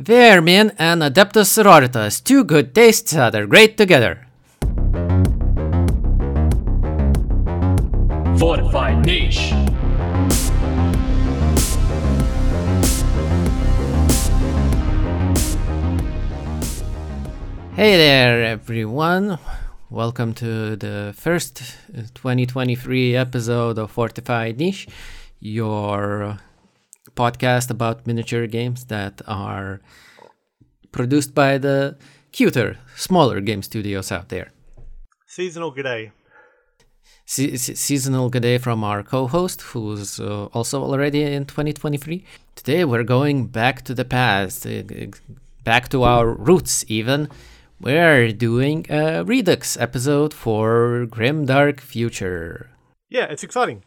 Vermin 0.00 0.70
and 0.78 1.02
Adeptus 1.02 1.48
Sororitas, 1.50 2.22
two 2.22 2.44
good 2.44 2.72
tastes 2.72 3.10
that 3.10 3.34
are 3.34 3.48
great 3.48 3.76
together. 3.76 4.28
Fortified 8.38 9.04
niche. 9.04 9.52
Hey 17.74 17.96
there, 17.96 18.44
everyone. 18.44 19.40
Welcome 19.90 20.32
to 20.34 20.76
the 20.76 21.12
first 21.16 21.60
uh, 21.92 22.02
2023 22.14 23.16
episode 23.16 23.78
of 23.78 23.90
Fortified 23.90 24.58
Niche, 24.58 24.86
your 25.40 26.38
podcast 27.18 27.70
about 27.70 28.06
miniature 28.06 28.46
games 28.46 28.84
that 28.86 29.20
are 29.26 29.80
produced 30.92 31.34
by 31.34 31.58
the 31.58 31.96
cuter, 32.32 32.78
smaller 32.96 33.40
game 33.40 33.62
studios 33.62 34.12
out 34.12 34.28
there. 34.28 34.48
Seasonal 35.26 35.74
g'day. 35.74 36.12
Se- 37.26 37.56
se- 37.56 37.74
seasonal 37.74 38.30
good 38.30 38.42
day 38.42 38.56
from 38.58 38.82
our 38.82 39.02
co-host, 39.02 39.60
who's 39.60 40.18
uh, 40.20 40.46
also 40.54 40.82
already 40.82 41.22
in 41.22 41.44
2023. 41.44 42.24
Today 42.54 42.84
we're 42.84 43.04
going 43.04 43.46
back 43.48 43.82
to 43.82 43.94
the 43.94 44.04
past, 44.04 44.66
uh, 44.66 44.82
back 45.64 45.88
to 45.90 46.04
our 46.04 46.26
roots 46.26 46.84
even. 46.88 47.28
We're 47.80 48.32
doing 48.32 48.86
a 48.88 49.24
Redux 49.24 49.76
episode 49.76 50.32
for 50.32 51.06
Grim 51.06 51.44
Dark 51.46 51.80
Future. 51.80 52.70
Yeah, 53.08 53.26
it's 53.30 53.44
exciting. 53.44 53.84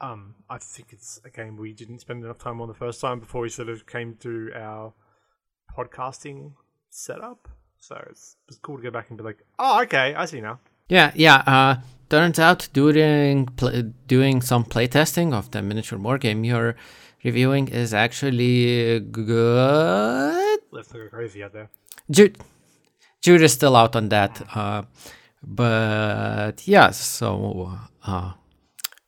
Um, 0.00 0.33
I 0.48 0.58
think 0.58 0.92
it's 0.92 1.20
a 1.24 1.30
game 1.30 1.56
we 1.56 1.72
didn't 1.72 2.00
spend 2.00 2.24
enough 2.24 2.38
time 2.38 2.60
on 2.60 2.68
the 2.68 2.74
first 2.74 3.00
time 3.00 3.20
before 3.20 3.42
we 3.42 3.48
sort 3.48 3.68
of 3.68 3.86
came 3.86 4.16
to 4.20 4.50
our 4.54 4.92
podcasting 5.76 6.52
setup. 6.90 7.48
So 7.78 8.02
it's, 8.10 8.36
it's 8.48 8.58
cool 8.58 8.76
to 8.76 8.82
go 8.82 8.90
back 8.90 9.08
and 9.08 9.18
be 9.18 9.24
like, 9.24 9.44
oh, 9.58 9.82
okay, 9.82 10.14
I 10.14 10.24
see 10.26 10.40
now. 10.40 10.60
Yeah, 10.88 11.12
yeah. 11.14 11.42
Uh, 11.46 11.76
turns 12.08 12.38
out 12.38 12.68
during 12.72 13.46
pl- 13.46 13.92
doing 14.06 14.42
some 14.42 14.64
playtesting 14.64 15.32
of 15.32 15.50
the 15.50 15.62
miniature 15.62 15.98
war 15.98 16.18
game 16.18 16.44
you're 16.44 16.76
reviewing 17.24 17.68
is 17.68 17.94
actually 17.94 19.00
good. 19.00 20.60
Let's 20.70 20.92
go 20.92 21.08
crazy 21.08 21.42
out 21.42 21.52
there. 21.52 21.70
Jude, 22.10 22.38
Jude 23.22 23.42
is 23.42 23.52
still 23.52 23.76
out 23.76 23.96
on 23.96 24.10
that. 24.10 24.42
Uh, 24.54 24.82
but 25.42 26.66
yeah, 26.66 26.90
so 26.90 27.78
uh, 28.06 28.32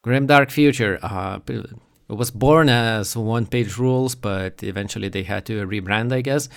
Grim 0.06 0.26
Dark 0.26 0.52
Future. 0.52 1.00
Uh, 1.02 1.40
it 1.48 1.66
was 2.08 2.30
born 2.30 2.68
as 2.68 3.16
one 3.16 3.44
page 3.44 3.76
rules, 3.76 4.14
but 4.14 4.62
eventually 4.62 5.08
they 5.08 5.24
had 5.24 5.44
to 5.46 5.66
rebrand, 5.66 6.12
I 6.12 6.20
guess. 6.20 6.48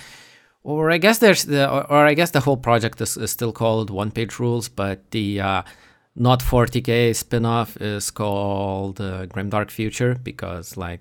Or 0.62 0.92
I 0.92 0.98
guess 0.98 1.18
there's 1.18 1.44
the, 1.44 1.68
or, 1.68 1.84
or 1.90 2.06
I 2.06 2.14
guess 2.14 2.30
the 2.30 2.38
whole 2.38 2.56
project 2.56 3.00
is, 3.00 3.16
is 3.16 3.32
still 3.32 3.50
called 3.50 3.90
One 3.90 4.12
Page 4.12 4.38
Rules, 4.38 4.68
but 4.68 5.10
the 5.10 5.40
uh, 5.40 5.62
not 6.14 6.40
40k 6.40 7.16
spin-off 7.16 7.76
is 7.78 8.12
called 8.12 9.00
uh, 9.00 9.26
Grim 9.26 9.50
Dark 9.50 9.72
Future 9.72 10.14
because 10.22 10.76
like 10.76 11.00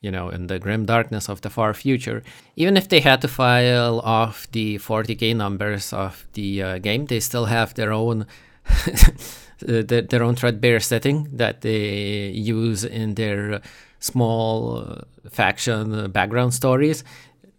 you 0.00 0.10
know 0.10 0.30
in 0.30 0.46
the 0.46 0.58
grim 0.58 0.86
darkness 0.86 1.28
of 1.28 1.42
the 1.42 1.50
far 1.50 1.74
future 1.74 2.22
even 2.56 2.78
if 2.78 2.88
they 2.88 3.00
had 3.00 3.20
to 3.20 3.28
file 3.28 4.00
off 4.00 4.50
the 4.52 4.78
40k 4.78 5.36
numbers 5.36 5.92
of 5.92 6.26
the 6.32 6.62
uh, 6.62 6.78
game 6.78 7.04
they 7.04 7.20
still 7.20 7.44
have 7.44 7.74
their 7.74 7.92
own 7.92 8.26
their, 9.60 10.02
their 10.02 10.22
own 10.22 10.36
threadbare 10.36 10.80
setting 10.80 11.28
that 11.32 11.60
they 11.60 12.28
use 12.28 12.84
in 12.84 13.14
their 13.14 13.60
small 13.98 14.78
uh, 14.78 15.28
faction 15.28 15.94
uh, 15.94 16.08
background 16.08 16.54
stories 16.54 17.04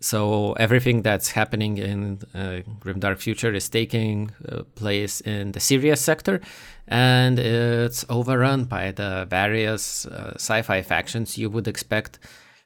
so 0.02 0.54
everything 0.54 1.04
that's 1.04 1.30
happening 1.30 1.78
in 1.78 2.20
uh, 2.34 2.62
Grimdark 2.80 3.20
Future 3.20 3.54
is 3.54 3.70
taking 3.70 4.32
uh, 4.50 4.64
place 4.74 5.22
in 5.22 5.52
the 5.52 5.60
Sirius 5.60 6.02
sector, 6.02 6.42
and 6.88 7.38
it's 7.38 8.04
overrun 8.10 8.66
by 8.66 8.92
the 8.92 9.28
various 9.30 10.08
uh, 10.08 10.34
sci-fi 10.36 10.82
factions 10.82 11.38
you 11.38 11.52
would 11.52 11.68
expect 11.68 12.18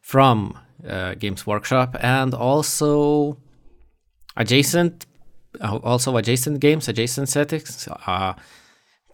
from 0.01 0.57
uh, 0.87 1.15
Games 1.15 1.45
Workshop, 1.45 1.97
and 1.99 2.33
also 2.33 3.37
adjacent, 4.37 5.05
uh, 5.59 5.75
also 5.83 6.15
adjacent 6.15 6.61
games, 6.61 6.87
adjacent 6.87 7.27
settings. 7.27 7.89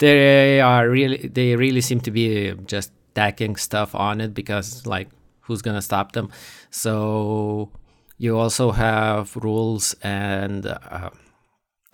They 0.01 0.59
are 0.61 0.89
really, 0.89 1.27
they 1.27 1.55
really 1.55 1.81
seem 1.81 2.01
to 2.01 2.11
be 2.11 2.53
just 2.65 2.91
tacking 3.13 3.55
stuff 3.55 3.93
on 3.93 4.19
it 4.19 4.33
because, 4.33 4.87
like, 4.87 5.09
who's 5.41 5.61
gonna 5.61 5.81
stop 5.81 6.13
them? 6.13 6.31
So 6.71 7.69
you 8.17 8.35
also 8.39 8.71
have 8.71 9.35
rules 9.35 9.95
and 10.01 10.65
uh, 10.65 11.11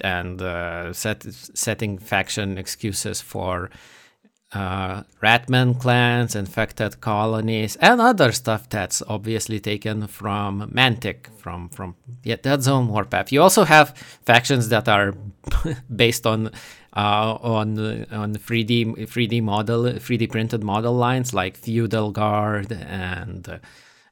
and 0.02 0.42
uh, 0.42 0.94
set, 0.94 1.24
setting 1.24 1.98
faction 1.98 2.58
excuses 2.58 3.20
for 3.20 3.70
uh, 4.54 5.04
Ratman 5.22 5.78
clans, 5.78 6.34
infected 6.36 7.02
colonies, 7.02 7.76
and 7.78 8.00
other 8.00 8.32
stuff 8.32 8.70
that's 8.70 9.02
obviously 9.08 9.60
taken 9.60 10.08
from 10.08 10.72
Mantic, 10.72 11.28
from 11.38 11.68
from 11.70 11.96
yeah, 12.24 12.38
Dead 12.42 12.64
Zone 12.64 12.88
warpath. 12.88 13.32
You 13.32 13.42
also 13.42 13.66
have 13.66 13.98
factions 14.26 14.70
that 14.70 14.88
are 14.88 15.14
based 15.96 16.26
on 16.26 16.52
on 17.02 18.06
on 18.12 18.34
3D 18.36 19.08
3D 19.08 19.42
model 19.42 19.84
3D 19.84 20.32
printed 20.32 20.64
model 20.64 20.94
lines 20.94 21.34
like 21.34 21.58
Feudal 21.58 22.12
Guard 22.12 22.72
and 22.72 23.48
uh, 23.48 23.58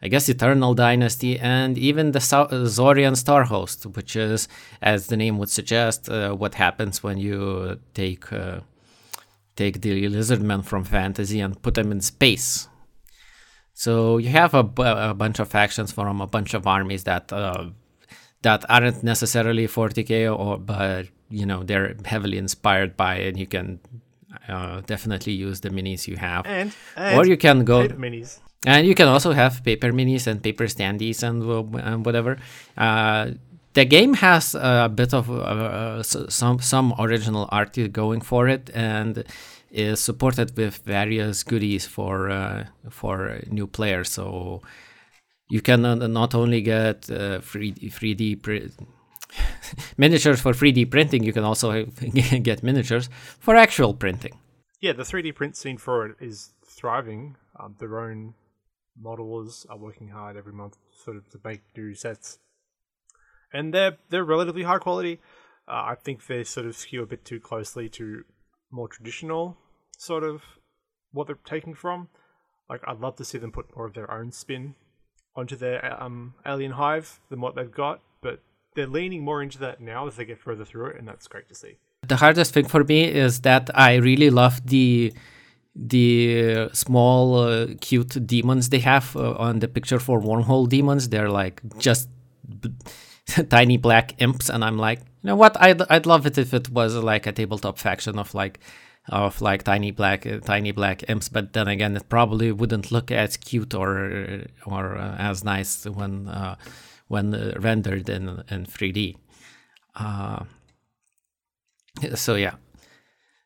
I 0.01 0.07
guess 0.07 0.29
Eternal 0.29 0.75
Dynasty, 0.75 1.39
and 1.39 1.79
even 1.79 2.11
the 2.11 2.19
Sau- 2.19 2.65
Saurian 2.67 3.15
Star 3.15 3.45
Host, 3.45 3.85
which 3.85 4.15
is, 4.15 4.47
as 4.79 5.07
the 5.07 5.17
name 5.17 5.39
would 5.39 5.49
suggest, 5.49 6.09
uh, 6.09 6.33
what 6.33 6.53
happens 6.53 7.01
when 7.01 7.17
you 7.17 7.79
take 7.95 8.31
uh, 8.31 8.59
take 9.55 9.81
the 9.81 10.07
Lizardmen 10.07 10.63
from 10.63 10.83
fantasy 10.83 11.39
and 11.39 11.59
put 11.59 11.73
them 11.73 11.91
in 11.91 12.01
space. 12.01 12.67
So 13.73 14.17
you 14.17 14.29
have 14.29 14.53
a, 14.53 14.63
bunch 14.63 15.39
of 15.39 15.47
factions 15.47 15.91
from 15.91 16.21
a 16.21 16.27
bunch 16.27 16.53
of 16.53 16.67
armies 16.67 17.05
that 17.05 17.33
uh, 17.33 17.69
that 18.41 18.63
aren't 18.69 19.01
necessarily 19.03 19.67
40k, 19.67 20.37
or 20.37 20.59
but 20.59 21.07
you 21.29 21.45
know 21.45 21.63
they're 21.63 21.95
heavily 22.05 22.37
inspired 22.37 22.95
by, 22.97 23.15
it, 23.15 23.27
and 23.29 23.37
you 23.39 23.47
can 23.47 23.79
uh, 24.47 24.81
definitely 24.85 25.33
use 25.33 25.61
the 25.61 25.69
minis 25.69 26.07
you 26.07 26.17
have, 26.17 26.45
And, 26.45 26.73
and 26.95 27.17
or 27.17 27.25
you 27.25 27.37
can 27.37 27.63
go 27.65 27.87
minis. 27.87 28.39
and 28.67 28.85
you 28.87 28.95
can 28.95 29.07
also 29.07 29.31
have 29.33 29.63
paper 29.63 29.91
minis 29.91 30.27
and 30.27 30.41
paper 30.41 30.65
standees 30.65 31.23
and, 31.23 31.43
and 31.75 32.05
whatever. 32.05 32.37
Uh, 32.77 33.31
the 33.73 33.85
game 33.85 34.13
has 34.15 34.55
a 34.55 34.89
bit 34.93 35.13
of 35.13 35.29
uh, 35.29 36.01
some 36.03 36.59
some 36.59 36.93
original 36.97 37.47
art 37.51 37.77
going 37.91 38.21
for 38.21 38.47
it, 38.47 38.69
and 38.73 39.23
is 39.71 39.99
supported 39.99 40.55
with 40.57 40.77
various 40.85 41.43
goodies 41.43 41.85
for 41.85 42.29
uh, 42.29 42.65
for 42.89 43.39
new 43.51 43.67
players. 43.67 44.09
So 44.09 44.61
you 45.49 45.61
can 45.61 45.83
uh, 45.85 45.95
not 46.07 46.33
only 46.33 46.61
get 46.61 47.09
uh, 47.09 47.41
free 47.41 47.73
3D 47.73 48.41
pri- 48.41 48.69
miniatures 49.97 50.41
for 50.41 50.53
3D 50.53 50.89
printing, 50.89 51.23
you 51.23 51.33
can 51.33 51.43
also 51.43 51.85
get 52.43 52.63
miniatures 52.63 53.09
for 53.39 53.55
actual 53.55 53.93
printing. 53.93 54.37
Yeah, 54.81 54.93
the 54.93 55.03
3D 55.03 55.35
print 55.35 55.55
scene 55.57 55.77
for 55.77 56.05
it 56.05 56.15
is 56.19 56.53
thriving. 56.65 57.37
Um, 57.59 57.75
their 57.79 57.99
own 57.99 58.33
modelers 59.01 59.65
are 59.69 59.77
working 59.77 60.09
hard 60.09 60.37
every 60.37 60.53
month, 60.53 60.77
sort 61.03 61.17
of 61.17 61.29
to 61.31 61.39
make 61.43 61.61
new 61.75 61.95
sets, 61.95 62.39
and 63.53 63.73
they're 63.73 63.97
they're 64.09 64.23
relatively 64.23 64.63
high 64.63 64.79
quality. 64.79 65.19
Uh, 65.67 65.83
I 65.91 65.95
think 65.95 66.27
they 66.27 66.43
sort 66.43 66.67
of 66.67 66.75
skew 66.75 67.01
a 67.01 67.07
bit 67.07 67.25
too 67.25 67.39
closely 67.39 67.89
to 67.89 68.23
more 68.71 68.87
traditional 68.87 69.57
sort 69.97 70.23
of 70.23 70.41
what 71.11 71.27
they're 71.27 71.39
taking 71.45 71.73
from. 71.73 72.09
Like, 72.69 72.81
I'd 72.85 72.99
love 72.99 73.15
to 73.17 73.25
see 73.25 73.37
them 73.37 73.51
put 73.51 73.75
more 73.75 73.85
of 73.85 73.93
their 73.93 74.11
own 74.11 74.31
spin 74.31 74.75
onto 75.35 75.55
their 75.55 76.01
um, 76.01 76.33
Alien 76.45 76.73
Hive 76.73 77.19
than 77.29 77.41
what 77.41 77.55
they've 77.55 77.71
got, 77.71 78.01
they're 78.75 78.87
leaning 78.99 79.23
more 79.23 79.41
into 79.41 79.57
that 79.59 79.81
now 79.81 80.07
as 80.07 80.15
they 80.17 80.25
get 80.25 80.39
further 80.39 80.65
through 80.65 80.87
it, 80.91 80.97
and 80.99 81.07
that's 81.07 81.27
great 81.27 81.47
to 81.49 81.55
see. 81.55 81.73
the 82.07 82.17
hardest 82.17 82.53
thing 82.53 82.67
for 82.67 82.83
me 82.83 82.99
is 83.25 83.41
that 83.41 83.65
I 83.73 83.95
really 83.95 84.29
love 84.29 84.55
the 84.67 85.11
the 85.75 86.69
small 86.73 87.35
uh, 87.39 87.67
cute 87.81 88.13
demons 88.25 88.69
they 88.69 88.79
have 88.79 89.15
uh, 89.15 89.33
on 89.47 89.59
the 89.59 89.67
picture 89.67 89.99
for 89.99 90.21
wormhole 90.21 90.67
demons. 90.69 91.09
They're 91.09 91.29
like 91.29 91.61
just 91.79 92.07
b- 92.61 92.73
tiny 93.49 93.77
black 93.77 94.13
imps, 94.21 94.49
and 94.49 94.63
I'm 94.63 94.77
like, 94.77 94.99
you 94.99 95.27
know 95.29 95.35
what? 95.35 95.59
I'd 95.61 95.81
I'd 95.89 96.05
love 96.05 96.25
it 96.29 96.37
if 96.37 96.53
it 96.53 96.69
was 96.69 96.95
like 96.95 97.25
a 97.27 97.31
tabletop 97.31 97.77
faction 97.77 98.19
of 98.19 98.33
like 98.33 98.59
of 99.09 99.41
like 99.41 99.63
tiny 99.63 99.91
black 99.91 100.25
uh, 100.25 100.39
tiny 100.39 100.71
black 100.71 101.03
imps. 101.09 101.27
But 101.29 101.53
then 101.53 101.67
again, 101.67 101.95
it 101.97 102.07
probably 102.07 102.51
wouldn't 102.51 102.91
look 102.91 103.11
as 103.11 103.35
cute 103.37 103.73
or 103.73 104.43
or 104.65 104.95
uh, 104.97 105.15
as 105.17 105.43
nice 105.43 105.85
when 105.85 106.27
uh, 106.27 106.55
when 107.07 107.33
uh, 107.33 107.53
rendered 107.59 108.09
in 108.09 108.43
in 108.49 108.65
3D. 108.65 109.15
Uh, 109.95 110.43
so 112.15 112.35
yeah 112.35 112.55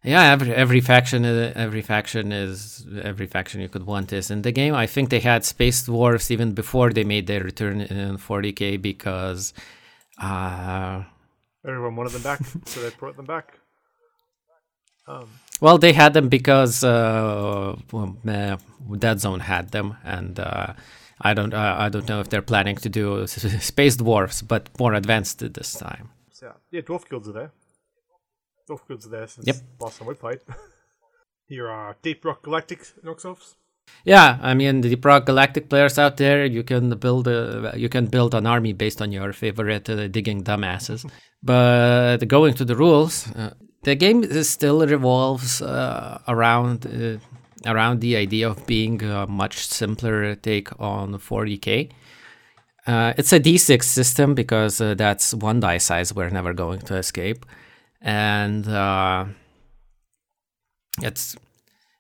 Yeah, 0.03 0.31
every 0.31 0.53
every 0.55 0.81
faction, 0.81 1.25
uh, 1.25 1.51
every 1.55 1.81
faction 1.81 2.31
is 2.31 2.85
every 3.03 3.27
faction 3.27 3.61
you 3.61 3.69
could 3.69 3.85
want 3.85 4.13
is 4.13 4.31
in 4.31 4.41
the 4.43 4.51
game. 4.51 4.73
I 4.73 4.87
think 4.87 5.09
they 5.09 5.19
had 5.19 5.43
space 5.43 5.83
dwarfs 5.83 6.31
even 6.31 6.53
before 6.53 6.93
they 6.93 7.03
made 7.03 7.27
their 7.27 7.43
return 7.43 7.81
in 7.81 8.17
40k 8.17 8.81
because 8.81 9.53
uh, 10.21 11.03
Everyone 11.65 11.95
wanted 11.97 12.13
them 12.13 12.21
back, 12.23 12.39
so 12.65 12.81
they 12.81 12.89
brought 12.97 13.17
them 13.17 13.25
back. 13.25 13.59
Um, 15.07 15.27
well, 15.59 15.77
they 15.77 15.91
had 15.91 16.13
them 16.13 16.29
because 16.29 16.83
uh, 16.83 17.75
well, 17.91 18.15
uh, 18.25 18.57
Dead 18.97 19.19
Zone 19.19 19.41
had 19.41 19.71
them, 19.71 19.97
and 20.05 20.39
uh, 20.39 20.73
I 21.21 21.33
don't 21.33 21.53
uh, 21.53 21.75
I 21.77 21.89
don't 21.89 22.07
know 22.07 22.19
if 22.21 22.29
they're 22.29 22.41
planning 22.41 22.75
to 22.77 22.89
do 22.89 23.27
space 23.27 23.95
dwarfs, 23.97 24.41
but 24.41 24.69
more 24.79 24.93
advanced 24.93 25.39
this 25.53 25.73
time. 25.73 26.09
yeah, 26.41 26.53
yeah, 26.71 26.81
dwarf 26.81 27.09
guilds 27.09 27.27
are 27.27 27.33
there. 27.33 27.51
Dwarf 28.69 28.87
guilds 28.87 29.05
are 29.07 29.09
there 29.09 29.27
since 29.27 29.47
Yep. 29.47 29.55
last 29.81 29.99
time 29.99 30.07
we 30.07 30.13
played. 30.13 30.39
Here 31.47 31.67
are 31.67 31.97
Deep 32.03 32.23
Rock 32.23 32.43
Galactic 32.43 32.79
Noxelves. 33.03 33.55
Yeah, 34.05 34.37
I 34.41 34.53
mean 34.53 34.81
Deep 34.81 35.03
Rock 35.03 35.25
Galactic 35.25 35.67
players 35.67 35.97
out 35.97 36.17
there, 36.17 36.45
you 36.45 36.63
can 36.63 36.89
build 36.97 37.27
a 37.27 37.73
you 37.75 37.89
can 37.89 38.05
build 38.05 38.33
an 38.35 38.45
army 38.45 38.73
based 38.73 39.01
on 39.01 39.11
your 39.11 39.33
favorite 39.33 39.89
uh, 39.89 40.07
digging 40.07 40.43
dumbasses. 40.43 41.09
but 41.43 42.17
going 42.27 42.53
to 42.53 42.65
the 42.65 42.75
rules, 42.75 43.31
uh, 43.35 43.53
the 43.83 43.95
game 43.95 44.23
is 44.23 44.49
still 44.49 44.85
revolves 44.85 45.61
uh, 45.61 46.19
around 46.27 46.85
uh, 46.85 47.17
around 47.65 48.01
the 48.01 48.15
idea 48.15 48.49
of 48.49 48.65
being 48.65 49.03
a 49.03 49.27
much 49.27 49.65
simpler 49.65 50.35
take 50.35 50.69
on 50.79 51.13
40k. 51.13 51.91
Uh, 52.87 53.13
it's 53.17 53.33
a 53.33 53.39
d6 53.39 53.83
system 53.83 54.33
because 54.33 54.81
uh, 54.81 54.95
that's 54.95 55.33
one 55.33 55.59
die 55.59 55.77
size 55.77 56.13
we're 56.13 56.29
never 56.29 56.53
going 56.53 56.79
to 56.79 56.95
escape, 56.95 57.45
and 58.01 58.67
uh, 58.67 59.25
it's 61.01 61.35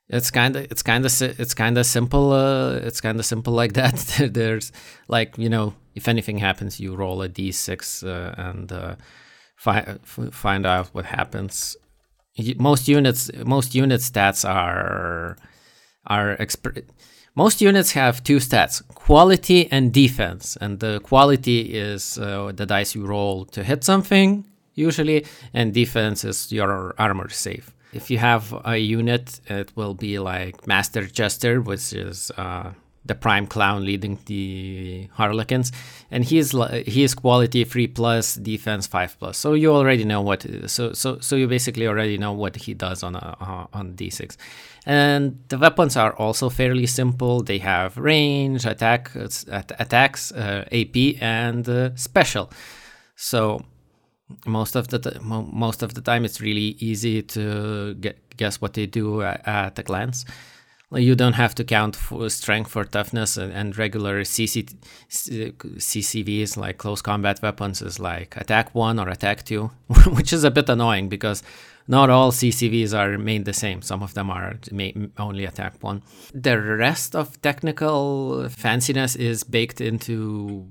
it's 0.07 0.31
kind 0.31 0.55
of 0.55 0.63
it's 0.71 0.81
kind 0.81 1.05
of 1.05 1.21
it's 1.21 1.53
kind 1.53 1.77
of 1.77 1.85
simple 1.85 2.31
uh, 2.31 2.73
it's 2.77 3.01
kind 3.01 3.19
of 3.19 3.25
simple 3.25 3.53
like 3.53 3.73
that. 3.73 3.95
There's 4.33 4.71
like 5.07 5.37
you 5.37 5.49
know 5.49 5.75
if 5.95 6.07
anything 6.07 6.37
happens 6.37 6.79
you 6.79 6.95
roll 6.95 7.21
a 7.21 7.29
d6 7.29 8.03
uh, 8.07 8.33
and 8.41 8.71
uh, 8.71 8.95
fi- 9.55 9.97
find 10.03 10.65
out 10.65 10.87
what 10.93 11.05
happens 11.05 11.75
most 12.57 12.87
units 12.87 13.31
most 13.45 13.75
unit 13.75 14.01
stats 14.01 14.47
are 14.47 15.37
are 16.05 16.37
exp- 16.37 16.83
most 17.35 17.61
units 17.61 17.91
have 17.91 18.23
two 18.23 18.37
stats 18.37 18.85
quality 18.95 19.71
and 19.71 19.93
defense. 19.93 20.57
And 20.59 20.79
the 20.79 20.99
quality 20.99 21.59
is 21.61 22.17
uh, 22.17 22.51
the 22.55 22.65
dice 22.65 22.95
you 22.95 23.05
roll 23.05 23.45
to 23.45 23.63
hit 23.63 23.83
something 23.83 24.45
usually 24.79 25.25
and 25.53 25.73
defense 25.73 26.23
is 26.23 26.51
your 26.51 26.95
armor 26.97 27.29
save 27.29 27.73
if 27.93 28.09
you 28.09 28.17
have 28.17 28.43
a 28.65 28.77
unit 28.77 29.39
it 29.47 29.71
will 29.75 29.93
be 29.93 30.17
like 30.19 30.65
master 30.67 31.05
jester 31.05 31.61
which 31.61 31.93
is 31.93 32.31
uh, 32.37 32.71
the 33.05 33.15
prime 33.15 33.47
clown 33.47 33.85
leading 33.85 34.19
the 34.25 35.07
harlequins. 35.13 35.71
And 36.11 36.23
he's 36.23 36.53
li- 36.53 36.83
he 36.85 37.03
is 37.03 37.15
quality 37.15 37.63
3 37.63 37.87
plus 37.87 38.35
defense 38.35 38.87
5 38.87 39.17
plus. 39.19 39.37
So 39.37 39.53
you 39.53 39.73
already 39.73 40.05
know 40.05 40.21
what 40.21 40.45
so 40.67 40.93
so 40.93 41.19
so 41.19 41.35
you 41.35 41.47
basically 41.47 41.87
already 41.87 42.17
know 42.17 42.33
what 42.33 42.55
he 42.55 42.73
does 42.73 43.03
on 43.03 43.15
a, 43.15 43.37
uh, 43.39 43.77
on 43.77 43.93
d6 43.93 44.35
and 44.85 45.39
the 45.49 45.57
weapons 45.57 45.95
are 45.97 46.13
also 46.13 46.49
fairly 46.49 46.87
simple. 46.87 47.43
They 47.43 47.59
have 47.59 47.97
range 47.97 48.65
attack 48.65 49.11
at- 49.15 49.71
attacks 49.79 50.31
uh, 50.31 50.65
ap 50.71 50.95
and 51.21 51.67
uh, 51.67 51.95
special. 51.95 52.49
So 53.15 53.61
most 54.45 54.75
of 54.75 54.87
the 54.89 54.99
t- 54.99 55.19
most 55.21 55.83
of 55.83 55.93
the 55.93 56.01
time 56.01 56.25
it's 56.25 56.39
really 56.41 56.75
easy 56.79 57.21
to 57.21 57.93
get, 57.95 58.37
guess 58.37 58.61
what 58.61 58.73
they 58.73 58.85
do 58.85 59.21
at, 59.21 59.47
at 59.47 59.79
a 59.79 59.83
glance 59.83 60.25
you 60.91 61.15
don't 61.15 61.33
have 61.33 61.53
to 61.55 61.63
count 61.63 61.95
for 61.95 62.29
strength 62.29 62.71
for 62.71 62.83
toughness 62.83 63.37
and, 63.37 63.53
and 63.53 63.77
regular 63.77 64.21
CC, 64.21 64.75
CCWs 65.09 66.57
like 66.57 66.77
close 66.77 67.01
combat 67.01 67.41
weapons 67.41 67.81
is 67.81 67.99
like 67.99 68.35
attack 68.37 68.73
1 68.73 68.99
or 68.99 69.09
attack 69.09 69.43
2 69.43 69.69
which 70.13 70.33
is 70.33 70.43
a 70.43 70.51
bit 70.51 70.69
annoying 70.69 71.09
because 71.09 71.43
not 71.87 72.09
all 72.09 72.31
CCWs 72.31 72.97
are 72.97 73.17
made 73.17 73.45
the 73.45 73.53
same. 73.53 73.81
Some 73.81 74.03
of 74.03 74.13
them 74.13 74.29
are 74.29 74.59
only 75.17 75.45
attack 75.45 75.75
1 75.81 76.01
the 76.33 76.59
rest 76.59 77.15
of 77.15 77.41
technical 77.41 78.45
fanciness 78.49 79.15
is 79.15 79.43
baked 79.43 79.81
into 79.81 80.67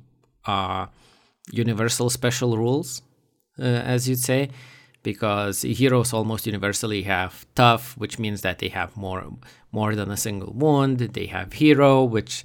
uh, 0.47 0.87
universal 1.53 2.11
special 2.11 2.57
rules 2.57 3.03
uh, 3.59 3.65
as 3.65 4.09
you'd 4.09 4.19
say, 4.19 4.51
because 5.03 5.63
heroes 5.63 6.13
almost 6.13 6.47
universally 6.47 7.03
have 7.03 7.47
tough, 7.55 7.97
which 7.97 8.19
means 8.19 8.43
that 8.43 8.59
they 8.59 8.69
have 8.69 8.97
more 8.97 9.25
more 9.73 9.95
than 9.95 10.11
a 10.11 10.17
single 10.17 10.53
wound. 10.53 10.99
They 10.99 11.27
have 11.27 11.53
hero, 11.53 12.05
which 12.05 12.45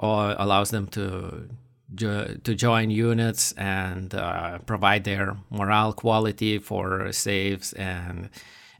uh, 0.00 0.34
allows 0.38 0.70
them 0.70 0.86
to 0.88 1.48
jo- 1.94 2.36
to 2.44 2.54
join 2.54 2.90
units 2.90 3.52
and 3.52 4.14
uh, 4.14 4.58
provide 4.58 5.04
their 5.04 5.36
morale 5.50 5.92
quality 5.92 6.58
for 6.58 7.12
saves 7.12 7.72
and 7.74 8.30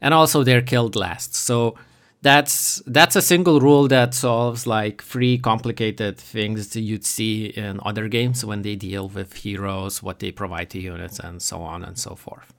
and 0.01 0.13
also 0.13 0.43
they're 0.43 0.61
killed 0.61 0.95
last. 0.95 1.35
So 1.35 1.75
that's 2.21 2.81
that's 2.85 3.15
a 3.15 3.21
single 3.21 3.59
rule 3.59 3.87
that 3.89 4.13
solves 4.13 4.65
like 4.65 5.03
three 5.03 5.37
complicated 5.37 6.17
things 6.17 6.75
you'd 6.75 7.05
see 7.05 7.47
in 7.47 7.79
other 7.85 8.07
games 8.07 8.45
when 8.45 8.61
they 8.61 8.75
deal 8.75 9.09
with 9.09 9.33
heroes, 9.33 10.01
what 10.01 10.19
they 10.19 10.31
provide 10.31 10.69
to 10.71 10.79
units, 10.79 11.19
and 11.19 11.41
so 11.41 11.61
on 11.61 11.83
and 11.83 11.97
so 11.97 12.15
forth. 12.15 12.53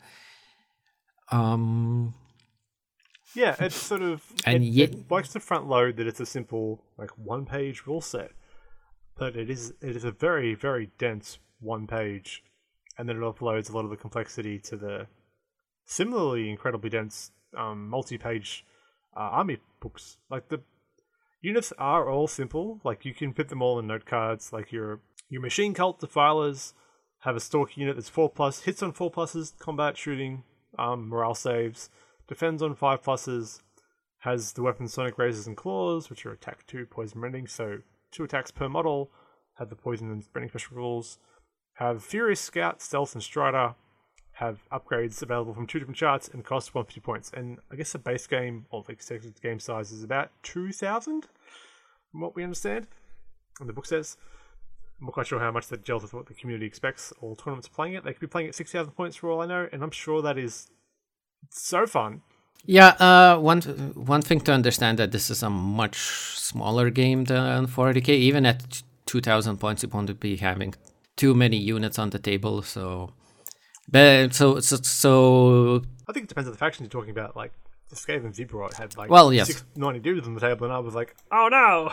Um, 1.33 2.15
Yeah, 3.35 3.57
it's 3.59 3.75
sort 3.77 4.03
of 4.03 4.23
And 4.45 4.63
it, 4.63 4.69
yet- 4.69 4.91
it 4.93 5.11
likes 5.11 5.31
to 5.31 5.41
front 5.41 5.67
load 5.69 5.97
that 5.97 6.07
it's 6.07 6.21
a 6.21 6.27
simple 6.27 6.83
like 6.97 7.11
one 7.19 7.47
page 7.47 7.87
rule 7.87 8.01
set, 8.01 8.33
but 9.17 9.37
it 9.37 9.51
is 9.51 9.75
it 9.81 9.97
is 9.97 10.05
a 10.05 10.13
very 10.13 10.55
very 10.55 10.91
dense 10.99 11.39
one 11.61 11.87
page, 11.87 12.43
and 12.99 13.09
then 13.09 13.17
it 13.17 13.21
offloads 13.21 13.71
a 13.71 13.73
lot 13.73 13.85
of 13.85 13.91
the 13.91 13.97
complexity 13.97 14.59
to 14.61 14.77
the 14.77 15.07
similarly 15.85 16.51
incredibly 16.51 16.91
dense 16.91 17.31
um, 17.57 17.89
multi 17.89 18.19
page 18.19 18.65
uh, 19.17 19.21
army 19.21 19.59
books. 19.81 20.19
Like 20.31 20.49
the 20.49 20.61
units 21.41 21.73
are 21.79 22.09
all 22.09 22.27
simple. 22.27 22.81
Like 22.85 23.05
you 23.05 23.15
can 23.15 23.33
fit 23.33 23.49
them 23.49 23.63
all 23.63 23.79
in 23.79 23.87
note 23.87 24.07
cards. 24.07 24.53
Like 24.53 24.73
your 24.73 25.01
your 25.29 25.41
machine 25.41 25.75
cult 25.75 26.01
defilers 26.01 26.75
have 27.21 27.37
a 27.37 27.41
stalk 27.41 27.77
unit 27.77 27.97
that's 27.97 28.09
four 28.09 28.29
plus, 28.31 28.61
hits 28.63 28.83
on 28.83 28.93
four 28.93 29.11
pluses, 29.11 29.59
combat 29.59 29.97
shooting, 29.97 30.45
um, 30.79 31.09
morale 31.09 31.35
saves, 31.35 31.89
defends 32.29 32.63
on 32.63 32.75
five 32.75 33.03
pluses, 33.03 33.61
has 34.21 34.53
the 34.53 34.63
weapon 34.63 34.89
sonic 34.89 35.19
razors 35.19 35.47
and 35.47 35.57
claws, 35.57 36.09
which 36.09 36.25
are 36.25 36.33
attack 36.33 36.67
two, 36.67 36.87
poison 36.87 37.21
rending, 37.21 37.47
so 37.47 37.79
two 38.11 38.25
attacks 38.25 38.51
per 38.51 38.69
model, 38.69 39.11
have 39.59 39.69
the 39.69 39.77
poison 39.77 40.11
and 40.11 40.25
rending 40.35 40.49
special 40.49 40.77
rules, 40.77 41.19
have 41.75 42.03
furious 42.03 42.41
scout, 42.41 42.81
stealth, 42.81 43.15
and 43.15 43.23
strider, 43.23 43.75
have 44.33 44.61
upgrades 44.73 45.23
available 45.23 45.55
from 45.55 45.67
two 45.67 45.79
different 45.79 45.97
charts 45.97 46.29
and 46.29 46.45
cost 46.45 46.75
150 46.75 47.01
points. 47.01 47.31
And 47.35 47.59
I 47.71 47.77
guess 47.77 47.93
the 47.93 47.99
base 47.99 48.27
game 48.27 48.67
or 48.71 48.83
the 48.83 48.93
expected 48.93 49.41
game 49.41 49.61
size 49.61 49.93
is 49.93 50.03
about 50.03 50.31
2,000, 50.43 51.27
from 52.11 52.21
what 52.21 52.35
we 52.35 52.43
understand. 52.43 52.87
And 53.61 53.69
the 53.69 53.73
book 53.73 53.87
says. 53.87 54.17
I'm 55.01 55.07
not 55.07 55.15
quite 55.15 55.27
sure 55.27 55.41
how 55.41 55.51
much 55.51 55.67
that 55.69 55.85
gels 55.85 56.03
with 56.03 56.15
what 56.15 56.27
the 56.27 56.35
community 56.35 56.67
expects. 56.67 57.13
All 57.21 57.35
tournaments 57.35 57.69
playing 57.69 57.95
it, 57.95 58.05
they 58.05 58.13
could 58.13 58.21
be 58.21 58.27
playing 58.29 58.49
at 58.49 58.55
6,000 58.55 58.93
points 58.93 59.17
for 59.17 59.29
all 59.29 59.43
I 59.43 59.47
know, 59.47 59.69
and 59.73 59.83
I'm 59.83 59.91
sure 59.91 60.23
that 60.23 60.39
is 60.39 60.71
so 61.51 61.87
fun. 61.87 62.23
yeah, 62.67 62.89
uh, 62.99 63.39
one 63.39 63.61
one 63.95 64.23
thing 64.23 64.41
to 64.43 64.53
understand 64.53 64.99
that 64.99 65.13
this 65.13 65.31
is 65.31 65.43
a 65.43 65.51
much 65.51 65.97
smaller 66.39 66.91
game 66.91 67.25
than 67.25 67.67
40k. 67.67 68.09
Even 68.09 68.47
at 68.47 68.83
2,000 69.07 69.59
points, 69.59 69.83
you 69.83 69.89
won't 69.93 70.19
be 70.21 70.37
having 70.37 70.75
too 71.17 71.35
many 71.35 71.57
units 71.57 71.99
on 71.99 72.11
the 72.11 72.19
table. 72.19 72.63
So, 72.63 73.11
but 73.89 74.35
so 74.35 74.61
so, 74.61 74.77
so 74.83 75.83
I 76.09 76.13
think 76.13 76.25
it 76.25 76.29
depends 76.29 76.49
on 76.49 76.53
the 76.53 76.59
faction 76.59 76.85
you're 76.85 76.91
talking 76.91 77.11
about. 77.11 77.37
Like, 77.37 77.53
the 77.91 77.97
Skaven 77.97 78.35
Zebrot 78.35 78.75
had 78.75 78.97
like 78.97 79.11
Well, 79.11 79.33
yes. 79.33 79.47
six, 79.49 79.65
90 79.77 80.01
dudes 80.01 80.27
on 80.27 80.35
the 80.35 80.41
table, 80.41 80.65
and 80.65 80.73
I 80.73 80.79
was 80.79 80.95
like, 80.95 81.15
oh 81.31 81.49
no! 81.51 81.93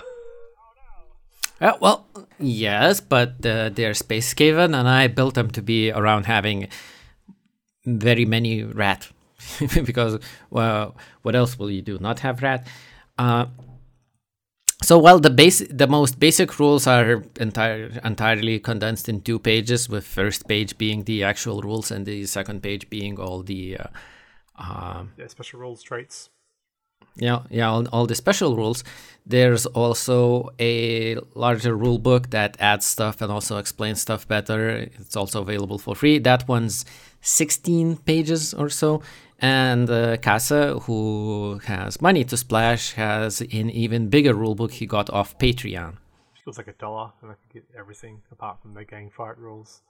Uh, 1.59 1.77
well, 1.79 2.07
yes, 2.39 2.99
but 3.01 3.45
uh, 3.45 3.69
they're 3.69 3.93
space 3.93 4.33
Skaven, 4.33 4.73
and 4.77 4.87
I 4.87 5.07
built 5.07 5.35
them 5.35 5.51
to 5.51 5.61
be 5.61 5.91
around 5.91 6.25
having 6.25 6.69
very 7.85 8.25
many 8.25 8.63
rat, 8.63 9.09
because 9.85 10.19
well, 10.49 10.95
what 11.21 11.35
else 11.35 11.57
will 11.57 11.71
you 11.71 11.81
do? 11.81 11.97
Not 11.99 12.19
have 12.19 12.41
rat. 12.41 12.67
Uh, 13.17 13.45
so 14.83 14.97
while 14.97 15.19
the 15.19 15.29
base, 15.29 15.59
the 15.69 15.87
most 15.87 16.19
basic 16.19 16.57
rules 16.59 16.87
are 16.87 17.23
entire, 17.39 17.99
entirely 18.03 18.59
condensed 18.59 19.07
in 19.07 19.21
two 19.21 19.37
pages, 19.37 19.87
with 19.87 20.05
first 20.05 20.47
page 20.47 20.77
being 20.77 21.03
the 21.03 21.23
actual 21.23 21.61
rules 21.61 21.91
and 21.91 22.05
the 22.05 22.25
second 22.25 22.63
page 22.63 22.89
being 22.89 23.19
all 23.19 23.43
the 23.43 23.77
uh, 23.77 23.87
uh, 24.57 25.03
Yeah, 25.17 25.27
special 25.27 25.59
rules, 25.59 25.83
traits. 25.83 26.29
yeah, 27.15 27.43
yeah, 27.51 27.69
all, 27.69 27.87
all 27.89 28.07
the 28.07 28.15
special 28.15 28.55
rules. 28.55 28.83
There's 29.23 29.67
also 29.67 30.49
a 30.59 31.17
larger 31.35 31.75
rule 31.75 31.99
book 31.99 32.31
that 32.31 32.57
adds 32.59 32.85
stuff 32.87 33.21
and 33.21 33.31
also 33.31 33.57
explains 33.57 34.01
stuff 34.01 34.27
better. 34.27 34.69
It's 34.69 35.15
also 35.15 35.41
available 35.41 35.77
for 35.77 35.93
free. 35.95 36.17
That 36.17 36.47
one's 36.47 36.85
16 37.21 37.97
pages 37.97 38.51
or 38.55 38.69
so. 38.69 39.03
And 39.41 39.89
uh, 39.89 40.17
Casa, 40.17 40.79
who 40.81 41.59
has 41.65 41.99
money 41.99 42.23
to 42.25 42.37
splash, 42.37 42.93
has 42.93 43.41
an 43.41 43.71
even 43.71 44.07
bigger 44.07 44.35
rulebook 44.35 44.71
he 44.71 44.85
got 44.85 45.09
off 45.09 45.37
Patreon. 45.39 45.97
Feels 46.45 46.57
like 46.57 46.67
a 46.67 46.73
dollar, 46.73 47.11
and 47.21 47.31
I 47.31 47.33
can 47.33 47.49
get 47.51 47.65
everything 47.77 48.21
apart 48.31 48.61
from 48.61 48.75
the 48.75 48.85
gang 48.85 49.09
fight 49.09 49.37
rules. 49.39 49.81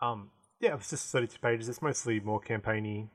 Um, 0.00 0.30
yeah, 0.60 0.74
it's 0.74 0.90
just 0.90 1.12
32 1.12 1.38
pages. 1.40 1.68
It's 1.68 1.82
mostly 1.82 2.18
more 2.18 2.40
campaigny, 2.40 3.10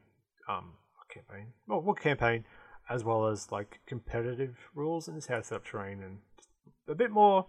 um, 0.48 0.74
campaign, 1.14 1.48
well, 1.68 1.82
more 1.82 1.96
campaign, 1.96 2.46
as 2.90 3.04
well 3.04 3.28
as 3.28 3.52
like 3.52 3.80
competitive 3.86 4.56
rules 4.74 5.08
and 5.08 5.18
just 5.18 5.28
how 5.28 5.38
to 5.38 5.44
set 5.44 5.56
up 5.56 5.66
terrain 5.66 6.02
and 6.02 6.20
a 6.88 6.96
bit 6.96 7.12
more, 7.12 7.46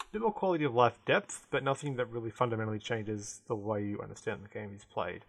a 0.00 0.12
bit 0.12 0.22
more 0.22 0.32
quality 0.32 0.64
of 0.64 0.74
life 0.74 0.98
depth, 1.06 1.46
but 1.50 1.62
nothing 1.62 1.96
that 1.96 2.06
really 2.10 2.30
fundamentally 2.30 2.78
changes 2.78 3.42
the 3.46 3.54
way 3.54 3.84
you 3.84 4.00
understand 4.00 4.40
the 4.44 4.48
game 4.48 4.72
is 4.74 4.84
played. 4.84 5.24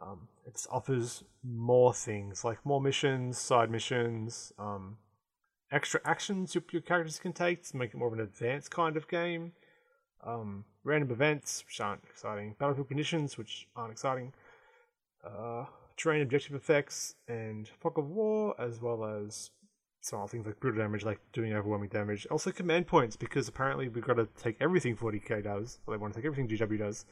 Um, 0.00 0.28
it 0.46 0.66
offers 0.70 1.24
more 1.42 1.94
things 1.94 2.44
like 2.44 2.64
more 2.64 2.80
missions, 2.80 3.38
side 3.38 3.70
missions, 3.70 4.52
um, 4.58 4.98
extra 5.72 6.00
actions 6.04 6.54
your, 6.54 6.62
your 6.70 6.82
characters 6.82 7.18
can 7.18 7.32
take 7.32 7.66
to 7.68 7.76
make 7.76 7.94
it 7.94 7.96
more 7.96 8.08
of 8.08 8.14
an 8.14 8.20
advanced 8.20 8.70
kind 8.70 8.96
of 8.96 9.08
game. 9.08 9.52
Um, 10.24 10.64
random 10.84 11.10
events, 11.10 11.64
which 11.66 11.80
aren't 11.80 12.02
exciting. 12.04 12.56
Battlefield 12.58 12.88
conditions, 12.88 13.38
which 13.38 13.68
aren't 13.76 13.92
exciting. 13.92 14.32
Uh, 15.24 15.64
terrain 15.96 16.22
objective 16.22 16.54
effects 16.54 17.14
and 17.28 17.68
fog 17.80 17.98
of 17.98 18.10
war, 18.10 18.54
as 18.60 18.80
well 18.80 19.04
as 19.04 19.50
some 20.00 20.20
other 20.20 20.28
things 20.28 20.46
like 20.46 20.60
brutal 20.60 20.82
damage, 20.82 21.04
like 21.04 21.20
doing 21.32 21.52
overwhelming 21.52 21.88
damage. 21.88 22.26
Also 22.30 22.50
command 22.50 22.86
points, 22.86 23.16
because 23.16 23.48
apparently 23.48 23.88
we've 23.88 24.06
got 24.06 24.14
to 24.14 24.28
take 24.40 24.56
everything 24.60 24.96
40k 24.96 25.44
does, 25.44 25.78
or 25.86 25.94
they 25.94 25.98
want 25.98 26.14
to 26.14 26.20
take 26.20 26.26
everything 26.26 26.48
GW 26.48 26.78
does, 26.78 27.06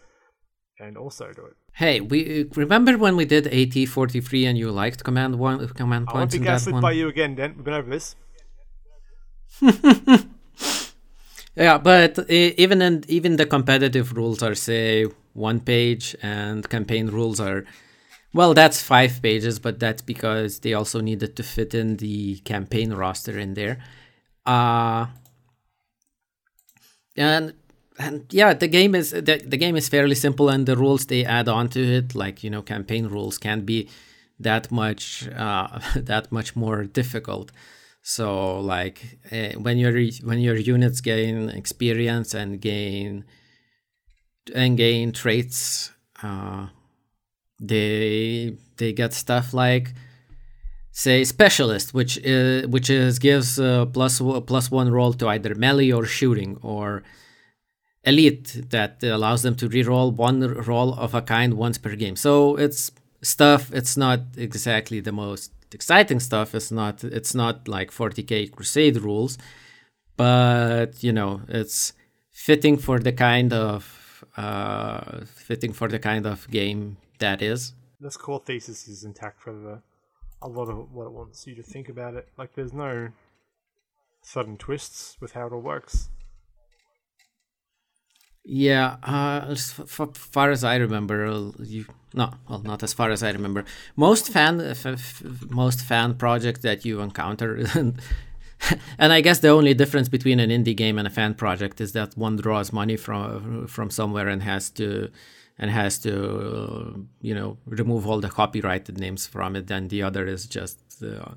and 0.78 0.97
also 0.97 1.33
do 1.33 1.47
it. 1.47 1.57
Hey, 1.73 2.00
we 2.00 2.49
remember 2.54 2.97
when 2.97 3.16
we 3.16 3.25
did 3.25 3.47
AT 3.47 3.88
forty 3.88 4.21
three 4.21 4.47
and 4.47 4.57
you 4.57 4.71
liked 4.71 5.04
command 5.04 5.38
one 5.38 5.66
command 5.69 6.07
I 6.09 6.12
won't 6.14 6.31
points 6.31 6.37
be 6.37 6.45
gaslit 6.45 6.81
by 6.81 6.93
you 6.93 7.09
again, 7.09 7.35
Dent. 7.35 7.57
We've 7.57 7.64
been 7.64 7.75
over 7.75 7.90
this. 7.90 8.16
Yeah, 11.57 11.78
but 11.78 12.19
even 12.28 12.83
in 12.83 13.04
even 13.07 13.37
the 13.37 13.47
competitive 13.47 14.12
rules 14.16 14.43
are 14.43 14.57
say 14.57 15.07
one 15.35 15.61
page, 15.61 16.16
and 16.21 16.69
campaign 16.69 17.07
rules 17.09 17.38
are 17.38 17.64
well, 18.33 18.54
that's 18.54 18.83
five 18.83 19.23
pages, 19.23 19.61
but 19.61 19.78
that's 19.78 20.02
because 20.02 20.59
they 20.61 20.75
also 20.75 21.00
needed 21.00 21.37
to 21.37 21.45
fit 21.45 21.73
in 21.73 21.99
the 21.99 22.38
campaign 22.38 22.93
roster 22.93 23.38
in 23.38 23.54
there. 23.54 23.78
Uh 24.45 25.07
and 27.16 27.54
and 27.98 28.24
yeah, 28.30 28.54
the 28.54 28.68
game 28.68 28.94
is 28.94 29.10
the, 29.10 29.42
the 29.44 29.56
game 29.56 29.76
is 29.76 29.88
fairly 29.88 30.14
simple, 30.14 30.48
and 30.48 30.66
the 30.66 30.76
rules 30.76 31.06
they 31.06 31.24
add 31.24 31.48
on 31.48 31.68
to 31.70 31.80
it, 31.80 32.14
like 32.14 32.42
you 32.42 32.50
know, 32.50 32.62
campaign 32.62 33.06
rules, 33.06 33.38
can 33.38 33.64
be 33.64 33.88
that 34.40 34.70
much 34.70 35.28
uh, 35.28 35.78
that 35.96 36.32
much 36.32 36.56
more 36.56 36.84
difficult. 36.84 37.52
So 38.02 38.60
like 38.60 39.18
uh, 39.32 39.58
when 39.58 39.78
your 39.78 39.92
when 40.22 40.40
your 40.40 40.56
units 40.56 41.00
gain 41.00 41.48
experience 41.50 42.34
and 42.34 42.60
gain 42.60 43.24
and 44.54 44.76
gain 44.76 45.12
traits, 45.12 45.92
uh, 46.22 46.66
they 47.60 48.56
they 48.76 48.92
get 48.92 49.14
stuff 49.14 49.54
like 49.54 49.94
say 50.90 51.24
specialist, 51.24 51.92
which 51.94 52.18
is, 52.18 52.66
which 52.68 52.90
is 52.90 53.18
gives 53.18 53.58
uh, 53.58 53.86
plus 53.86 54.20
one 54.20 54.90
roll 54.90 55.12
to 55.14 55.28
either 55.28 55.54
melee 55.54 55.90
or 55.90 56.04
shooting, 56.04 56.58
or 56.62 57.02
elite 58.06 58.70
that 58.70 59.02
allows 59.02 59.42
them 59.42 59.54
to 59.56 59.68
reroll 59.68 60.12
one 60.12 60.40
roll 60.40 60.94
of 60.94 61.14
a 61.14 61.23
kind 61.23 61.54
once 61.54 61.78
per 61.78 61.96
game. 61.96 62.16
So 62.16 62.56
it's 62.56 62.90
stuff. 63.23 63.73
It's 63.73 63.96
not 63.96 64.20
exactly 64.37 65.00
the 65.00 65.12
most 65.12 65.52
exciting 65.73 66.20
stuff. 66.20 66.54
It's 66.54 66.70
not. 66.70 67.04
It's 67.04 67.34
not 67.34 67.68
like 67.68 67.90
40k 67.90 68.52
Crusade 68.52 68.99
rules, 68.99 69.38
but 70.16 71.02
you 71.02 71.12
know, 71.12 71.42
it's 71.49 71.92
fitting 72.30 72.76
for 72.76 72.99
the 72.99 73.12
kind 73.12 73.52
of 73.52 74.25
uh, 74.37 75.25
fitting 75.25 75.73
for 75.73 75.88
the 75.88 75.99
kind 75.99 76.26
of 76.26 76.50
game 76.50 76.96
that 77.18 77.42
is. 77.42 77.73
This 78.00 78.16
core 78.16 78.42
thesis 78.44 78.88
is 78.88 79.04
intact 79.04 79.40
for 79.40 79.52
the 79.52 79.82
a 80.42 80.49
lot 80.49 80.68
of 80.68 80.92
what 80.92 81.06
it 81.06 81.12
wants 81.12 81.46
you 81.46 81.54
to 81.54 81.62
think 81.62 81.88
about 81.88 82.14
it. 82.14 82.28
Like 82.37 82.54
there's 82.54 82.73
no 82.73 83.08
sudden 84.23 84.56
twists 84.56 85.16
with 85.20 85.32
how 85.32 85.46
it 85.46 85.52
all 85.52 85.61
works. 85.61 86.11
Yeah, 88.46 88.96
uh, 89.02 89.46
as 89.48 89.72
far 89.72 90.50
as 90.50 90.64
I 90.64 90.76
remember, 90.76 91.26
uh, 91.26 91.50
you 91.60 91.86
no, 92.12 92.30
well, 92.48 92.60
not 92.60 92.82
as 92.82 92.92
far 92.92 93.10
as 93.10 93.22
I 93.22 93.30
remember. 93.30 93.64
Most 93.96 94.28
fan, 94.30 94.74
most 95.48 95.80
fan 95.80 96.14
projects 96.14 96.60
that 96.60 96.84
you 96.84 97.00
encounter, 97.00 97.56
and 98.98 99.12
I 99.12 99.20
guess 99.22 99.38
the 99.38 99.48
only 99.48 99.72
difference 99.72 100.10
between 100.10 100.40
an 100.40 100.50
indie 100.50 100.76
game 100.76 100.98
and 100.98 101.08
a 101.08 101.10
fan 101.10 101.34
project 101.34 101.80
is 101.80 101.92
that 101.92 102.16
one 102.18 102.36
draws 102.36 102.70
money 102.72 102.96
from 102.96 103.66
from 103.66 103.90
somewhere 103.90 104.28
and 104.28 104.42
has 104.42 104.68
to 104.70 105.10
and 105.58 105.70
has 105.70 105.98
to 106.00 106.14
uh, 106.14 106.98
you 107.22 107.34
know 107.34 107.56
remove 107.64 108.06
all 108.06 108.20
the 108.20 108.28
copyrighted 108.28 108.98
names 108.98 109.26
from 109.26 109.56
it, 109.56 109.70
and 109.70 109.88
the 109.88 110.02
other 110.02 110.26
is 110.26 110.46
just 110.46 111.02
uh, 111.02 111.32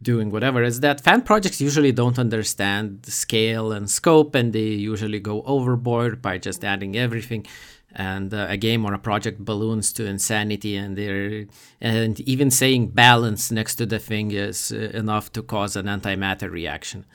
doing 0.00 0.30
whatever 0.30 0.62
is 0.62 0.80
that 0.80 1.00
fan 1.00 1.22
projects 1.22 1.60
usually 1.60 1.92
don't 1.92 2.18
understand 2.18 3.02
the 3.02 3.10
scale 3.10 3.72
and 3.72 3.90
scope 3.90 4.34
and 4.34 4.52
they 4.52 4.60
usually 4.60 5.18
go 5.18 5.42
overboard 5.42 6.22
by 6.22 6.38
just 6.38 6.64
adding 6.64 6.96
everything. 6.96 7.46
And 7.94 8.32
uh, 8.32 8.46
a 8.50 8.56
game 8.56 8.84
or 8.84 8.92
a 8.92 8.98
project 8.98 9.44
balloons 9.44 9.92
to 9.94 10.04
insanity 10.04 10.76
and 10.76 10.96
they're 10.96 11.46
and 11.80 12.20
even 12.20 12.50
saying 12.50 12.88
balance 12.88 13.50
next 13.50 13.76
to 13.76 13.86
the 13.86 13.98
thing 13.98 14.30
is 14.30 14.70
uh, 14.70 14.90
enough 14.94 15.32
to 15.32 15.42
cause 15.42 15.74
an 15.74 15.86
antimatter 15.86 16.50
reaction. 16.50 17.06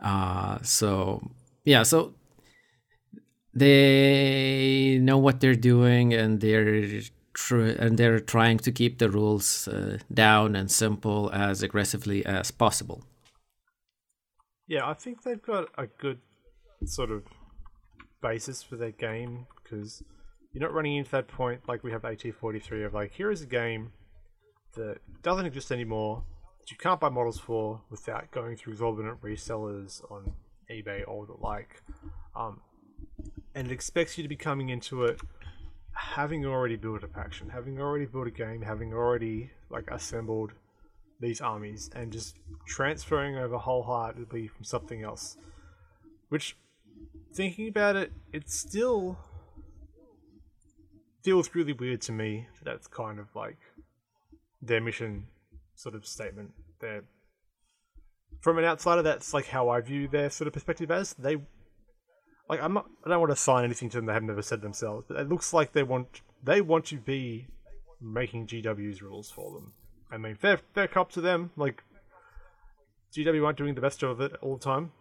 Uh, 0.00 0.58
so 0.62 1.22
yeah 1.64 1.82
so 1.82 2.14
they 3.54 4.98
know 5.00 5.18
what 5.18 5.40
they're 5.40 5.54
doing 5.54 6.14
and 6.14 6.40
they're 6.40 7.00
tr- 7.34 7.60
and 7.60 7.98
they're 7.98 8.20
trying 8.20 8.58
to 8.58 8.72
keep 8.72 8.98
the 8.98 9.10
rules 9.10 9.68
uh, 9.68 9.98
down 10.12 10.56
and 10.56 10.70
simple 10.70 11.30
as 11.32 11.62
aggressively 11.62 12.24
as 12.24 12.50
possible. 12.50 13.02
Yeah, 14.66 14.88
I 14.88 14.94
think 14.94 15.22
they've 15.22 15.42
got 15.42 15.68
a 15.76 15.86
good 15.86 16.20
sort 16.84 17.10
of 17.10 17.24
basis 18.22 18.62
for 18.62 18.76
their 18.76 18.90
game 18.92 19.46
because 19.62 20.02
you're 20.52 20.62
not 20.62 20.72
running 20.72 20.96
into 20.96 21.10
that 21.10 21.28
point 21.28 21.60
like 21.68 21.82
we 21.82 21.90
have 21.90 22.02
AT43 22.02 22.86
of 22.86 22.94
like, 22.94 23.12
here 23.12 23.30
is 23.30 23.42
a 23.42 23.46
game 23.46 23.92
that 24.74 24.98
doesn't 25.22 25.46
exist 25.46 25.72
anymore 25.72 26.22
that 26.60 26.70
you 26.70 26.76
can't 26.76 27.00
buy 27.00 27.08
models 27.08 27.38
for 27.38 27.80
without 27.90 28.30
going 28.30 28.56
through 28.56 28.72
exorbitant 28.72 29.20
resellers 29.20 30.02
on 30.10 30.32
eBay 30.70 31.02
or 31.06 31.26
the 31.26 31.34
like. 31.40 31.82
Um, 32.34 32.60
and 33.54 33.66
it 33.66 33.72
expects 33.72 34.16
you 34.16 34.22
to 34.22 34.28
be 34.28 34.36
coming 34.36 34.68
into 34.68 35.04
it 35.04 35.20
having 35.94 36.44
already 36.46 36.76
built 36.76 37.02
a 37.02 37.08
faction, 37.08 37.48
having 37.48 37.80
already 37.80 38.06
built 38.06 38.26
a 38.26 38.30
game, 38.30 38.62
having 38.62 38.92
already 38.92 39.50
like 39.70 39.90
assembled 39.90 40.52
these 41.20 41.40
armies, 41.40 41.90
and 41.94 42.12
just 42.12 42.36
transferring 42.66 43.36
over 43.36 43.56
wholeheartedly 43.56 44.48
from 44.48 44.64
something 44.64 45.02
else. 45.02 45.36
Which, 46.28 46.56
thinking 47.32 47.68
about 47.68 47.96
it, 47.96 48.12
it 48.32 48.50
still 48.50 49.18
feels 51.22 51.54
really 51.54 51.72
weird 51.72 52.00
to 52.02 52.12
me 52.12 52.48
that 52.58 52.64
that's 52.64 52.86
kind 52.88 53.20
of 53.20 53.26
like 53.36 53.58
their 54.60 54.80
mission 54.80 55.26
sort 55.76 55.94
of 55.94 56.06
statement. 56.06 56.52
Their 56.80 57.02
from 58.40 58.58
an 58.58 58.64
outsider, 58.64 59.02
that's 59.02 59.32
like 59.32 59.46
how 59.46 59.68
I 59.68 59.80
view 59.80 60.08
their 60.08 60.28
sort 60.28 60.48
of 60.48 60.52
perspective 60.52 60.90
as 60.90 61.14
they 61.14 61.36
like 62.48 62.60
I'm 62.62 62.74
not 62.74 62.86
I 63.04 63.10
don't 63.10 63.20
want 63.20 63.32
to 63.32 63.36
sign 63.36 63.64
anything 63.64 63.88
to 63.90 63.98
them 63.98 64.06
they 64.06 64.12
have 64.12 64.22
never 64.22 64.42
said 64.42 64.62
themselves, 64.62 65.06
but 65.08 65.18
it 65.18 65.28
looks 65.28 65.52
like 65.52 65.72
they 65.72 65.82
want 65.82 66.20
they 66.42 66.60
want 66.60 66.86
to 66.86 66.96
be 66.96 67.46
making 68.00 68.46
GW's 68.46 69.02
rules 69.02 69.30
for 69.30 69.52
them. 69.52 69.72
I 70.10 70.16
mean, 70.18 70.36
fair 70.36 70.58
fair 70.74 70.88
cop 70.88 71.12
to 71.12 71.20
them. 71.20 71.50
Like 71.56 71.82
GW 73.14 73.44
aren't 73.44 73.58
doing 73.58 73.74
the 73.74 73.80
best 73.80 74.00
job 74.00 74.10
of 74.10 74.20
it 74.20 74.32
all 74.40 74.56
the 74.56 74.64
time. 74.64 74.92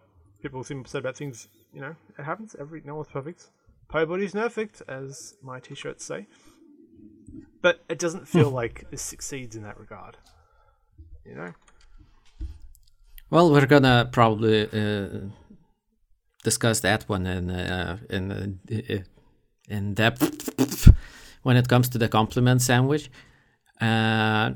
People 0.42 0.64
seem 0.64 0.82
upset 0.82 1.00
about 1.00 1.18
things. 1.18 1.48
You 1.74 1.82
know, 1.82 1.96
it 2.18 2.24
happens. 2.24 2.56
Every 2.60 2.82
no 2.86 2.96
one's 2.96 3.08
perfect. 3.08 3.50
Nobody's 3.94 4.32
perfect, 4.32 4.82
as 4.88 5.36
my 5.44 5.60
T-shirts 5.60 6.06
say. 6.06 6.28
But 7.62 7.84
it 7.90 8.00
doesn't 8.00 8.28
feel 8.28 8.50
like 8.62 8.90
this 8.90 9.02
succeeds 9.02 9.56
in 9.56 9.64
that 9.64 9.80
regard. 9.80 10.18
You 11.26 11.36
know. 11.36 11.54
Well, 13.30 13.52
we're 13.52 13.66
gonna 13.66 14.10
probably 14.12 14.64
uh, 14.64 15.30
discuss 16.44 16.82
that 16.82 17.10
one 17.10 17.26
in 17.26 17.50
uh, 17.50 17.98
in 18.10 18.32
uh, 18.32 19.04
in 19.70 19.94
depth 19.94 20.90
when 21.44 21.58
it 21.58 21.68
comes 21.68 21.90
to 21.90 21.98
the 21.98 22.08
compliment 22.08 22.62
sandwich. 22.62 23.10
Uh, 23.82 24.52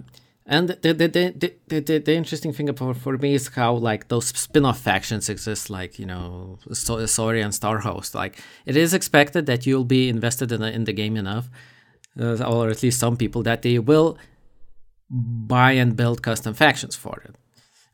And 0.48 0.70
the 0.70 0.94
the, 0.94 1.08
the, 1.08 1.34
the, 1.68 1.80
the, 1.82 2.00
the 2.00 2.13
interesting 2.13 2.54
thing 2.54 2.75
for, 2.75 2.94
for 2.94 3.18
me 3.18 3.34
is 3.34 3.48
how 3.56 3.74
like 3.92 4.08
those 4.08 4.27
spin-off 4.27 4.80
factions 4.80 5.27
exist, 5.30 5.70
like 5.70 5.98
you 5.98 6.06
know, 6.06 6.60
Saurian 7.08 7.51
Starhost. 7.51 8.13
Like 8.13 8.38
it 8.65 8.75
is 8.77 8.94
expected 8.94 9.46
that 9.46 9.65
you'll 9.65 9.88
be 9.88 10.08
invested 10.08 10.51
in 10.51 10.62
the, 10.62 10.72
in 10.72 10.84
the 10.84 10.94
game 10.94 11.18
enough, 11.20 11.50
uh, 12.20 12.44
or 12.46 12.70
at 12.70 12.84
least 12.84 13.00
some 13.00 13.18
people 13.18 13.42
that 13.44 13.62
they 13.62 13.80
will 13.80 14.18
buy 15.10 15.82
and 15.82 15.96
build 15.96 16.22
custom 16.22 16.54
factions 16.54 16.96
for 16.96 17.22
it. 17.25 17.36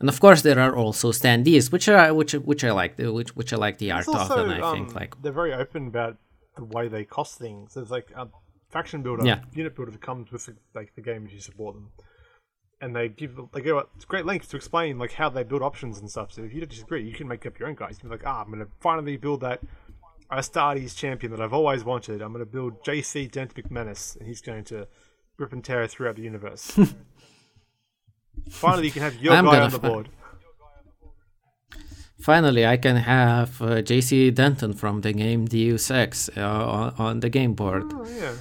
And 0.02 0.10
of 0.10 0.20
course, 0.20 0.42
there 0.42 0.60
are 0.60 0.76
also 0.76 1.12
standees, 1.12 1.72
which 1.72 1.88
are 1.88 2.14
which 2.14 2.34
which 2.34 2.64
I 2.64 2.72
like, 2.72 2.98
which 2.98 3.36
which 3.36 3.54
I 3.54 3.58
like 3.58 3.78
the 3.78 3.92
art 3.92 4.08
also, 4.08 4.44
of, 4.44 4.50
and 4.50 4.64
I 4.64 4.68
um, 4.68 4.76
think 4.76 4.96
like 4.96 5.22
they're 5.22 5.32
very 5.32 5.54
open 5.54 5.88
about 5.88 6.18
the 6.58 6.66
way 6.66 6.88
they 6.88 7.06
cost 7.06 7.38
things. 7.38 7.76
There's 7.76 7.92
like 7.92 8.12
a 8.16 8.28
faction 8.70 9.02
builder, 9.04 9.26
yeah. 9.26 9.42
unit 9.54 9.76
builder 9.76 9.92
that 9.92 10.02
comes 10.02 10.32
with 10.32 10.50
like 10.74 10.94
the 10.96 11.02
game 11.02 11.26
as 11.28 11.34
you 11.34 11.40
support 11.40 11.76
them 11.76 11.92
and 12.82 12.96
they 12.96 13.08
give 13.08 13.40
they 13.54 13.62
go 13.62 13.88
it's 13.96 14.06
great 14.06 14.26
lengths 14.26 14.48
to 14.48 14.58
explain 14.58 14.98
like 14.98 15.14
how 15.14 15.30
they 15.30 15.44
build 15.44 15.62
options 15.62 16.00
and 16.00 16.10
stuff. 16.10 16.34
So 16.34 16.44
if 16.44 16.54
you 16.54 16.66
disagree, 16.66 17.08
you 17.08 17.14
can 17.14 17.28
make 17.28 17.46
up 17.46 17.60
your 17.60 17.70
own 17.70 17.76
guys. 17.76 17.92
You 17.92 18.00
can 18.00 18.10
be 18.10 18.16
like, 18.16 18.26
ah, 18.26 18.42
I'm 18.42 18.52
gonna 18.52 18.68
finally 18.80 19.18
build 19.18 19.42
that 19.42 19.62
Astartes 20.32 20.96
champion 20.96 21.32
that 21.32 21.42
I've 21.42 21.54
always 21.54 21.84
wanted. 21.84 22.22
I'm 22.22 22.32
gonna 22.32 22.46
build 22.46 22.84
JC 22.84 23.32
Dent 23.32 23.54
McManus, 23.54 24.18
and 24.18 24.28
he's 24.28 24.42
going 24.42 24.64
to 24.66 24.88
rip 25.38 25.54
and 25.54 25.64
tear 25.64 25.88
throughout 25.88 26.16
the 26.16 26.24
universe. 26.24 26.78
finally, 28.50 28.88
you 28.88 28.92
can 28.92 29.02
have 29.02 29.16
your 29.16 29.34
I'm 29.34 29.46
guy 29.46 29.60
on 29.62 29.72
the 29.72 29.80
board. 29.80 30.10
Finally, 32.22 32.68
I 32.68 32.78
can 32.78 32.98
have 32.98 33.60
uh, 33.62 33.82
JC 33.82 34.34
Denton 34.34 34.74
from 34.74 35.02
the 35.02 35.12
game 35.12 35.46
Deus 35.46 35.90
Ex 35.90 36.30
uh, 36.38 36.42
on, 36.42 36.94
on, 37.00 37.20
the 37.20 37.30
game 37.30 37.54
board. 37.54 37.92
Oh, 37.92 38.06
yeah. 38.06 38.34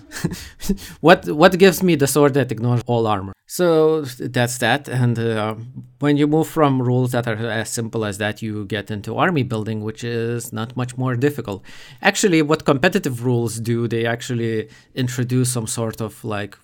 what 1.00 1.26
what 1.28 1.58
gives 1.58 1.82
me 1.82 1.94
the 1.94 2.06
sword 2.06 2.34
that 2.34 2.52
ignores 2.52 2.82
all 2.86 3.06
armor? 3.06 3.32
So 3.46 4.02
that's 4.02 4.58
that. 4.58 4.86
And 4.88 5.18
uh, 5.18 5.54
when 5.98 6.18
you 6.18 6.26
move 6.26 6.46
from 6.46 6.82
rules 6.82 7.12
that 7.12 7.26
are 7.26 7.34
as 7.34 7.70
simple 7.70 8.04
as 8.04 8.18
that, 8.18 8.42
you 8.42 8.66
get 8.66 8.90
into 8.90 9.16
army 9.16 9.44
building, 9.44 9.82
which 9.82 10.04
is 10.04 10.52
not 10.52 10.76
much 10.76 10.98
more 10.98 11.16
difficult. 11.16 11.64
Actually, 12.02 12.42
what 12.42 12.66
competitive 12.66 13.24
rules 13.24 13.58
do, 13.58 13.88
they 13.88 14.04
actually 14.04 14.68
introduce 14.94 15.50
some 15.50 15.66
sort 15.66 16.02
of 16.02 16.22
like 16.22 16.56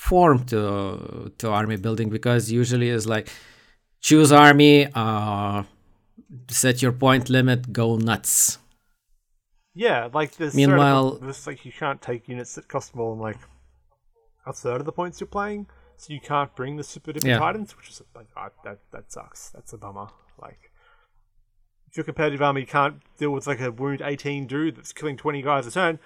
form 0.00 0.44
to 0.46 1.30
to 1.36 1.50
army 1.50 1.76
building 1.76 2.08
because 2.08 2.50
usually 2.50 2.88
is 2.88 3.06
like 3.06 3.28
choose 4.00 4.32
army. 4.32 4.88
Uh, 4.94 5.62
set 6.48 6.80
your 6.80 6.92
point 6.92 7.28
limit, 7.28 7.72
go 7.72 7.96
nuts. 7.96 8.58
Yeah, 9.74 10.08
like 10.12 10.32
this. 10.36 10.54
Meanwhile, 10.54 11.18
this 11.28 11.46
like 11.46 11.64
you 11.66 11.72
can't 11.72 12.00
take 12.00 12.28
units 12.28 12.54
that 12.54 12.66
cost 12.66 12.94
more 12.94 13.14
than 13.14 13.22
like 13.22 13.38
a 14.46 14.52
third 14.52 14.80
of 14.80 14.86
the 14.86 14.92
points 14.92 15.20
you're 15.20 15.36
playing, 15.38 15.66
so 15.96 16.12
you 16.12 16.20
can't 16.20 16.54
bring 16.56 16.76
the 16.76 16.84
super 16.84 17.12
different 17.12 17.34
yeah. 17.34 17.38
titans, 17.38 17.76
which 17.76 17.90
is 17.90 18.02
like 18.14 18.28
oh, 18.36 18.48
that 18.64 18.78
that 18.92 19.12
sucks. 19.12 19.50
That's 19.50 19.72
a 19.74 19.78
bummer. 19.78 20.08
Like 20.40 20.72
if 21.88 21.96
you're 21.96 22.04
competitive 22.04 22.40
army, 22.40 22.64
can't 22.64 22.96
deal 23.18 23.30
with 23.30 23.46
like 23.46 23.60
a 23.60 23.70
wound 23.70 24.00
18 24.02 24.46
dude 24.46 24.76
that's 24.76 24.92
killing 24.92 25.16
20 25.16 25.42
guys 25.42 25.66
a 25.66 25.70
turn. 25.70 25.98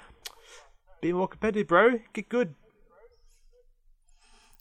Be 1.00 1.12
more 1.12 1.28
competitive, 1.28 1.68
bro. 1.68 2.00
Get 2.12 2.28
good. 2.28 2.54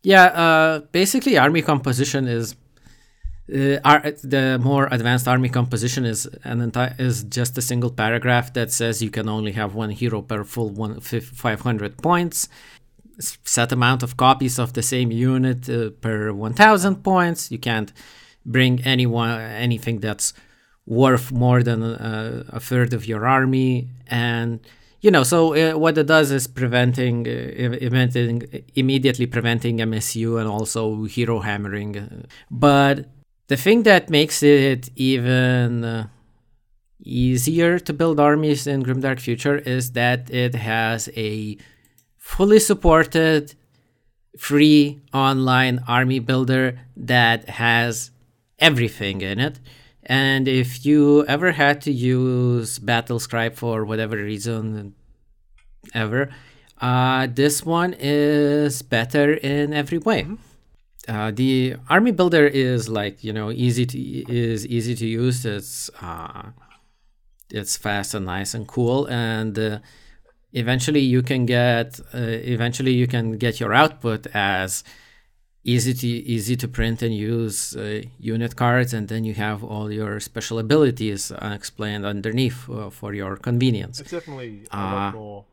Yeah, 0.04 0.26
uh, 0.26 0.80
basically, 0.92 1.38
army 1.38 1.62
composition 1.62 2.28
is 2.28 2.56
uh, 3.50 4.12
the 4.24 4.60
more 4.62 4.88
advanced 4.92 5.28
army 5.28 5.50
composition 5.50 6.06
is 6.06 6.30
an 6.44 6.62
entire 6.62 6.96
is 6.98 7.24
just 7.24 7.58
a 7.58 7.62
single 7.62 7.92
paragraph 7.92 8.54
that 8.54 8.72
says 8.72 9.02
you 9.02 9.10
can 9.10 9.28
only 9.28 9.54
have 9.54 9.76
one 9.76 9.90
hero 9.90 10.22
per 10.22 10.44
full 10.44 10.70
one 10.70 11.00
500 11.00 11.98
points. 12.02 12.50
Set 13.20 13.72
amount 13.72 14.02
of 14.02 14.18
copies 14.18 14.58
of 14.60 14.74
the 14.74 14.82
same 14.82 15.12
unit 15.12 15.70
uh, 15.70 15.92
per 16.02 16.34
1000 16.34 17.04
points. 17.04 17.52
You 17.52 17.60
can't 17.60 17.94
bring 18.46 18.82
anyone 18.84 19.40
anything 19.40 20.00
that's 20.00 20.34
worth 20.86 21.32
more 21.32 21.64
than 21.64 21.84
a, 21.84 22.46
a 22.50 22.60
third 22.60 22.94
of 22.94 23.06
your 23.06 23.26
army. 23.26 23.88
And 24.08 24.60
you 25.04 25.12
know 25.12 25.24
so 25.24 25.54
uh, 25.54 25.78
what 25.78 25.98
it 25.98 26.08
does 26.08 26.32
is 26.32 26.48
preventing 26.48 27.28
uh, 27.28 28.58
immediately 28.82 29.28
preventing 29.28 29.78
msu 29.78 30.40
and 30.40 30.48
also 30.56 31.04
hero 31.04 31.40
hammering 31.42 32.26
but 32.50 32.96
the 33.48 33.58
thing 33.58 33.84
that 33.84 34.10
makes 34.10 34.42
it 34.42 34.90
even 34.96 35.84
uh, 35.84 36.08
easier 37.04 37.80
to 37.80 37.94
build 37.94 38.20
armies 38.20 38.66
in 38.66 38.84
Grimdark 38.84 39.20
Future 39.20 39.58
is 39.58 39.92
that 39.92 40.30
it 40.30 40.56
has 40.56 41.10
a 41.16 41.58
fully 42.18 42.60
supported 42.60 43.54
free 44.38 45.02
online 45.14 45.84
army 45.88 46.20
builder 46.20 46.80
that 46.96 47.48
has 47.50 48.12
everything 48.60 49.22
in 49.22 49.40
it. 49.40 49.60
And 50.06 50.48
if 50.48 50.86
you 50.86 51.26
ever 51.28 51.52
had 51.52 51.82
to 51.82 51.92
use 51.92 52.80
Battlescribe 52.80 53.56
for 53.56 53.86
whatever 53.86 54.18
reason 54.18 54.96
ever, 55.94 56.30
uh, 56.82 57.28
this 57.32 57.66
one 57.66 57.96
is 57.98 58.82
better 58.82 59.34
in 59.34 59.74
every 59.74 59.98
way. 59.98 60.24
Mm-hmm. 60.24 60.36
Uh, 61.08 61.32
the 61.32 61.76
army 61.90 62.12
builder 62.12 62.48
is 62.48 62.88
like 62.88 63.24
you 63.24 63.34
know 63.34 63.52
easy 63.52 63.86
to 63.86 63.98
is 64.00 64.66
easy 64.68 64.96
to 64.96 65.06
use. 65.06 65.46
It's 65.46 65.90
uh, 66.02 66.52
it's 67.50 67.76
fast 67.76 68.14
and 68.14 68.26
nice 68.26 68.54
and 68.54 68.66
cool, 68.68 69.06
and 69.08 69.58
uh, 69.60 69.80
eventually 70.54 71.02
you 71.02 71.22
can 71.22 71.46
get 71.46 72.00
uh, 72.14 72.18
eventually 72.20 72.94
you 72.94 73.08
can 73.08 73.38
get 73.38 73.60
your 73.60 73.74
output 73.74 74.28
as 74.34 74.84
easy 75.64 75.94
to 75.94 76.08
easy 76.08 76.56
to 76.56 76.68
print 76.68 77.02
and 77.02 77.16
use 77.16 77.76
uh, 77.76 78.02
unit 78.20 78.56
cards, 78.56 78.94
and 78.94 79.08
then 79.08 79.24
you 79.24 79.34
have 79.34 79.64
all 79.64 79.92
your 79.92 80.20
special 80.20 80.60
abilities 80.60 81.32
explained 81.32 82.06
underneath 82.06 82.70
uh, 82.70 82.90
for 82.90 83.14
your 83.14 83.38
convenience. 83.38 84.00
It's 84.00 84.12
definitely 84.12 84.68
a 84.72 84.78
lot 84.78 85.14
more 85.16 85.46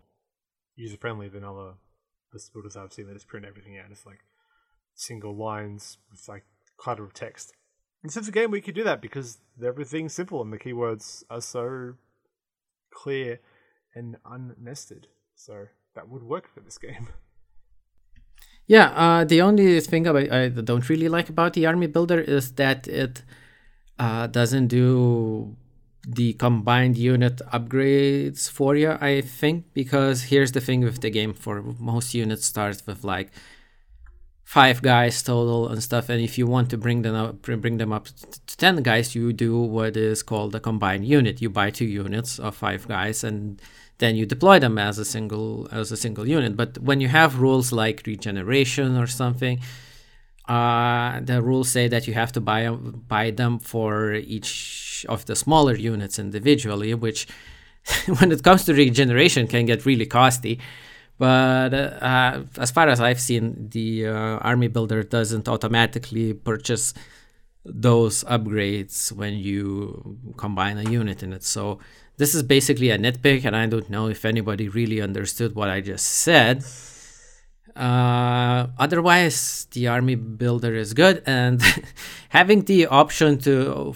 user 0.76 0.96
friendly 0.96 1.28
than 1.28 1.44
other 1.44 1.74
builders 2.52 2.76
I've 2.76 2.92
seen 2.92 3.06
that 3.06 3.14
just 3.14 3.28
print 3.28 3.46
everything 3.46 3.78
out. 3.78 3.90
It's 3.90 4.06
like 4.06 4.20
single 4.94 5.36
lines 5.36 5.98
with 6.10 6.28
like 6.28 6.44
clutter 6.76 7.04
of 7.04 7.14
text. 7.14 7.52
In 8.02 8.10
Sims 8.10 8.30
game, 8.30 8.50
we 8.50 8.60
could 8.60 8.74
do 8.74 8.84
that 8.84 9.02
because 9.02 9.38
everything's 9.64 10.14
simple 10.14 10.40
and 10.40 10.52
the 10.52 10.58
keywords 10.58 11.22
are 11.28 11.42
so 11.42 11.94
clear 12.92 13.40
and 13.94 14.16
unnested. 14.24 15.04
So 15.34 15.66
that 15.94 16.08
would 16.08 16.22
work 16.22 16.48
for 16.52 16.60
this 16.60 16.78
game. 16.86 17.08
Yeah, 18.70 18.90
uh, 18.94 19.24
the 19.24 19.42
only 19.42 19.80
thing 19.80 20.06
I, 20.06 20.44
I, 20.44 20.48
don't 20.48 20.88
really 20.88 21.08
like 21.08 21.28
about 21.28 21.54
the 21.54 21.66
army 21.66 21.88
builder 21.88 22.20
is 22.20 22.52
that 22.52 22.86
it 22.86 23.24
uh, 23.98 24.28
doesn't 24.28 24.68
do 24.68 25.56
the 26.06 26.34
combined 26.34 26.96
unit 26.96 27.40
upgrades 27.52 28.48
for 28.48 28.76
you. 28.76 28.92
I 29.00 29.22
think 29.22 29.64
because 29.74 30.22
here's 30.22 30.52
the 30.52 30.60
thing 30.60 30.82
with 30.84 31.00
the 31.00 31.10
game: 31.10 31.34
for 31.34 31.62
most 31.80 32.14
units 32.14 32.46
starts 32.46 32.86
with 32.86 33.02
like 33.02 33.32
five 34.50 34.82
guys 34.82 35.22
total 35.22 35.68
and 35.68 35.80
stuff 35.80 36.08
and 36.08 36.20
if 36.20 36.36
you 36.36 36.44
want 36.44 36.68
to 36.68 36.76
bring 36.76 37.02
them 37.02 37.14
up 37.14 37.40
bring 37.40 37.76
them 37.76 37.92
up 37.92 38.06
to 38.06 38.56
10 38.56 38.82
guys 38.82 39.14
you 39.14 39.32
do 39.32 39.56
what 39.56 39.96
is 39.96 40.24
called 40.24 40.52
a 40.56 40.58
combined 40.58 41.04
unit. 41.06 41.40
You 41.40 41.48
buy 41.48 41.70
two 41.70 41.84
units 41.84 42.40
of 42.40 42.56
five 42.56 42.88
guys 42.88 43.22
and 43.22 43.62
then 43.98 44.16
you 44.16 44.26
deploy 44.26 44.58
them 44.58 44.76
as 44.76 44.98
a 44.98 45.04
single 45.04 45.68
as 45.70 45.92
a 45.92 45.96
single 45.96 46.26
unit. 46.26 46.56
But 46.56 46.78
when 46.78 47.00
you 47.00 47.06
have 47.06 47.38
rules 47.38 47.70
like 47.70 48.02
regeneration 48.06 48.96
or 48.96 49.06
something 49.06 49.60
uh, 50.48 51.20
the 51.20 51.40
rules 51.40 51.68
say 51.68 51.86
that 51.86 52.08
you 52.08 52.14
have 52.14 52.32
to 52.32 52.40
buy 52.40 52.68
buy 52.70 53.30
them 53.30 53.60
for 53.60 54.14
each 54.14 55.06
of 55.08 55.26
the 55.26 55.36
smaller 55.36 55.76
units 55.76 56.18
individually 56.18 56.92
which 56.92 57.28
when 58.18 58.32
it 58.32 58.42
comes 58.42 58.64
to 58.64 58.74
regeneration 58.74 59.46
can 59.46 59.64
get 59.64 59.86
really 59.86 60.06
costly 60.06 60.58
but 61.20 61.74
uh, 61.74 62.44
as 62.56 62.70
far 62.70 62.88
as 62.88 62.98
I've 62.98 63.20
seen, 63.20 63.68
the 63.68 64.06
uh, 64.06 64.38
army 64.40 64.68
builder 64.68 65.02
doesn't 65.02 65.46
automatically 65.48 66.32
purchase 66.32 66.94
those 67.62 68.24
upgrades 68.24 69.12
when 69.12 69.34
you 69.34 70.16
combine 70.38 70.78
a 70.78 70.88
unit 70.88 71.22
in 71.22 71.34
it. 71.34 71.44
So 71.44 71.78
this 72.16 72.34
is 72.34 72.42
basically 72.42 72.88
a 72.88 72.96
nitpick, 72.96 73.44
and 73.44 73.54
I 73.54 73.66
don't 73.66 73.90
know 73.90 74.08
if 74.08 74.24
anybody 74.24 74.70
really 74.70 75.02
understood 75.02 75.54
what 75.54 75.68
I 75.68 75.82
just 75.82 76.08
said. 76.08 76.64
Uh, 77.76 78.68
otherwise, 78.78 79.66
the 79.72 79.88
army 79.88 80.14
builder 80.14 80.74
is 80.74 80.94
good, 80.94 81.22
and 81.26 81.60
having 82.30 82.62
the 82.62 82.86
option 82.86 83.36
to 83.40 83.94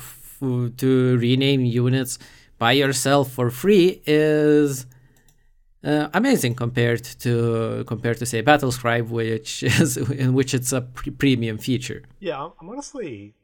to 0.76 1.16
rename 1.16 1.64
units 1.64 2.18
by 2.58 2.72
yourself 2.72 3.32
for 3.32 3.48
free 3.48 4.02
is 4.04 4.84
uh, 5.84 6.08
amazing 6.14 6.54
compared 6.54 7.04
to 7.04 7.84
compared 7.86 8.18
to 8.18 8.26
say 8.26 8.42
Battlescribe, 8.42 9.08
which 9.08 9.62
is 9.62 9.96
in 10.22 10.32
which 10.34 10.54
it's 10.54 10.72
a 10.72 10.80
pre- 10.80 11.12
premium 11.12 11.58
feature. 11.58 12.02
Yeah, 12.20 12.48
I'm 12.60 12.68
honestly 12.68 13.34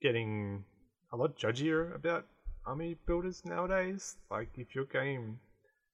getting 0.00 0.64
a 1.12 1.16
lot 1.16 1.36
judgier 1.36 1.94
about 1.94 2.26
army 2.66 2.96
builders 3.06 3.42
nowadays. 3.44 4.16
Like, 4.30 4.50
if 4.56 4.74
your 4.74 4.84
game 4.84 5.40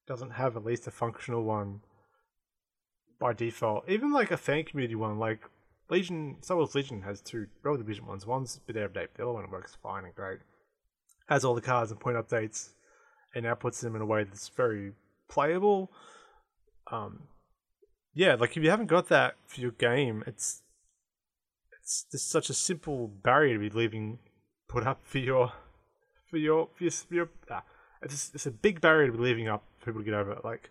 doesn't 0.06 0.30
have 0.30 0.56
at 0.56 0.64
least 0.64 0.86
a 0.86 0.90
functional 0.90 1.42
one 1.42 1.80
by 3.18 3.32
default, 3.32 3.88
even 3.88 4.12
like 4.12 4.30
a 4.30 4.36
fan 4.36 4.64
community 4.64 4.94
one, 4.94 5.18
like 5.18 5.40
Legion, 5.90 6.36
Star 6.40 6.56
Wars 6.56 6.74
Legion 6.74 7.02
has 7.02 7.20
two 7.20 7.46
relatively 7.62 7.94
decent 7.94 8.08
ones. 8.08 8.26
One's 8.26 8.56
a 8.56 8.72
bit 8.72 8.80
out 8.80 8.86
of 8.86 8.94
date. 8.94 9.14
The 9.14 9.22
other 9.22 9.32
one 9.32 9.50
works 9.50 9.76
fine 9.82 10.04
and 10.04 10.14
great. 10.14 10.38
Has 11.28 11.44
all 11.44 11.54
the 11.54 11.60
cards 11.60 11.90
and 11.90 12.00
point 12.00 12.16
updates, 12.16 12.70
and 13.34 13.46
outputs 13.46 13.80
them 13.80 13.96
in 13.96 14.02
a 14.02 14.06
way 14.06 14.24
that's 14.24 14.48
very 14.48 14.92
playable. 15.28 15.90
Um, 16.90 17.24
yeah, 18.14 18.34
like 18.34 18.56
if 18.56 18.62
you 18.62 18.70
haven't 18.70 18.86
got 18.86 19.08
that 19.08 19.34
for 19.46 19.60
your 19.60 19.72
game, 19.72 20.22
it's 20.26 20.62
it's 21.80 22.06
just 22.10 22.30
such 22.30 22.48
a 22.48 22.54
simple 22.54 23.08
barrier 23.08 23.54
to 23.54 23.60
be 23.60 23.70
leaving 23.70 24.18
put 24.68 24.86
up 24.86 25.00
for 25.04 25.18
your 25.18 25.52
for 26.30 26.38
your 26.38 26.68
for 26.76 26.84
your, 26.84 26.90
for 26.90 27.14
your 27.14 27.28
ah, 27.50 27.62
it's 28.02 28.30
it's 28.34 28.46
a 28.46 28.50
big 28.50 28.80
barrier 28.80 29.10
to 29.10 29.16
be 29.16 29.22
leaving 29.22 29.48
up 29.48 29.64
for 29.78 29.86
people 29.86 30.00
to 30.00 30.04
get 30.04 30.14
over. 30.14 30.38
Like 30.44 30.70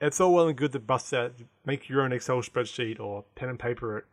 it's 0.00 0.20
all 0.20 0.34
well 0.34 0.48
and 0.48 0.56
good 0.56 0.72
to 0.72 0.78
bust 0.78 1.12
out, 1.12 1.32
make 1.64 1.88
your 1.88 2.02
own 2.02 2.12
Excel 2.12 2.38
spreadsheet 2.38 3.00
or 3.00 3.24
pen 3.34 3.48
and 3.48 3.58
paper 3.58 3.98
it, 3.98 4.04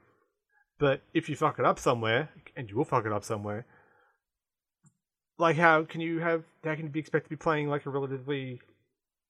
but 0.79 1.01
if 1.13 1.29
you 1.29 1.35
fuck 1.35 1.59
it 1.59 1.65
up 1.65 1.77
somewhere, 1.77 2.29
and 2.55 2.69
you 2.69 2.77
will 2.77 2.85
fuck 2.85 3.05
it 3.05 3.11
up 3.11 3.23
somewhere, 3.23 3.65
like 5.37 5.57
how 5.57 5.83
can 5.83 6.01
you 6.01 6.19
have 6.19 6.43
how 6.63 6.75
can 6.75 6.85
you 6.85 6.91
be 6.91 6.99
expected 6.99 7.29
to 7.29 7.35
be 7.37 7.41
playing 7.41 7.67
like 7.69 7.85
a 7.85 7.89
relatively 7.89 8.61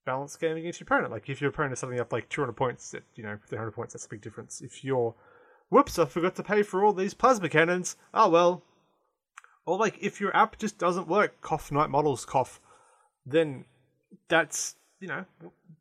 balanced 0.06 0.40
game 0.40 0.58
against 0.58 0.80
your 0.80 0.86
opponent? 0.86 1.12
Like 1.12 1.30
if 1.30 1.42
your 1.42 1.50
opponent 1.50 1.74
is 1.74 1.80
something 1.80 2.00
up 2.00 2.14
like 2.14 2.30
200 2.30 2.54
points, 2.54 2.96
you 3.16 3.24
know, 3.24 3.38
300 3.48 3.72
points, 3.72 3.94
that's 3.94 4.06
a 4.06 4.10
big 4.10 4.22
difference. 4.22 4.62
If 4.62 4.84
you're, 4.84 5.16
whoops, 5.70 6.00
I 6.00 6.06
forgot 6.06 6.36
to 6.36 6.44
pay 6.44 6.64
for 6.64 6.84
all 6.84 6.94
these 6.94 7.14
plasma 7.14 7.50
cannons. 7.50 7.96
Oh 8.14 8.30
well. 8.30 8.64
Or 9.66 9.78
like 9.78 9.98
if 10.02 10.20
your 10.20 10.36
app 10.36 10.58
just 10.58 10.78
doesn't 10.78 11.08
work, 11.08 11.42
cough 11.42 11.72
Knight 11.72 11.90
Models 11.90 12.26
cough, 12.26 12.60
then 13.26 13.66
that's 14.28 14.76
you 15.00 15.08
know 15.08 15.26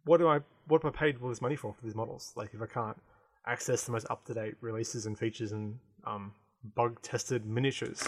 what 0.05 0.19
do 0.19 0.29
I 0.29 0.41
what 0.67 0.85
am 0.85 0.93
I 0.95 0.97
paid 0.97 1.17
all 1.21 1.29
this 1.29 1.43
money 1.43 1.57
for 1.57 1.75
for 1.75 1.85
these 1.85 1.95
models? 1.95 2.33
Like 2.37 2.55
if 2.55 2.63
I 2.63 2.67
can't 2.67 3.01
access 3.47 3.85
the 3.85 3.93
most 3.93 4.07
up 4.09 4.25
to 4.27 4.35
date 4.35 4.55
releases 4.61 5.07
and 5.07 5.19
features 5.19 5.53
and 5.53 5.79
um, 6.05 6.33
bug 6.75 7.01
tested 7.03 7.45
miniatures. 7.45 8.07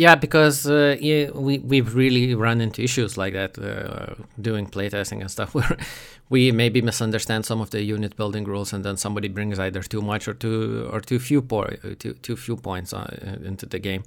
Yeah, 0.00 0.14
because 0.14 0.66
uh, 0.66 0.96
yeah, 0.98 1.28
we 1.34 1.58
we've 1.58 1.94
really 1.94 2.34
run 2.34 2.62
into 2.62 2.82
issues 2.82 3.18
like 3.18 3.34
that 3.34 3.58
uh, 3.58 4.14
doing 4.40 4.66
playtesting 4.66 5.20
and 5.20 5.30
stuff 5.30 5.54
where 5.54 5.76
we 6.30 6.52
maybe 6.52 6.80
misunderstand 6.80 7.44
some 7.44 7.60
of 7.60 7.68
the 7.68 7.82
unit 7.82 8.16
building 8.16 8.44
rules, 8.44 8.72
and 8.72 8.82
then 8.82 8.96
somebody 8.96 9.28
brings 9.28 9.58
either 9.58 9.82
too 9.82 10.00
much 10.00 10.26
or 10.26 10.32
too 10.32 10.88
or 10.90 11.00
too 11.00 11.18
few 11.18 11.42
po- 11.42 11.76
too, 11.98 12.14
too 12.22 12.34
few 12.34 12.56
points 12.56 12.94
uh, 12.94 13.36
into 13.44 13.66
the 13.66 13.78
game. 13.78 14.02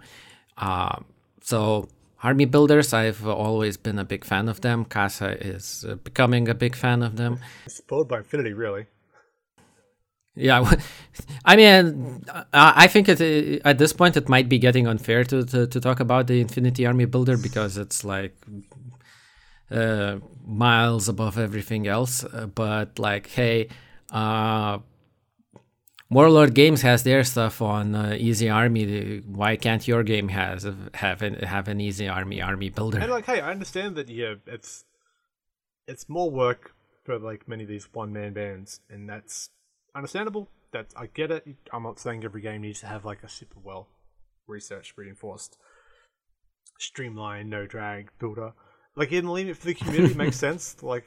Uh, 0.58 0.98
so 1.42 1.88
army 2.24 2.46
builders, 2.46 2.92
I've 2.92 3.28
always 3.28 3.78
been 3.78 4.00
a 4.00 4.06
big 4.06 4.26
fan 4.26 4.50
of 4.50 4.62
them. 4.62 4.86
Casa 4.86 5.38
is 5.46 5.86
uh, 5.88 5.94
becoming 6.04 6.50
a 6.50 6.56
big 6.56 6.76
fan 6.76 7.04
of 7.04 7.18
them. 7.18 7.38
Spoiled 7.68 8.08
by 8.08 8.18
infinity, 8.18 8.54
really. 8.54 8.88
Yeah, 10.36 10.78
I 11.46 11.56
mean, 11.56 12.24
I 12.54 12.88
think 12.88 13.08
it, 13.08 13.62
at 13.64 13.78
this 13.78 13.94
point 13.94 14.18
it 14.18 14.28
might 14.28 14.50
be 14.50 14.58
getting 14.58 14.88
unfair 14.88 15.24
to, 15.26 15.46
to, 15.46 15.68
to 15.68 15.80
talk 15.80 16.00
about 16.00 16.28
the 16.28 16.42
Infinity 16.42 16.86
Army 16.88 17.06
Builder 17.06 17.38
because 17.38 17.78
it's 17.78 18.04
like 18.04 18.36
uh, 19.70 20.18
miles 20.46 21.08
above 21.08 21.38
everything 21.38 21.88
else. 21.88 22.24
Uh, 22.24 22.48
but 22.48 22.98
like, 22.98 23.28
hey, 23.30 23.70
uh, 24.12 24.80
Warlord 26.10 26.54
Games 26.54 26.82
has 26.82 27.04
their 27.04 27.24
stuff 27.24 27.62
on 27.62 27.96
uh, 27.96 28.16
Easy 28.18 28.50
Army. 28.50 29.22
Why 29.26 29.56
can't 29.56 29.88
your 29.88 30.04
game 30.04 30.30
has 30.30 30.68
have 30.96 31.22
an, 31.22 31.36
have 31.36 31.68
an 31.68 31.80
Easy 31.80 32.08
Army 32.08 32.42
Army 32.42 32.70
Builder? 32.70 33.00
And 33.00 33.12
like, 33.12 33.26
hey, 33.26 33.42
I 33.42 33.52
understand 33.52 33.96
that. 33.96 34.10
Yeah, 34.10 34.36
it's 34.46 34.86
it's 35.88 36.08
more 36.08 36.30
work 36.30 36.76
for 37.04 37.18
like 37.20 37.48
many 37.48 37.64
of 37.64 37.70
these 37.70 37.88
one 37.94 38.14
man 38.14 38.34
bands, 38.34 38.80
and 38.90 39.10
that's 39.10 39.50
understandable. 39.96 40.50
That 40.72 40.88
I 40.96 41.06
get 41.06 41.30
it. 41.30 41.46
I'm 41.72 41.84
not 41.84 42.00
saying 42.00 42.24
every 42.24 42.42
game 42.42 42.62
needs 42.62 42.80
to 42.80 42.88
have 42.88 43.06
like 43.06 43.24
a 43.24 43.30
super 43.30 43.60
well 43.64 43.88
researched, 44.48 44.98
reinforced, 44.98 45.58
streamlined, 46.80 47.50
no 47.50 47.68
drag 47.68 48.10
builder. 48.20 48.54
Like 48.96 49.12
in 49.12 49.26
the 49.26 49.32
limit 49.32 49.58
for 49.58 49.68
the 49.68 49.74
community 49.76 50.16
makes 50.16 50.38
sense. 50.48 50.82
Like 50.82 51.06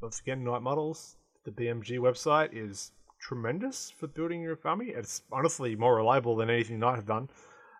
once 0.00 0.20
again, 0.20 0.44
Knight 0.44 0.62
Models, 0.62 1.16
the 1.44 1.50
BMG 1.50 1.98
website 1.98 2.50
is 2.52 2.92
tremendous 3.20 3.92
for 3.98 4.06
building 4.06 4.42
your 4.42 4.58
army. 4.64 4.90
It's 4.90 5.22
honestly 5.32 5.76
more 5.76 5.96
reliable 5.96 6.36
than 6.36 6.50
anything 6.50 6.78
Knight 6.78 6.96
have 6.96 7.06
done. 7.06 7.28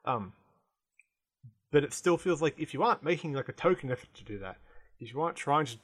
Um, 0.05 0.33
but 1.73 1.85
it 1.85 1.93
still 1.93 2.17
feels 2.17 2.43
like 2.43 2.59
if 2.59 2.75
you 2.75 2.83
aren't 2.83 3.03
making 3.03 3.33
like 3.35 3.49
a 3.49 3.53
token 3.53 3.91
effort 3.91 4.13
to 4.15 4.25
do 4.25 4.39
that, 4.41 4.57
if 4.99 5.13
you 5.13 5.21
aren't 5.21 5.37
trying 5.37 5.67
to 5.67 5.77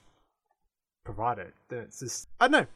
provide 1.05 1.39
it, 1.39 1.55
then 1.69 1.81
it's 1.81 2.01
just 2.01 2.29
I 2.41 2.49
don't 2.49 2.63
know. 2.63 2.67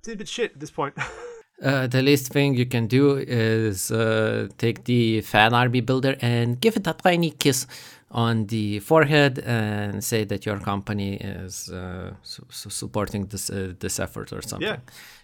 It's 0.00 0.08
a 0.08 0.16
bit 0.16 0.28
shit 0.28 0.52
at 0.52 0.60
this 0.60 0.70
point. 0.70 0.94
Uh, 1.62 1.86
the 1.86 2.02
least 2.02 2.32
thing 2.32 2.54
you 2.54 2.66
can 2.66 2.86
do 2.86 3.16
is 3.16 3.90
uh, 3.90 4.46
take 4.58 4.84
the 4.84 5.22
fan 5.22 5.54
army 5.54 5.80
builder 5.80 6.14
and 6.20 6.60
give 6.60 6.76
it 6.76 6.86
a 6.86 6.92
tiny 6.92 7.30
kiss 7.30 7.66
on 8.10 8.46
the 8.46 8.78
forehead 8.80 9.38
and 9.38 10.04
say 10.04 10.24
that 10.24 10.44
your 10.44 10.58
company 10.60 11.14
is 11.16 11.70
uh, 11.70 12.12
su- 12.22 12.70
supporting 12.70 13.26
this 13.26 13.50
uh, 13.50 13.72
this 13.80 13.98
effort 13.98 14.32
or 14.32 14.42
something 14.42 14.68
Yeah. 14.68 14.76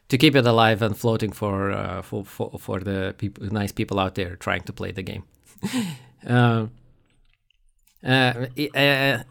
to 0.09 0.16
keep 0.18 0.35
it 0.35 0.47
alive 0.47 0.81
and 0.87 0.97
floating 0.97 1.33
for 1.35 1.71
uh, 1.71 2.03
for, 2.03 2.25
for 2.25 2.59
for 2.59 2.81
the 2.81 3.14
people, 3.18 3.45
nice 3.53 3.73
people 3.73 3.99
out 4.01 4.14
there 4.14 4.37
trying 4.37 4.62
to 4.64 4.73
play 4.73 4.92
the 4.92 5.03
game. 5.03 5.23
Um, 6.25 6.71
uh, 8.05 8.47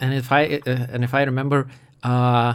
and 0.02 0.14
if 0.14 0.32
I 0.32 0.62
uh, 0.68 0.88
and 0.94 1.04
if 1.04 1.14
I 1.14 1.24
remember, 1.24 1.68
uh, 2.04 2.54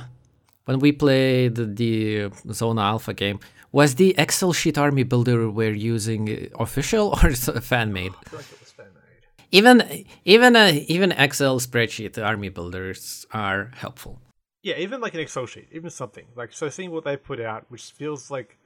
when 0.66 0.78
we 0.80 0.92
played 0.92 1.54
the, 1.56 2.30
the 2.44 2.54
Zona 2.54 2.82
Alpha 2.82 3.14
game, 3.14 3.38
was 3.76 3.96
the 3.96 4.10
Excel 4.24 4.52
sheet 4.60 4.78
army 4.78 5.02
builder 5.12 5.38
we're 5.58 5.78
using 5.94 6.22
uh, 6.30 6.62
official 6.66 7.04
or 7.22 7.28
is 7.28 7.44
fan 7.72 7.92
made? 7.92 8.12
I 8.12 8.28
feel 8.30 8.38
like 8.38 8.52
it 8.52 8.60
was 8.64 8.72
fan 8.78 8.92
made. 8.94 9.22
Even 9.58 9.76
even 10.24 10.56
uh, 10.56 10.72
even 10.94 11.12
Excel 11.12 11.60
spreadsheet 11.60 12.14
army 12.30 12.48
builders 12.58 13.26
are 13.32 13.70
helpful. 13.84 14.14
Yeah, 14.62 14.76
even 14.78 15.00
like 15.04 15.14
an 15.14 15.20
Excel 15.20 15.46
sheet, 15.46 15.68
even 15.78 15.90
something 15.90 16.26
like 16.40 16.50
so. 16.52 16.68
Seeing 16.70 16.90
what 16.90 17.04
they 17.04 17.16
put 17.18 17.38
out, 17.38 17.62
which 17.68 17.84
feels 17.92 18.30
like 18.36 18.56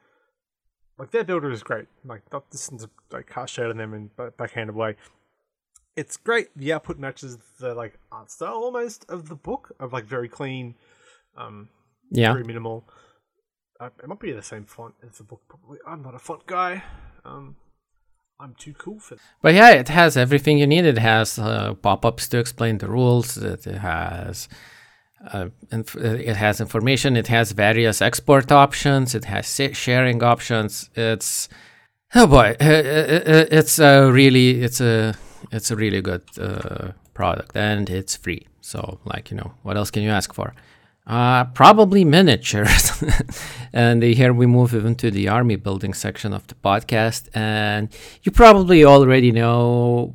like 0.98 1.10
their 1.10 1.24
builder 1.24 1.50
is 1.50 1.62
great. 1.70 1.88
Like 2.12 2.22
not 2.32 2.42
this 2.52 2.70
is 2.72 2.86
like 3.10 3.26
cast 3.34 3.52
shade 3.54 3.70
on 3.72 3.78
them 3.78 3.92
in 3.94 4.10
ba- 4.16 4.32
backhanded 4.38 4.76
way. 4.76 4.94
It's 5.96 6.16
great. 6.16 6.48
The 6.56 6.72
output 6.74 6.98
matches 7.00 7.36
the 7.58 7.74
like 7.74 7.94
art 8.12 8.30
style 8.30 8.54
almost 8.66 9.04
of 9.08 9.28
the 9.28 9.34
book 9.34 9.72
of 9.80 9.92
like 9.92 10.04
very 10.04 10.28
clean, 10.28 10.76
um, 11.36 11.68
Yeah. 12.12 12.32
very 12.32 12.44
minimal. 12.44 12.84
It 13.80 14.08
might 14.08 14.20
be 14.20 14.32
the 14.32 14.42
same 14.42 14.64
font 14.64 14.94
as 15.08 15.18
the 15.18 15.24
book. 15.24 15.40
Probably. 15.48 15.78
I'm 15.86 16.02
not 16.02 16.14
a 16.14 16.18
font 16.18 16.46
guy. 16.46 16.82
Um, 17.24 17.56
I'm 18.38 18.54
too 18.54 18.74
cool 18.74 18.98
for 18.98 19.14
that. 19.14 19.22
But 19.42 19.54
yeah, 19.54 19.70
it 19.70 19.88
has 19.88 20.16
everything 20.16 20.58
you 20.58 20.66
need. 20.66 20.84
It 20.84 20.98
has 20.98 21.38
uh, 21.38 21.74
pop-ups 21.74 22.28
to 22.28 22.38
explain 22.38 22.78
the 22.78 22.88
rules. 22.88 23.36
It 23.36 23.64
has 23.64 24.48
uh, 25.32 25.48
inf- 25.70 25.96
it 25.96 26.36
has 26.36 26.60
information. 26.60 27.16
It 27.16 27.28
has 27.28 27.52
various 27.52 28.00
export 28.00 28.50
options. 28.50 29.14
It 29.14 29.26
has 29.26 29.46
sa- 29.46 29.72
sharing 29.72 30.22
options. 30.22 30.90
It's 30.94 31.48
oh 32.14 32.26
boy, 32.26 32.56
it's 32.60 33.78
a 33.78 34.10
really 34.10 34.62
it's 34.62 34.80
a 34.80 35.14
it's 35.52 35.70
a 35.70 35.76
really 35.76 36.00
good 36.00 36.22
uh, 36.38 36.92
product 37.14 37.56
and 37.56 37.90
it's 37.90 38.16
free. 38.16 38.46
So 38.60 39.00
like 39.04 39.30
you 39.30 39.36
know, 39.36 39.52
what 39.62 39.76
else 39.76 39.90
can 39.90 40.02
you 40.02 40.10
ask 40.10 40.32
for? 40.32 40.54
Uh, 41.06 41.44
probably 41.46 42.04
miniatures. 42.04 43.02
and 43.72 44.02
here 44.02 44.32
we 44.32 44.46
move 44.46 44.74
even 44.74 44.94
to 44.94 45.10
the 45.10 45.28
army 45.28 45.56
building 45.56 45.92
section 45.92 46.32
of 46.32 46.46
the 46.46 46.54
podcast. 46.54 47.28
And 47.34 47.88
you 48.22 48.30
probably 48.30 48.84
already 48.84 49.32
know 49.32 50.14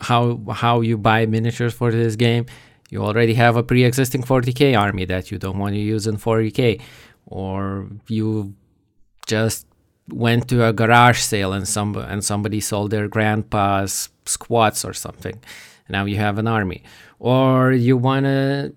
how 0.00 0.40
how 0.50 0.80
you 0.80 0.96
buy 0.96 1.26
miniatures 1.26 1.74
for 1.74 1.90
this 1.90 2.16
game. 2.16 2.46
You 2.90 3.04
already 3.04 3.34
have 3.34 3.56
a 3.56 3.62
pre-existing 3.62 4.22
40k 4.22 4.76
army 4.78 5.04
that 5.04 5.30
you 5.30 5.38
don't 5.38 5.58
want 5.58 5.74
to 5.74 5.80
use 5.80 6.06
in 6.06 6.16
40k, 6.16 6.80
or 7.26 7.88
you 8.08 8.54
just 9.26 9.66
went 10.08 10.48
to 10.48 10.66
a 10.66 10.72
garage 10.72 11.20
sale 11.20 11.52
and 11.52 11.68
some 11.68 11.94
and 11.96 12.24
somebody 12.24 12.60
sold 12.60 12.90
their 12.90 13.06
grandpa's 13.06 14.08
squats 14.26 14.84
or 14.84 14.92
something. 14.92 15.40
Now 15.88 16.04
you 16.04 16.16
have 16.16 16.38
an 16.38 16.48
army, 16.48 16.82
or 17.18 17.72
you 17.72 17.96
wanna 17.96 18.72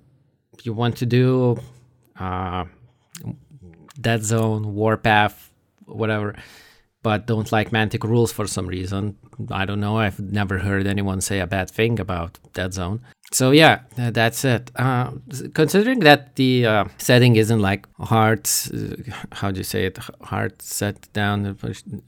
you 0.64 0.74
want 0.74 0.98
to 0.98 1.06
do 1.06 1.58
uh, 2.20 2.66
Dead 4.00 4.24
Zone, 4.24 4.74
Warpath, 4.74 5.52
whatever, 5.86 6.36
but 7.02 7.28
don't 7.28 7.52
like 7.52 7.72
Mantic 7.72 8.04
rules 8.04 8.32
for 8.32 8.48
some 8.48 8.68
reason. 8.68 9.18
I 9.52 9.66
don't 9.66 9.80
know. 9.80 9.98
I've 9.98 10.20
never 10.20 10.60
heard 10.60 10.88
anyone 10.88 11.22
say 11.22 11.40
a 11.40 11.48
bad 11.48 11.70
thing 11.70 12.00
about 12.00 12.40
Dead 12.54 12.74
Zone. 12.74 13.02
So 13.32 13.50
yeah, 13.50 13.80
that's 13.96 14.46
it. 14.46 14.70
Uh, 14.76 15.12
considering 15.56 16.02
that 16.02 16.36
the 16.36 16.68
uh, 16.68 16.86
setting 17.00 17.36
isn't 17.36 17.60
like 17.60 17.88
hard, 17.98 18.48
uh, 18.72 18.96
how 19.32 19.50
do 19.50 19.60
you 19.60 19.64
say 19.64 19.86
it, 19.86 19.98
hard 20.22 20.62
set 20.62 21.12
down 21.14 21.58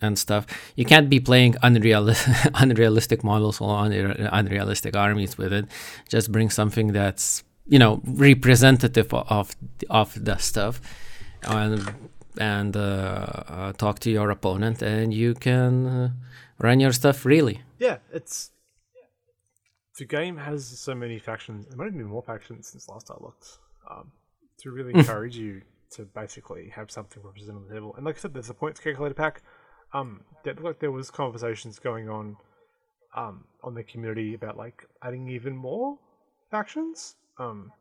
and 0.02 0.20
stuff, 0.20 0.46
you 0.76 0.86
can't 0.86 1.10
be 1.10 1.20
playing 1.20 1.56
unreal- 1.64 2.14
unrealistic 2.54 3.24
models 3.24 3.60
or 3.60 3.76
unre- 3.76 4.30
unrealistic 4.32 4.96
armies 4.96 5.36
with 5.36 5.52
it. 5.52 5.66
Just 6.10 6.32
bring 6.32 6.52
something 6.52 6.94
that's 6.94 7.44
you 7.68 7.80
know 7.80 8.02
representative 8.06 9.14
of 9.14 9.56
of 9.90 10.24
the 10.24 10.38
stuff 10.38 10.82
and 11.44 11.94
and 12.38 12.76
uh, 12.76 12.80
uh, 13.48 13.74
talk 13.74 14.00
to 14.00 14.12
your 14.12 14.30
opponent, 14.30 14.82
and 14.82 15.14
you 15.14 15.34
can 15.34 15.88
uh, 15.88 16.10
run 16.60 16.80
your 16.80 16.92
stuff 16.92 17.26
really 17.26 17.62
Yeah, 17.80 17.98
it's 18.12 18.52
the 19.98 20.06
game 20.06 20.38
has 20.38 20.66
so 20.66 20.94
many 20.94 21.20
factions. 21.20 21.68
It 21.68 21.78
might 21.78 21.88
even 21.88 22.00
be 22.00 22.04
more 22.04 22.24
factions 22.24 22.68
since 22.68 22.90
last 22.90 23.10
I 23.10 23.16
looked. 23.22 23.60
Um, 23.90 24.12
to 24.60 24.72
really 24.72 24.94
encourage 24.94 25.38
you 25.38 25.62
to 25.92 26.04
basically 26.04 26.70
have 26.70 26.92
something 26.92 27.22
represented 27.24 27.56
on 27.56 27.68
the 27.68 27.74
table. 27.74 27.94
And 27.96 28.06
like 28.06 28.16
I 28.16 28.20
said, 28.20 28.34
there's 28.34 28.50
a 28.50 28.54
points 28.54 28.80
calculator 28.80 29.14
pack. 29.14 29.42
Um, 29.94 30.22
that 30.44 30.56
looked 30.56 30.66
like 30.66 30.80
there 30.80 30.92
was 30.92 31.10
conversations 31.10 31.80
going 31.80 32.10
on 32.10 32.36
um, 33.16 33.46
on 33.64 33.74
the 33.74 33.84
community 33.84 34.34
about 34.34 34.58
like 34.58 34.86
adding 35.02 35.30
even 35.30 35.56
more 35.56 35.98
factions. 36.52 37.16
Um, 37.38 37.72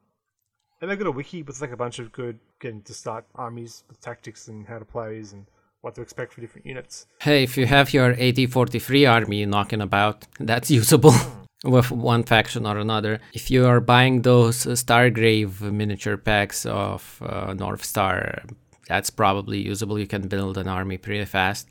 and 0.80 0.90
they've 0.90 0.98
got 0.98 1.06
a 1.06 1.12
wiki 1.12 1.42
with 1.42 1.60
like 1.60 1.72
a 1.72 1.76
bunch 1.76 1.98
of 1.98 2.12
good 2.12 2.38
getting 2.60 2.82
to 2.82 2.94
start 2.94 3.24
armies 3.34 3.84
with 3.88 4.00
tactics 4.00 4.48
and 4.48 4.66
how 4.66 4.78
to 4.78 4.84
plays 4.84 5.32
and 5.32 5.46
what 5.80 5.94
to 5.94 6.02
expect 6.02 6.32
for 6.32 6.40
different 6.40 6.66
units. 6.66 7.06
Hey, 7.20 7.42
if 7.42 7.56
you 7.56 7.66
have 7.66 7.92
your 7.92 8.14
AT43 8.14 9.10
army 9.10 9.46
knocking 9.46 9.80
about, 9.80 10.26
that's 10.40 10.70
usable 10.80 11.14
with 11.62 11.90
one 11.90 12.22
faction 12.22 12.66
or 12.66 12.78
another. 12.78 13.20
If 13.32 13.50
you 13.50 13.66
are 13.66 13.80
buying 13.80 14.22
those 14.22 14.64
Stargrave 14.64 15.60
miniature 15.60 16.16
packs 16.16 16.66
of 16.66 17.22
uh, 17.24 17.54
North 17.54 17.84
Star, 17.84 18.42
that's 18.88 19.10
probably 19.10 19.58
usable. 19.58 19.98
You 19.98 20.06
can 20.06 20.28
build 20.28 20.58
an 20.58 20.68
army 20.68 20.98
pretty 20.98 21.24
fast. 21.24 21.68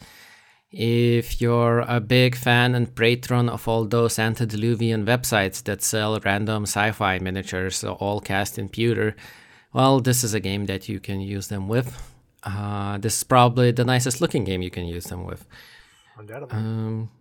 If 0.76 1.40
you're 1.40 1.82
a 1.82 2.00
big 2.00 2.36
fan 2.36 2.74
and 2.74 2.96
patron 2.96 3.48
of 3.48 3.68
all 3.68 3.86
those 3.86 4.18
antediluvian 4.18 5.06
websites 5.06 5.64
that 5.66 5.84
sell 5.84 6.20
random 6.20 6.64
sci 6.64 6.92
fi 6.94 7.20
miniatures, 7.20 7.84
all 7.84 8.20
cast 8.20 8.58
in 8.58 8.70
pewter, 8.70 9.16
well, 9.72 10.00
this 10.00 10.24
is 10.24 10.34
a 10.34 10.40
game 10.40 10.66
that 10.66 10.90
you 10.90 11.00
can 11.00 11.22
use 11.22 11.48
them 11.50 11.68
with. 11.68 12.12
Uh, 12.42 12.98
this 12.98 13.18
is 13.18 13.24
probably 13.24 13.72
the 13.72 13.86
nicest 13.86 14.20
looking 14.20 14.44
game 14.46 14.64
you 14.64 14.72
can 14.72 14.86
use 14.86 15.04
them 15.06 15.26
with. 15.26 15.46
Undoubtedly. 16.18 16.58
Um, 16.58 17.12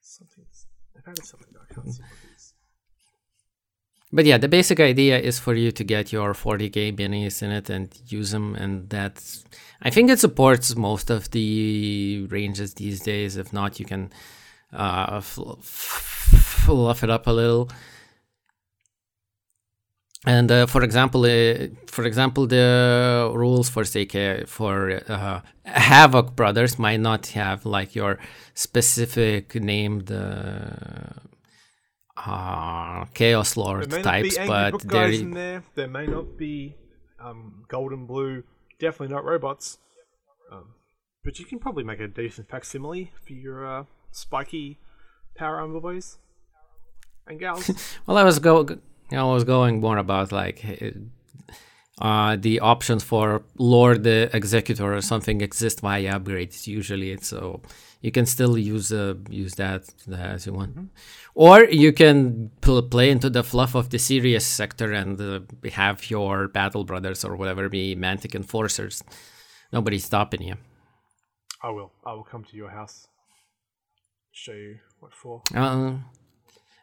Something's, 0.00 0.68
I've 0.96 1.08
added 1.08 1.26
something 1.26 1.48
I 1.68 1.74
can't 1.74 1.92
see 1.92 2.02
what 2.02 2.10
it 2.12 2.36
is. 2.36 2.54
But 4.12 4.24
yeah, 4.24 4.38
the 4.38 4.48
basic 4.48 4.80
idea 4.80 5.18
is 5.18 5.38
for 5.38 5.54
you 5.54 5.72
to 5.72 5.84
get 5.84 6.12
your 6.12 6.32
40k 6.32 6.96
minis 6.96 7.42
in 7.42 7.50
it 7.50 7.68
and 7.68 7.88
use 8.06 8.30
them, 8.30 8.54
and 8.54 8.88
that's. 8.88 9.44
I 9.82 9.90
think 9.90 10.10
it 10.10 10.20
supports 10.20 10.74
most 10.76 11.10
of 11.10 11.30
the 11.32 12.26
ranges 12.30 12.74
these 12.74 13.00
days. 13.00 13.36
If 13.36 13.52
not, 13.52 13.78
you 13.78 13.84
can 13.84 14.12
uh, 14.72 15.20
fl- 15.20 15.54
fluff 15.60 17.02
it 17.02 17.10
up 17.10 17.26
a 17.26 17.32
little. 17.32 17.68
And 20.24 20.50
uh, 20.50 20.66
for 20.66 20.82
example, 20.82 21.24
uh, 21.24 21.68
for 21.86 22.04
example, 22.04 22.46
the 22.46 23.30
rules 23.32 23.68
for 23.68 23.84
say 23.84 24.44
for 24.46 25.00
uh, 25.08 25.40
Havoc 25.64 26.34
Brothers 26.34 26.78
might 26.78 27.00
not 27.00 27.26
have 27.28 27.64
like 27.64 27.94
your 27.94 28.18
specific 28.54 29.54
named 29.54 30.10
uh, 32.16 33.04
Chaos 33.14 33.56
Lord 33.56 33.90
There 33.90 33.98
may 33.98 34.02
not 34.02 34.10
types, 34.10 34.38
but 34.46 34.70
book 34.72 34.82
there 34.82 35.10
guys 35.10 35.20
in 35.20 35.30
there. 35.32 35.62
There 35.74 35.88
may 35.88 36.06
not 36.06 36.36
be 36.36 36.76
um, 37.20 37.64
gold 37.68 37.92
and 37.92 38.06
blue. 38.06 38.44
Definitely 38.78 39.14
not 39.14 39.24
robots. 39.24 39.78
Um, 40.50 40.74
but 41.24 41.38
you 41.38 41.44
can 41.44 41.58
probably 41.58 41.84
make 41.84 42.00
a 42.00 42.08
decent 42.08 42.48
facsimile 42.48 43.12
for 43.26 43.32
your 43.32 43.66
uh, 43.66 43.84
spiky 44.10 44.78
power 45.34 45.60
armor 45.60 45.80
boys 45.80 46.18
and 47.26 47.38
gals. 47.38 47.70
Well, 48.06 48.16
I 48.16 48.22
was 48.22 48.38
go, 48.38 48.66
I 49.10 49.22
was 49.22 49.44
going 49.44 49.80
more 49.80 49.98
about 49.98 50.32
like 50.32 50.64
uh, 52.00 52.36
the 52.36 52.60
options 52.60 53.02
for 53.02 53.42
Lord 53.58 54.04
the 54.04 54.30
Executor 54.34 54.94
or 54.94 55.00
something 55.00 55.40
exist 55.40 55.80
via 55.80 56.18
upgrades. 56.18 56.66
Usually, 56.66 57.10
it's 57.10 57.28
so 57.28 57.60
you 58.06 58.12
can 58.12 58.24
still 58.24 58.56
use 58.56 58.92
uh, 58.92 59.14
use 59.28 59.54
that 59.56 59.82
as 60.12 60.46
you 60.46 60.52
want, 60.52 60.72
or 61.34 61.64
you 61.64 61.92
can 61.92 62.50
pl- 62.60 62.82
play 62.82 63.10
into 63.10 63.28
the 63.28 63.42
fluff 63.42 63.74
of 63.74 63.90
the 63.90 63.98
Sirius 63.98 64.46
sector 64.46 64.92
and 64.92 65.20
uh, 65.20 65.40
have 65.72 66.08
your 66.08 66.46
battle 66.46 66.84
brothers 66.84 67.24
or 67.24 67.34
whatever 67.34 67.68
be 67.68 67.96
Mantic 67.96 68.36
enforcers. 68.36 69.02
Nobody's 69.72 70.04
stopping 70.04 70.42
you. 70.42 70.54
I 71.60 71.70
will. 71.70 71.90
I 72.04 72.12
will 72.12 72.22
come 72.22 72.44
to 72.44 72.56
your 72.56 72.70
house. 72.70 73.08
Show 74.30 74.52
you 74.52 74.78
what 75.00 75.12
for. 75.12 75.42
Uh, 75.52 75.94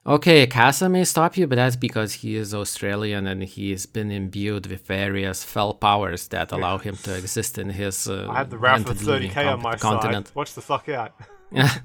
okay, 0.05 0.47
Casa 0.47 0.89
may 0.89 1.03
stop 1.03 1.37
you, 1.37 1.47
but 1.47 1.55
that's 1.55 1.75
because 1.75 2.13
he 2.13 2.35
is 2.35 2.53
Australian 2.53 3.27
and 3.27 3.43
he's 3.43 3.85
been 3.85 4.11
imbued 4.11 4.67
with 4.67 4.85
various 4.85 5.43
fell 5.43 5.73
powers 5.73 6.27
that 6.29 6.51
allow 6.51 6.77
him 6.77 6.95
to 6.97 7.15
exist 7.15 7.57
in 7.57 7.69
his. 7.69 8.07
Uh, 8.07 8.27
I 8.29 8.39
had 8.39 8.49
the 8.49 8.57
wrath 8.57 8.89
of 8.89 8.97
30k 8.97 9.53
on 9.53 9.61
my 9.61 9.75
continent. 9.75 10.27
side. 10.27 10.35
Watch 10.35 10.53
the 10.53 10.61
fuck 10.61 10.89
out. 10.89 11.13
Yeah. 11.51 11.69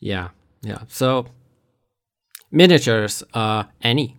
Yeah, 0.00 0.28
yeah. 0.60 0.80
So 0.88 1.26
miniatures, 2.50 3.22
uh, 3.32 3.64
any. 3.80 4.18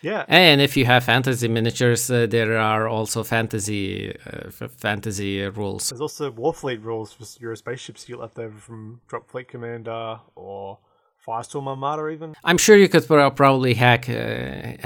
Yeah. 0.00 0.24
And 0.28 0.60
if 0.60 0.74
you 0.76 0.86
have 0.86 1.04
fantasy 1.04 1.48
miniatures, 1.48 2.10
uh, 2.10 2.26
there 2.26 2.56
are 2.58 2.88
also 2.88 3.22
fantasy 3.24 4.14
uh, 4.26 4.48
f- 4.48 4.70
fantasy 4.76 5.42
rules. 5.48 5.90
There's 5.90 6.00
also 6.00 6.30
Warfleet 6.30 6.82
rules 6.82 7.12
for 7.12 7.24
your 7.40 7.54
spaceships 7.56 8.08
you 8.08 8.14
get 8.14 8.20
left 8.22 8.38
over 8.38 8.58
from 8.58 9.00
Drop 9.06 9.28
Fleet 9.30 9.48
Commander 9.48 10.20
or 10.34 10.78
Firestorm 11.26 11.66
Armada, 11.68 12.08
even. 12.08 12.34
I'm 12.44 12.58
sure 12.58 12.76
you 12.76 12.88
could 12.88 13.06
probably 13.06 13.74
hack 13.74 14.08
uh, 14.08 14.12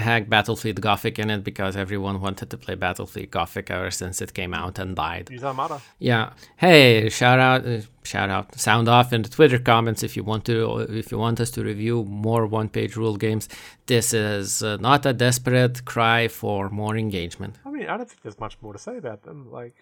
hack 0.00 0.28
Battlefleet 0.28 0.80
Gothic 0.80 1.18
in 1.18 1.30
it 1.30 1.42
because 1.42 1.76
everyone 1.76 2.20
wanted 2.20 2.50
to 2.50 2.56
play 2.56 2.76
Battlefleet 2.76 3.30
Gothic 3.30 3.70
ever 3.70 3.90
since 3.90 4.20
it 4.22 4.34
came 4.34 4.54
out 4.54 4.78
and 4.78 4.94
died. 4.94 5.30
Use 5.30 5.42
Armada. 5.42 5.80
Yeah. 5.98 6.34
Hey, 6.56 7.08
shout 7.08 7.40
out, 7.40 7.66
uh, 7.66 7.80
shout 8.04 8.30
out, 8.30 8.58
sound 8.58 8.88
off 8.88 9.12
in 9.12 9.22
the 9.22 9.28
Twitter 9.28 9.58
comments 9.58 10.02
if 10.02 10.16
you 10.16 10.22
want 10.22 10.44
to, 10.44 10.86
if 10.88 11.10
you 11.10 11.18
want 11.18 11.40
us 11.40 11.50
to 11.50 11.64
review 11.64 12.04
more 12.04 12.46
one-page 12.46 12.94
rule 12.96 13.16
games. 13.16 13.48
This 13.86 14.14
is 14.14 14.62
uh, 14.62 14.76
not 14.76 15.06
a 15.06 15.12
desperate 15.12 15.84
cry 15.84 16.28
for 16.28 16.70
more 16.70 16.96
engagement. 16.96 17.58
I 17.66 17.70
mean, 17.70 17.88
I 17.88 17.96
don't 17.96 18.08
think 18.08 18.22
there's 18.22 18.38
much 18.38 18.58
more 18.62 18.72
to 18.72 18.78
say 18.78 18.96
about 18.96 19.24
them. 19.24 19.50
Like, 19.50 19.74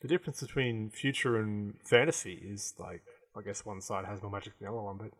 the 0.00 0.08
difference 0.08 0.40
between 0.40 0.90
future 0.90 1.36
and 1.36 1.74
fantasy 1.84 2.34
is 2.34 2.74
like, 2.78 3.02
I 3.36 3.42
guess 3.42 3.66
one 3.66 3.82
side 3.82 4.06
has 4.06 4.22
more 4.22 4.30
magic 4.30 4.58
than 4.58 4.66
the 4.66 4.72
other 4.72 4.82
one, 4.82 4.96
but 4.96 5.10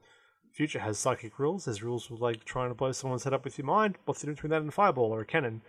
future 0.57 0.79
has 0.81 0.99
psychic 0.99 1.39
rules. 1.39 1.67
There's 1.67 1.83
rules 1.83 2.07
for 2.07 2.17
like 2.29 2.45
trying 2.45 2.71
to 2.71 2.75
blow 2.75 2.93
someone's 2.93 3.25
head 3.25 3.35
up 3.35 3.45
with 3.45 3.57
your 3.59 3.67
mind. 3.67 3.93
What's 4.07 4.21
the 4.21 4.27
difference 4.27 4.39
between 4.41 4.51
that 4.53 4.61
and 4.63 4.69
a 4.71 4.73
fireball 4.73 5.11
or 5.15 5.21
a 5.21 5.27
cannon? 5.35 5.61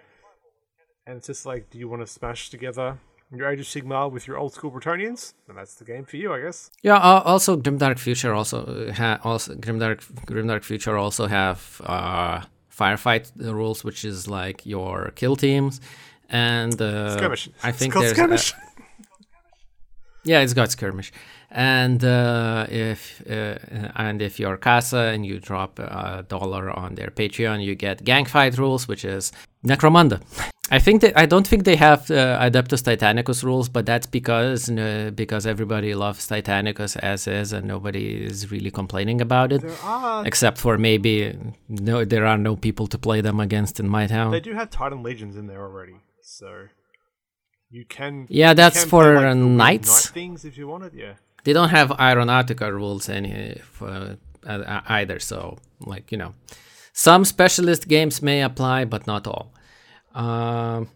And 1.05 1.17
it's 1.17 1.27
just 1.27 1.45
like, 1.45 1.69
do 1.69 1.77
you 1.77 1.87
want 1.91 2.01
to 2.01 2.07
smash 2.07 2.49
together 2.49 2.97
your 3.31 3.49
Age 3.51 3.59
of 3.59 3.65
Sigmar 3.65 4.09
with 4.11 4.27
your 4.27 4.37
old 4.37 4.53
school 4.53 4.71
Bretonnians? 4.71 5.33
And 5.49 5.57
that's 5.57 5.75
the 5.75 5.85
game 5.85 6.05
for 6.05 6.15
you, 6.17 6.33
I 6.33 6.39
guess. 6.41 6.71
Yeah. 6.81 6.95
Uh, 6.97 7.21
also, 7.25 7.57
Grimdark 7.57 7.99
Future 7.99 8.33
also 8.33 8.57
uh, 8.65 8.93
ha- 8.93 9.19
also 9.23 9.55
Grimdark 9.55 9.99
Grimdark 10.25 10.63
Future 10.63 10.95
also 10.97 11.27
have 11.27 11.81
uh, 11.85 12.41
firefight 12.79 13.31
rules, 13.37 13.83
which 13.83 14.05
is 14.05 14.27
like 14.27 14.65
your 14.65 15.11
kill 15.15 15.35
teams, 15.35 15.79
and 16.29 16.81
uh, 16.81 17.17
Skirmish. 17.17 17.49
I 17.63 17.69
It's 17.69 17.77
think 17.79 17.93
called 17.93 18.05
there's 18.05 18.53
a- 18.53 18.55
Yeah, 20.23 20.41
it's 20.41 20.53
got 20.53 20.69
skirmish, 20.71 21.13
and 21.57 22.03
uh, 22.03 22.67
if 22.69 23.21
uh, 23.27 23.57
and 23.95 24.21
if 24.21 24.39
you're 24.39 24.57
Casa 24.57 25.11
and 25.13 25.25
you 25.25 25.39
drop 25.39 25.79
a 25.79 26.23
dollar 26.27 26.69
on 26.69 26.93
their 26.93 27.09
Patreon, 27.09 27.63
you 27.63 27.73
get 27.73 28.03
gang 28.03 28.25
fight 28.25 28.57
rules, 28.59 28.87
which 28.87 29.03
is 29.03 29.31
Necromunda. 29.65 30.21
I 30.69 30.77
think 30.79 31.01
that 31.01 31.17
I 31.17 31.25
don't 31.25 31.47
think 31.47 31.63
they 31.63 31.77
have 31.77 32.11
uh, 32.11 32.39
Adeptus 32.39 32.83
Titanicus 32.83 33.41
rules, 33.41 33.69
but 33.69 33.87
that's 33.87 34.05
because 34.05 34.69
uh, 34.69 35.09
because 35.15 35.47
everybody 35.47 35.95
loves 35.95 36.27
Titanicus 36.27 36.95
as 36.97 37.25
is, 37.25 37.53
and 37.53 37.65
nobody 37.65 38.23
is 38.23 38.51
really 38.51 38.69
complaining 38.69 39.19
about 39.19 39.51
it, 39.51 39.61
There 39.61 39.71
are. 39.83 40.27
except 40.27 40.59
for 40.59 40.77
maybe 40.77 41.35
no, 41.67 42.05
there 42.05 42.27
are 42.27 42.37
no 42.37 42.55
people 42.55 42.85
to 42.87 42.99
play 42.99 43.21
them 43.21 43.39
against 43.39 43.79
in 43.79 43.89
my 43.89 44.05
town. 44.05 44.31
They 44.31 44.41
do 44.41 44.53
have 44.53 44.69
Titan 44.69 45.01
Legions 45.01 45.35
in 45.35 45.47
there 45.47 45.63
already, 45.63 45.95
so 46.21 46.67
you 47.71 47.83
can. 47.85 48.27
Yeah, 48.29 48.53
that's 48.53 48.81
can 48.81 48.89
for, 48.89 49.15
play, 49.15 49.25
like, 49.25 49.37
knights. 49.37 50.05
Knight 50.05 50.13
things 50.13 50.45
if 50.45 50.55
you 50.55 50.67
wanted, 50.67 50.93
yeah. 50.93 51.13
They 51.47 51.53
don't 51.53 51.69
have 51.69 51.89
aeronautica 51.91 52.69
rules 52.69 53.07
any 53.07 53.57
for, 53.71 54.17
uh, 54.45 54.81
either 54.99 55.17
so 55.17 55.57
like 55.79 56.11
you 56.11 56.17
know 56.17 56.33
some 56.91 57.23
specialist 57.23 57.87
games 57.87 58.21
may 58.21 58.41
apply 58.41 58.83
but 58.83 59.07
not 59.07 59.25
all. 59.27 59.53
Um, 60.13 60.89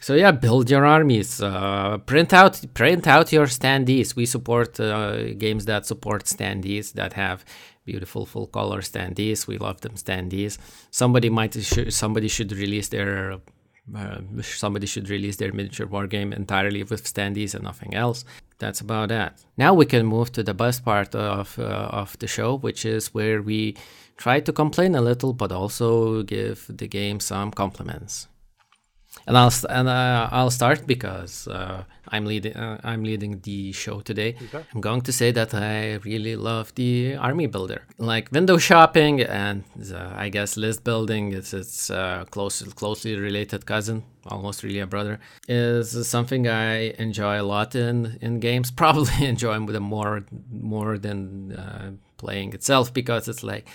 so 0.00 0.14
yeah 0.14 0.32
build 0.32 0.68
your 0.70 0.84
armies 0.84 1.40
uh, 1.40 1.98
print 1.98 2.32
out 2.32 2.54
print 2.74 3.06
out 3.06 3.32
your 3.32 3.46
standees. 3.46 4.16
We 4.16 4.26
support 4.26 4.80
uh, 4.80 5.34
games 5.44 5.66
that 5.66 5.86
support 5.86 6.24
standees 6.24 6.94
that 6.94 7.12
have 7.12 7.44
beautiful 7.84 8.26
full 8.26 8.48
color 8.48 8.80
standees. 8.80 9.46
We 9.46 9.56
love 9.58 9.82
them 9.82 9.94
standees. 9.94 10.58
Somebody 10.90 11.30
might 11.30 11.54
sh- 11.54 11.94
somebody 12.02 12.26
should 12.26 12.50
release 12.52 12.88
their 12.88 13.38
uh, 13.94 14.18
somebody 14.42 14.86
should 14.86 15.10
release 15.10 15.36
their 15.36 15.52
miniature 15.52 15.86
war 15.86 16.06
game 16.06 16.32
entirely 16.32 16.82
with 16.82 17.04
standees 17.04 17.54
and 17.54 17.64
nothing 17.64 17.94
else. 17.94 18.24
That's 18.58 18.80
about 18.80 19.08
that. 19.10 19.44
Now 19.56 19.74
we 19.74 19.86
can 19.86 20.06
move 20.06 20.32
to 20.32 20.42
the 20.42 20.54
best 20.54 20.84
part 20.84 21.14
of 21.14 21.58
uh, 21.58 21.88
of 22.02 22.18
the 22.18 22.26
show, 22.26 22.56
which 22.56 22.86
is 22.86 23.12
where 23.12 23.42
we 23.42 23.76
try 24.16 24.40
to 24.40 24.52
complain 24.52 24.94
a 24.94 25.00
little, 25.00 25.32
but 25.32 25.52
also 25.52 26.22
give 26.22 26.66
the 26.68 26.86
game 26.86 27.20
some 27.20 27.50
compliments. 27.50 28.28
And 29.26 29.36
I'll 29.36 29.50
st- 29.50 29.70
and 29.70 29.88
uh, 29.88 30.28
I'll 30.30 30.50
start 30.50 30.86
because 30.86 31.48
uh, 31.48 31.84
I'm 32.08 32.26
leading 32.26 32.54
uh, 32.56 32.80
I'm 32.84 33.02
leading 33.04 33.40
the 33.40 33.72
show 33.72 34.00
today. 34.00 34.36
Okay. 34.42 34.64
I'm 34.74 34.80
going 34.80 35.00
to 35.02 35.12
say 35.12 35.30
that 35.32 35.54
I 35.54 35.94
really 36.04 36.36
love 36.36 36.74
the 36.74 37.16
army 37.16 37.46
builder, 37.46 37.82
like 37.98 38.30
window 38.32 38.58
shopping 38.58 39.22
and 39.22 39.64
uh, 39.92 40.12
I 40.14 40.28
guess 40.28 40.56
list 40.56 40.84
building. 40.84 41.32
It's 41.32 41.54
its 41.54 41.90
uh, 41.90 42.24
close 42.30 42.62
closely 42.74 43.16
related 43.16 43.66
cousin, 43.66 44.04
almost 44.26 44.62
really 44.62 44.80
a 44.80 44.86
brother. 44.86 45.18
Is 45.48 46.06
something 46.06 46.46
I 46.48 46.90
enjoy 46.98 47.40
a 47.40 47.46
lot 47.54 47.74
in 47.74 48.18
in 48.20 48.40
games. 48.40 48.70
Probably 48.84 49.26
enjoy 49.26 49.58
them 49.58 49.82
more 49.84 50.24
more 50.50 50.98
than 50.98 51.52
uh, 51.52 51.92
playing 52.18 52.52
itself 52.52 52.92
because 52.92 53.28
it's 53.28 53.42
like 53.42 53.66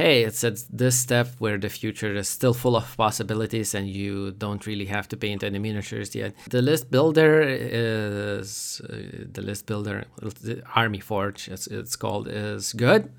hey, 0.00 0.22
it's 0.24 0.42
at 0.44 0.56
this 0.70 0.96
step 0.98 1.28
where 1.38 1.58
the 1.58 1.68
future 1.68 2.14
is 2.14 2.28
still 2.28 2.54
full 2.54 2.76
of 2.76 2.96
possibilities 2.96 3.74
and 3.74 3.86
you 3.88 4.30
don't 4.30 4.66
really 4.66 4.86
have 4.86 5.06
to 5.08 5.16
paint 5.16 5.42
any 5.42 5.58
miniatures 5.58 6.14
yet. 6.14 6.32
The 6.48 6.62
list 6.62 6.90
builder 6.90 7.42
is 7.42 8.80
uh, 8.88 8.96
the 9.36 9.42
list 9.42 9.66
builder, 9.66 10.04
the 10.20 10.62
Army 10.74 11.00
Forge, 11.00 11.48
it's, 11.48 11.66
it's 11.66 11.96
called, 11.96 12.28
is 12.28 12.72
good. 12.72 13.12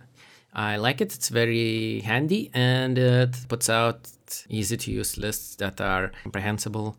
I 0.54 0.78
like 0.78 1.00
it. 1.02 1.14
It's 1.14 1.30
very 1.30 2.02
handy 2.02 2.50
and 2.54 2.98
it 2.98 3.36
puts 3.48 3.70
out 3.70 4.12
easy 4.50 4.78
to 4.78 4.92
use 4.92 5.18
lists 5.18 5.56
that 5.58 5.80
are 5.80 6.12
comprehensible. 6.24 6.98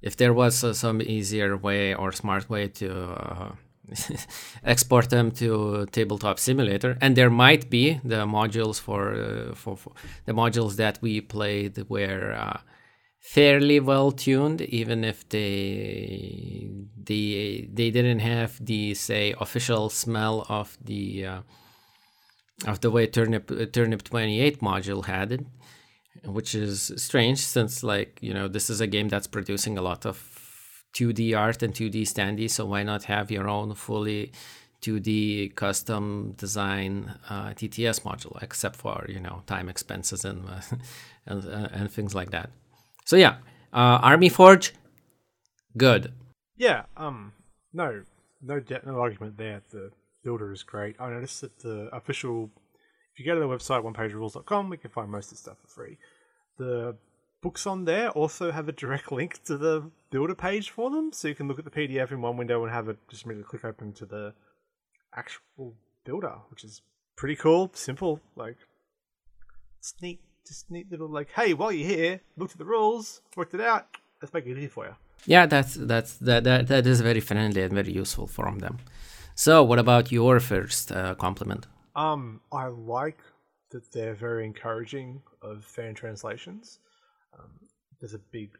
If 0.00 0.16
there 0.16 0.32
was 0.32 0.62
uh, 0.62 0.72
some 0.74 1.02
easier 1.02 1.56
way 1.56 1.92
or 1.92 2.12
smart 2.12 2.48
way 2.48 2.68
to 2.68 2.88
uh, 3.10 3.52
export 4.64 5.10
them 5.10 5.30
to 5.32 5.86
tabletop 5.92 6.38
simulator. 6.38 6.96
And 7.00 7.16
there 7.16 7.30
might 7.30 7.70
be 7.70 8.00
the 8.04 8.26
modules 8.26 8.80
for, 8.80 9.14
uh, 9.14 9.54
for, 9.54 9.76
for 9.76 9.92
the 10.24 10.32
modules 10.32 10.76
that 10.76 10.98
we 11.00 11.20
played 11.20 11.88
were 11.88 12.32
uh, 12.32 12.60
fairly 13.20 13.80
well 13.80 14.10
tuned 14.10 14.62
even 14.62 15.04
if 15.04 15.28
they 15.28 16.70
they 17.04 17.68
they 17.72 17.90
didn't 17.90 18.20
have 18.20 18.64
the 18.64 18.94
say 18.94 19.34
official 19.40 19.90
smell 19.90 20.46
of 20.48 20.78
the 20.82 21.26
uh, 21.26 21.40
of 22.66 22.80
the 22.80 22.90
way 22.90 23.06
turnip 23.06 23.72
turnip 23.72 24.02
28 24.02 24.60
module 24.60 25.04
had 25.04 25.32
it 25.32 25.46
which 26.24 26.54
is 26.54 26.92
strange 26.96 27.38
since 27.38 27.82
like 27.82 28.18
you 28.22 28.32
know 28.32 28.48
this 28.48 28.70
is 28.70 28.80
a 28.80 28.86
game 28.86 29.08
that's 29.08 29.26
producing 29.26 29.76
a 29.76 29.82
lot 29.82 30.06
of 30.06 30.16
2D 30.98 31.38
art 31.38 31.62
and 31.62 31.72
2D 31.72 32.02
standee, 32.02 32.50
so 32.50 32.66
why 32.66 32.82
not 32.82 33.04
have 33.04 33.30
your 33.30 33.48
own 33.48 33.74
fully 33.74 34.32
2D 34.82 35.54
custom 35.54 36.34
design 36.36 37.14
uh, 37.30 37.50
TTS 37.50 38.02
module, 38.02 38.42
except 38.42 38.74
for 38.74 39.06
you 39.08 39.20
know 39.20 39.42
time 39.46 39.68
expenses 39.68 40.24
and 40.24 40.48
uh, 40.48 40.60
and, 41.26 41.44
uh, 41.44 41.68
and 41.72 41.92
things 41.92 42.14
like 42.14 42.30
that. 42.30 42.50
So 43.04 43.14
yeah, 43.16 43.36
uh, 43.72 43.98
Army 44.10 44.28
Forge, 44.28 44.74
good. 45.76 46.12
Yeah. 46.56 46.82
Um. 46.96 47.32
No. 47.72 48.02
No. 48.42 48.58
De- 48.58 48.82
no 48.84 48.98
argument 48.98 49.36
there. 49.38 49.62
The 49.70 49.92
builder 50.24 50.52
is 50.52 50.64
great. 50.64 50.96
I 51.00 51.10
noticed 51.10 51.40
that 51.42 51.58
the 51.60 51.88
official. 51.92 52.50
If 53.12 53.20
you 53.20 53.26
go 53.26 53.34
to 53.34 53.40
the 53.40 53.46
website 53.46 53.82
onepagerules.com, 53.82 54.70
we 54.70 54.76
can 54.76 54.90
find 54.90 55.10
most 55.10 55.26
of 55.26 55.30
the 55.30 55.36
stuff 55.38 55.58
for 55.60 55.68
free. 55.68 55.98
The 56.56 56.96
books 57.40 57.66
on 57.66 57.84
there 57.84 58.10
also 58.10 58.50
have 58.50 58.68
a 58.68 58.72
direct 58.72 59.12
link 59.12 59.42
to 59.44 59.56
the 59.56 59.90
builder 60.10 60.34
page 60.34 60.70
for 60.70 60.90
them, 60.90 61.12
so 61.12 61.28
you 61.28 61.34
can 61.34 61.48
look 61.48 61.58
at 61.58 61.64
the 61.64 61.70
PDF 61.70 62.10
in 62.10 62.20
one 62.20 62.36
window 62.36 62.62
and 62.62 62.72
have 62.72 62.88
it 62.88 62.98
just 63.08 63.24
immediately 63.24 63.48
click 63.48 63.64
open 63.64 63.92
to 63.94 64.06
the 64.06 64.34
actual 65.14 65.74
builder, 66.04 66.34
which 66.50 66.64
is 66.64 66.82
pretty 67.16 67.36
cool, 67.36 67.70
simple, 67.74 68.20
like 68.36 68.56
it's 69.78 69.94
neat, 70.02 70.20
just 70.46 70.70
neat 70.70 70.90
little 70.90 71.08
like, 71.08 71.28
hey, 71.34 71.54
while 71.54 71.72
you're 71.72 71.88
here, 71.88 72.20
looked 72.36 72.52
at 72.52 72.58
the 72.58 72.64
rules, 72.64 73.20
worked 73.36 73.54
it 73.54 73.60
out, 73.60 73.86
let's 74.20 74.32
make 74.32 74.46
it 74.46 74.56
easy 74.56 74.66
for 74.66 74.86
you. 74.86 74.94
Yeah, 75.26 75.46
that's 75.46 75.74
that's 75.74 76.16
that 76.18 76.44
that, 76.44 76.68
that 76.68 76.86
is 76.86 77.00
very 77.00 77.20
friendly 77.20 77.62
and 77.62 77.72
very 77.74 77.92
useful 77.92 78.26
from 78.26 78.60
them. 78.60 78.78
So, 79.34 79.62
what 79.62 79.78
about 79.78 80.10
your 80.10 80.40
first 80.40 80.92
uh, 80.92 81.14
compliment? 81.14 81.66
Um, 81.94 82.40
I 82.52 82.66
like 82.66 83.18
that 83.70 83.90
they're 83.92 84.14
very 84.14 84.44
encouraging 84.44 85.22
of 85.42 85.64
fan 85.64 85.94
translations. 85.94 86.78
Um, 87.34 87.50
there's 88.00 88.14
a 88.14 88.20
big 88.30 88.50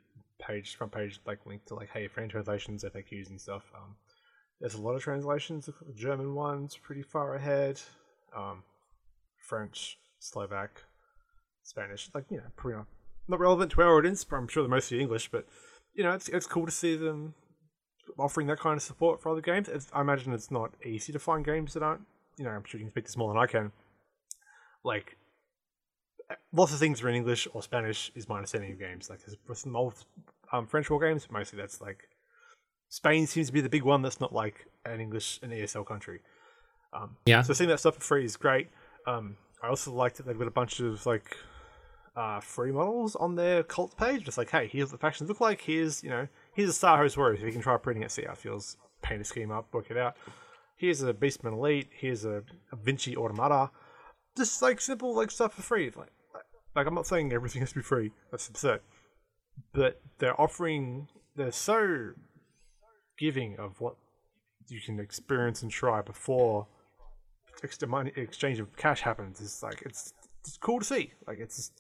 page, 0.40 0.76
front 0.76 0.92
page, 0.92 1.20
like 1.26 1.46
link 1.46 1.64
to 1.66 1.74
like, 1.74 1.90
hey, 1.90 2.08
fan 2.08 2.28
translations, 2.28 2.84
FAQs, 2.84 3.30
and 3.30 3.40
stuff. 3.40 3.64
Um, 3.74 3.96
there's 4.60 4.74
a 4.74 4.80
lot 4.80 4.94
of 4.94 5.02
translations. 5.02 5.66
The 5.66 5.74
German 5.94 6.34
one's 6.34 6.76
pretty 6.76 7.02
far 7.02 7.34
ahead. 7.34 7.80
Um, 8.36 8.62
French, 9.40 9.98
Slovak, 10.18 10.84
Spanish, 11.62 12.10
like 12.14 12.24
you 12.30 12.38
know, 12.38 12.44
pretty 12.56 12.76
not, 12.76 12.86
not 13.28 13.40
relevant 13.40 13.72
to 13.72 13.82
our 13.82 13.96
audience, 13.96 14.24
but 14.24 14.36
I'm 14.36 14.48
sure 14.48 14.62
they're 14.62 14.70
mostly 14.70 15.00
English. 15.00 15.30
But 15.30 15.46
you 15.94 16.02
know, 16.02 16.12
it's 16.12 16.28
it's 16.28 16.46
cool 16.46 16.66
to 16.66 16.72
see 16.72 16.96
them 16.96 17.34
offering 18.18 18.46
that 18.48 18.58
kind 18.58 18.76
of 18.76 18.82
support 18.82 19.20
for 19.20 19.30
other 19.30 19.40
games. 19.40 19.68
It's, 19.68 19.88
I 19.92 20.00
imagine 20.00 20.32
it's 20.32 20.50
not 20.50 20.72
easy 20.84 21.12
to 21.12 21.18
find 21.18 21.44
games 21.44 21.74
that 21.74 21.82
aren't. 21.82 22.02
You 22.36 22.44
know, 22.44 22.50
I'm 22.50 22.64
sure 22.64 22.78
you 22.78 22.86
can 22.86 22.90
speak 22.90 23.04
this 23.04 23.16
more 23.16 23.32
than 23.32 23.42
I 23.42 23.46
can. 23.46 23.72
Like 24.84 25.17
lots 26.52 26.72
of 26.72 26.78
things 26.78 27.02
are 27.02 27.08
in 27.08 27.14
English 27.14 27.48
or 27.52 27.62
Spanish 27.62 28.10
is 28.14 28.28
my 28.28 28.36
understanding 28.36 28.72
of 28.72 28.78
games. 28.78 29.08
Like 29.10 29.20
there's 29.46 29.58
some 29.58 29.76
old 29.76 29.94
um, 30.52 30.66
French 30.66 30.90
war 30.90 31.00
games, 31.00 31.26
mostly 31.30 31.58
that's 31.58 31.80
like 31.80 32.08
Spain 32.88 33.26
seems 33.26 33.48
to 33.48 33.52
be 33.52 33.60
the 33.60 33.68
big 33.68 33.82
one 33.82 34.02
that's 34.02 34.20
not 34.20 34.32
like 34.32 34.66
an 34.84 35.00
English 35.00 35.40
an 35.42 35.50
ESL 35.50 35.86
country. 35.86 36.20
Um, 36.92 37.16
yeah. 37.26 37.42
So 37.42 37.52
seeing 37.52 37.68
that 37.70 37.80
stuff 37.80 37.96
for 37.96 38.00
free 38.00 38.24
is 38.24 38.36
great. 38.36 38.68
Um, 39.06 39.36
I 39.62 39.68
also 39.68 39.92
liked 39.92 40.16
that 40.16 40.26
they've 40.26 40.38
got 40.38 40.48
a 40.48 40.52
bunch 40.52 40.80
of 40.80 41.04
like 41.06 41.36
uh, 42.16 42.40
free 42.40 42.72
models 42.72 43.16
on 43.16 43.34
their 43.34 43.62
cult 43.62 43.96
page. 43.96 44.24
Just 44.24 44.38
like, 44.38 44.50
hey, 44.50 44.68
here's 44.68 44.86
what 44.90 45.00
the 45.00 45.06
factions 45.06 45.28
look 45.28 45.40
like. 45.40 45.60
Here's 45.60 46.02
you 46.02 46.10
know, 46.10 46.28
here's 46.54 46.70
a 46.70 46.74
Star 46.74 46.98
Host 46.98 47.16
Warriors. 47.16 47.40
If 47.40 47.46
you 47.46 47.52
can 47.52 47.62
try 47.62 47.76
printing 47.76 48.02
it, 48.02 48.10
see 48.10 48.24
how 48.24 48.32
it 48.32 48.38
feels. 48.38 48.76
Paint 49.00 49.20
a 49.20 49.24
scheme 49.24 49.52
up, 49.52 49.72
work 49.72 49.90
it 49.90 49.96
out. 49.96 50.16
Here's 50.76 51.02
a 51.02 51.12
Beastman 51.12 51.52
Elite. 51.52 51.88
Here's 51.92 52.24
a, 52.24 52.42
a 52.72 52.76
Vinci 52.76 53.16
Automata. 53.16 53.70
Just 54.36 54.60
like 54.62 54.80
simple 54.80 55.14
like 55.14 55.30
stuff 55.30 55.54
for 55.54 55.62
free. 55.62 55.90
Like 55.94 56.10
like 56.78 56.86
I'm 56.86 56.94
not 56.94 57.08
saying 57.08 57.32
everything 57.32 57.60
has 57.60 57.70
to 57.70 57.74
be 57.74 57.82
free. 57.82 58.12
That's 58.30 58.48
absurd. 58.48 58.80
But 59.72 60.00
they're 60.18 60.40
offering. 60.40 61.08
They're 61.34 61.50
so 61.50 62.12
giving 63.18 63.58
of 63.58 63.80
what 63.80 63.96
you 64.68 64.80
can 64.80 65.00
experience 65.00 65.60
and 65.62 65.72
try 65.72 66.02
before 66.02 66.68
extra 67.64 67.88
money 67.88 68.12
exchange 68.14 68.60
of 68.60 68.76
cash 68.76 69.00
happens. 69.00 69.40
It's 69.40 69.60
like 69.60 69.82
it's 69.84 70.12
it's 70.40 70.56
cool 70.58 70.78
to 70.78 70.84
see. 70.84 71.12
Like 71.26 71.40
it's 71.40 71.56
just, 71.56 71.72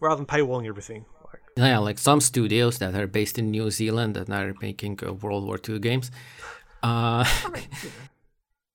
rather 0.00 0.16
than 0.16 0.26
paywalling 0.26 0.66
everything. 0.66 1.04
Like 1.26 1.42
yeah, 1.58 1.76
like 1.78 1.98
some 1.98 2.22
studios 2.22 2.78
that 2.78 2.94
are 2.94 3.06
based 3.06 3.38
in 3.38 3.50
New 3.50 3.70
Zealand 3.70 4.16
and 4.16 4.30
are 4.30 4.54
making 4.62 5.00
uh, 5.06 5.12
World 5.12 5.44
War 5.44 5.60
II 5.68 5.80
games. 5.80 6.10
Uh, 6.82 7.28
I 7.28 7.50
mean, 7.52 7.68
you 7.82 7.90
know, 7.90 7.94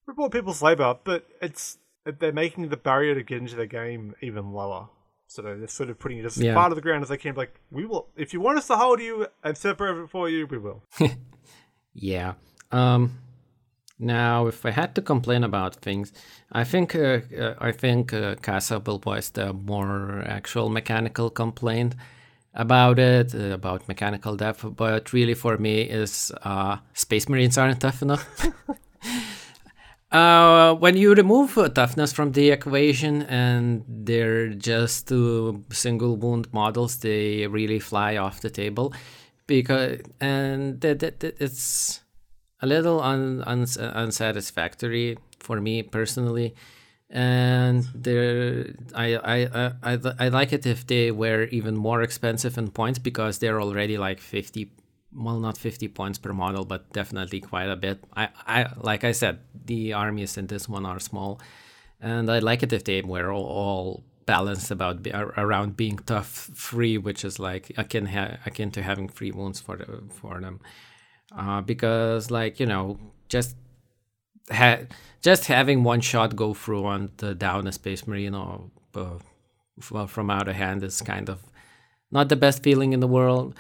report 0.05 0.31
people's 0.31 0.61
labor, 0.61 0.95
but 1.03 1.25
it's 1.41 1.79
they're 2.19 2.31
making 2.33 2.69
the 2.69 2.77
barrier 2.77 3.15
to 3.15 3.23
get 3.23 3.39
into 3.39 3.55
the 3.55 3.67
game 3.67 4.15
even 4.21 4.51
lower. 4.53 4.89
So 5.27 5.41
they're 5.41 5.67
sort 5.67 5.89
of 5.89 5.97
putting 5.99 6.19
it 6.19 6.25
as 6.25 6.37
Yeah. 6.37 6.53
part 6.53 6.71
of 6.71 6.75
the 6.75 6.81
ground 6.81 7.01
as 7.03 7.09
they 7.09 7.17
can. 7.17 7.35
Like, 7.35 7.59
we 7.71 7.85
will, 7.85 8.09
if 8.15 8.31
you 8.33 8.39
want 8.41 8.57
us 8.59 8.67
to 8.67 8.75
hold 8.75 8.99
you 9.01 9.27
and 9.43 9.57
separate 9.57 9.97
it 10.03 10.09
for 10.09 10.29
you, 10.29 10.45
we 10.47 10.57
will. 10.57 10.83
Yeah. 11.93 12.33
Um 12.71 13.19
now 13.97 14.47
if 14.47 14.65
I 14.65 14.71
had 14.71 14.93
to 14.95 15.01
complain 15.01 15.43
about 15.43 15.75
things, 15.77 16.11
I 16.51 16.63
think 16.65 16.93
uh, 16.95 17.19
uh, 17.39 17.55
I 17.59 17.71
think 17.71 18.11
uh, 18.13 18.35
Casa 18.41 18.79
Bilbao 18.79 19.13
is 19.13 19.29
the 19.31 19.53
more 19.53 20.21
actual 20.27 20.69
mechanical 20.69 21.29
complaint 21.29 21.95
about 22.53 22.99
it, 22.99 23.33
uh, 23.33 23.53
about 23.53 23.87
mechanical 23.87 24.35
depth, 24.35 24.65
but 24.75 25.13
really 25.13 25.33
for 25.33 25.57
me 25.57 25.81
is 25.83 26.31
uh, 26.43 26.77
Space 26.93 27.29
Marines 27.29 27.57
aren't 27.57 27.79
tough 27.79 28.01
enough. 28.01 28.25
Uh, 30.15 30.73
when 30.75 30.95
you 30.95 31.13
remove 31.13 31.59
toughness 31.73 32.13
from 32.13 32.31
the 32.31 32.49
equation 32.49 33.23
and 33.23 33.83
they're 33.85 34.47
just 34.47 35.09
two 35.09 35.61
single 35.71 36.15
wound 36.15 36.47
models, 36.53 36.99
they 36.99 37.45
really 37.47 37.79
fly 37.79 38.15
off 38.15 38.39
the 38.39 38.49
table 38.49 38.93
because 39.45 39.99
and 40.21 40.81
it's 40.85 41.99
a 42.61 42.65
little 42.65 43.01
un, 43.01 43.43
uns 43.45 43.75
unsatisfactory 43.75 45.17
for 45.41 45.59
me 45.59 45.83
personally. 45.83 46.55
And 47.09 47.83
there 47.93 48.67
I, 48.93 49.15
I 49.15 49.37
I 49.53 49.71
I 49.83 49.99
I 50.17 50.27
like 50.29 50.53
it 50.53 50.65
if 50.65 50.87
they 50.87 51.11
were 51.11 51.43
even 51.51 51.75
more 51.75 52.01
expensive 52.01 52.57
in 52.57 52.69
points 52.71 52.99
because 52.99 53.39
they're 53.39 53.59
already 53.59 53.97
like 53.97 54.21
50 54.21 54.71
well 55.15 55.39
not 55.39 55.57
50 55.57 55.87
points 55.89 56.17
per 56.17 56.33
model 56.33 56.65
but 56.65 56.91
definitely 56.93 57.39
quite 57.41 57.69
a 57.69 57.75
bit. 57.75 58.03
I 58.15 58.29
I 58.45 58.67
like 58.77 59.03
I 59.03 59.11
said 59.11 59.39
the 59.65 59.93
armies 59.93 60.37
in 60.37 60.47
this 60.47 60.67
one 60.69 60.85
are 60.85 60.99
small. 60.99 61.39
And 62.01 62.29
I 62.29 62.39
like 62.39 62.61
it 62.61 62.73
if 62.73 62.83
they 62.83 63.01
were 63.01 63.31
all, 63.31 63.45
all 63.45 64.03
balanced 64.25 64.71
about 64.71 65.07
around 65.37 65.77
being 65.77 65.97
tough 65.99 66.27
free 66.27 66.97
which 66.97 67.23
is 67.23 67.39
like 67.39 67.71
akin 67.77 68.07
ha- 68.07 68.37
akin 68.45 68.71
to 68.71 68.81
having 68.81 69.07
free 69.07 69.31
wounds 69.31 69.59
for 69.61 69.77
the, 69.77 70.03
for 70.09 70.39
them. 70.41 70.59
Uh, 71.35 71.61
because 71.61 72.31
like 72.31 72.59
you 72.59 72.65
know 72.65 72.99
just 73.29 73.55
ha- 74.51 74.85
just 75.21 75.45
having 75.45 75.83
one 75.83 76.01
shot 76.01 76.35
go 76.35 76.53
through 76.53 76.85
on 76.85 77.09
the 77.17 77.33
down 77.33 77.67
a 77.67 77.71
space 77.71 78.05
marine 78.07 78.35
or 78.35 78.69
uh, 78.95 79.17
from 80.07 80.29
out 80.29 80.47
of 80.47 80.55
hand 80.55 80.83
is 80.83 81.01
kind 81.01 81.29
of 81.29 81.43
not 82.11 82.29
the 82.29 82.35
best 82.35 82.63
feeling 82.63 82.93
in 82.93 82.99
the 82.99 83.07
world. 83.07 83.55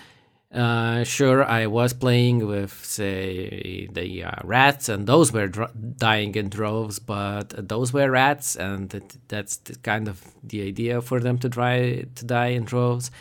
Uh, 0.55 1.03
sure, 1.03 1.43
I 1.43 1.67
was 1.67 1.91
playing 1.91 2.47
with, 2.47 2.73
say, 2.85 3.89
the 3.91 4.23
uh, 4.23 4.31
rats, 4.45 4.87
and 4.87 5.05
those 5.05 5.33
were 5.33 5.47
dying 5.47 6.33
in 6.35 6.47
droves, 6.47 6.97
but 6.97 7.67
those 7.67 7.91
were 7.91 8.09
rats, 8.09 8.55
and 8.55 8.89
that's 9.27 9.57
the 9.57 9.75
kind 9.75 10.07
of 10.07 10.23
the 10.41 10.65
idea 10.65 11.01
for 11.01 11.19
them 11.19 11.37
to 11.39 11.49
try 11.49 12.05
to 12.15 12.25
die 12.25 12.47
in 12.47 12.63
droves. 12.63 13.11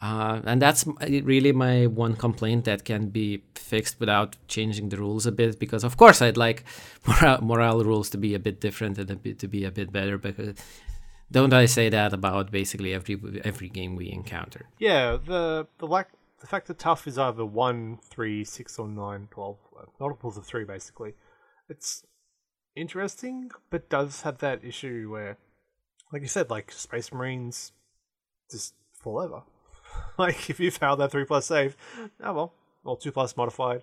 Uh, 0.00 0.40
and 0.44 0.62
that's 0.62 0.84
really 0.98 1.52
my 1.52 1.86
one 1.86 2.14
complaint 2.14 2.64
that 2.64 2.84
can 2.84 3.08
be 3.08 3.42
fixed 3.54 3.98
without 3.98 4.36
changing 4.48 4.88
the 4.88 4.96
rules 4.96 5.26
a 5.26 5.32
bit. 5.32 5.58
Because 5.58 5.84
of 5.84 5.96
course 5.96 6.20
I'd 6.20 6.36
like 6.36 6.64
morale, 7.06 7.40
morale 7.40 7.84
rules 7.84 8.10
to 8.10 8.18
be 8.18 8.34
a 8.34 8.40
bit 8.40 8.60
different 8.60 8.98
and 8.98 9.22
bit 9.22 9.38
to 9.38 9.48
be 9.48 9.64
a 9.64 9.70
bit 9.70 9.92
better. 9.92 10.18
Because 10.18 10.56
don't 11.30 11.52
I 11.52 11.66
say 11.66 11.88
that 11.88 12.12
about 12.12 12.50
basically 12.50 12.92
every 12.92 13.16
every 13.44 13.68
game 13.68 13.94
we 13.94 14.10
encounter? 14.10 14.66
Yeah, 14.78 15.18
the 15.24 15.68
the 15.78 15.86
lack 15.86 16.08
the 16.42 16.48
fact 16.48 16.66
that 16.66 16.78
tough 16.80 17.06
is 17.06 17.18
either 17.18 17.46
1, 17.46 18.00
3, 18.10 18.44
6, 18.44 18.78
or 18.80 18.88
9, 18.88 19.28
12, 19.30 19.56
uh, 19.78 19.84
multiples 20.00 20.36
of 20.36 20.44
3 20.44 20.64
basically. 20.64 21.14
It's 21.68 22.04
interesting, 22.74 23.50
but 23.70 23.88
does 23.88 24.22
have 24.22 24.38
that 24.38 24.64
issue 24.64 25.08
where, 25.08 25.38
like 26.12 26.20
you 26.20 26.28
said, 26.28 26.50
like 26.50 26.72
Space 26.72 27.12
Marines 27.12 27.70
just 28.50 28.74
fall 28.92 29.20
over. 29.20 29.42
like 30.18 30.50
if 30.50 30.58
you 30.58 30.72
fail 30.72 30.96
that 30.96 31.12
3 31.12 31.24
plus 31.24 31.46
save, 31.46 31.76
oh 32.20 32.32
well, 32.32 32.54
or 32.84 32.98
2 32.98 33.12
plus 33.12 33.36
modified. 33.36 33.82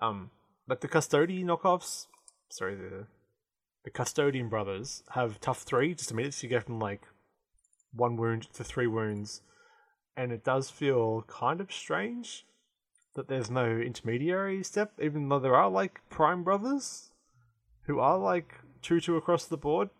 Um, 0.00 0.32
but 0.66 0.80
the 0.80 0.88
Custodian 0.88 1.46
knockoffs, 1.46 2.08
sorry, 2.50 2.74
the 2.74 3.06
the 3.84 3.90
Custodian 3.90 4.48
brothers 4.48 5.04
have 5.10 5.40
tough 5.40 5.62
3 5.62 5.94
just 5.94 6.10
immediately, 6.10 6.32
so 6.32 6.46
you 6.46 6.50
go 6.50 6.60
from 6.60 6.80
like 6.80 7.02
1 7.92 8.16
wound 8.16 8.52
to 8.54 8.64
3 8.64 8.88
wounds 8.88 9.42
and 10.16 10.32
it 10.32 10.44
does 10.44 10.70
feel 10.70 11.24
kind 11.26 11.60
of 11.60 11.72
strange 11.72 12.44
that 13.14 13.28
there's 13.28 13.50
no 13.50 13.66
intermediary 13.66 14.62
step, 14.62 14.92
even 15.00 15.28
though 15.28 15.38
there 15.38 15.56
are 15.56 15.70
like 15.70 16.00
Prime 16.08 16.42
Brothers 16.42 17.10
who 17.86 17.98
are 17.98 18.18
like 18.18 18.54
two 18.80 19.00
two 19.00 19.16
across 19.16 19.44
the 19.44 19.56
board. 19.56 19.90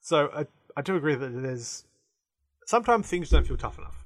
So 0.00 0.30
I 0.34 0.46
I 0.76 0.82
do 0.82 0.96
agree 0.96 1.14
that 1.14 1.28
there's 1.28 1.84
sometimes 2.66 3.08
things 3.08 3.30
don't 3.30 3.46
feel 3.46 3.56
tough 3.56 3.78
enough, 3.78 4.04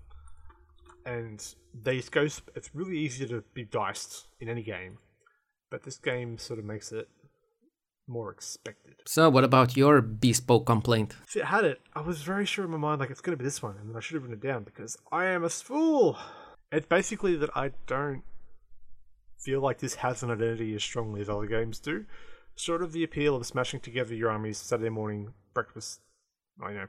and 1.05 1.45
these 1.74 2.09
go. 2.09 2.22
It's 2.22 2.74
really 2.74 2.99
easy 2.99 3.26
to 3.26 3.45
be 3.53 3.64
diced 3.64 4.26
in 4.41 4.49
any 4.49 4.62
game, 4.62 4.99
but 5.70 5.82
this 5.82 5.99
game 5.99 6.39
sort 6.39 6.59
of 6.59 6.64
makes 6.64 6.91
it 6.93 7.09
more 8.07 8.30
expected. 8.30 8.94
So, 9.07 9.28
what 9.30 9.44
about 9.44 9.76
your 9.76 10.00
bespoke 10.00 10.66
complaint? 10.66 11.14
See, 11.26 11.42
I 11.42 11.46
had 11.46 11.64
it. 11.64 11.80
I 11.94 12.00
was 12.00 12.22
very 12.22 12.46
sure 12.46 12.64
in 12.64 12.70
my 12.70 12.76
mind, 12.76 13.00
like, 13.00 13.11
it's 13.11 13.20
going 13.20 13.36
to 13.36 13.42
be 13.42 13.44
this 13.44 13.62
one, 13.62 13.76
and 13.78 13.88
then 13.88 13.96
I 13.96 14.00
should 14.00 14.14
have 14.14 14.22
written 14.22 14.38
it 14.38 14.46
down 14.46 14.64
because 14.64 14.96
I 15.11 15.26
am 15.26 15.44
a 15.44 15.48
fool. 15.48 16.18
It's 16.70 16.86
basically 16.86 17.36
that 17.36 17.50
I 17.57 17.72
don't 17.86 18.22
feel 19.38 19.61
like 19.61 19.78
this 19.78 19.96
has 19.96 20.22
an 20.22 20.30
identity 20.30 20.74
as 20.74 20.82
strongly 20.82 21.20
as 21.20 21.28
other 21.28 21.46
games 21.46 21.78
do. 21.78 22.07
Sort 22.57 22.82
of 22.82 22.92
the 22.92 23.05
appeal 23.05 23.36
of 23.36 23.46
smashing 23.46 23.80
together 23.80 24.14
your 24.14 24.30
armies 24.30 24.59
Saturday 24.59 24.90
morning 24.90 25.34
breakfast, 25.52 26.00
I 26.62 26.72
know, 26.72 26.86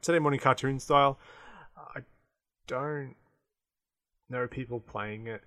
Saturday 0.00 0.20
morning 0.20 0.40
cartoon 0.40 0.78
style. 0.78 1.18
I 1.76 2.00
don't 2.66 3.14
know 4.28 4.46
people 4.46 4.80
playing 4.80 5.26
it, 5.26 5.42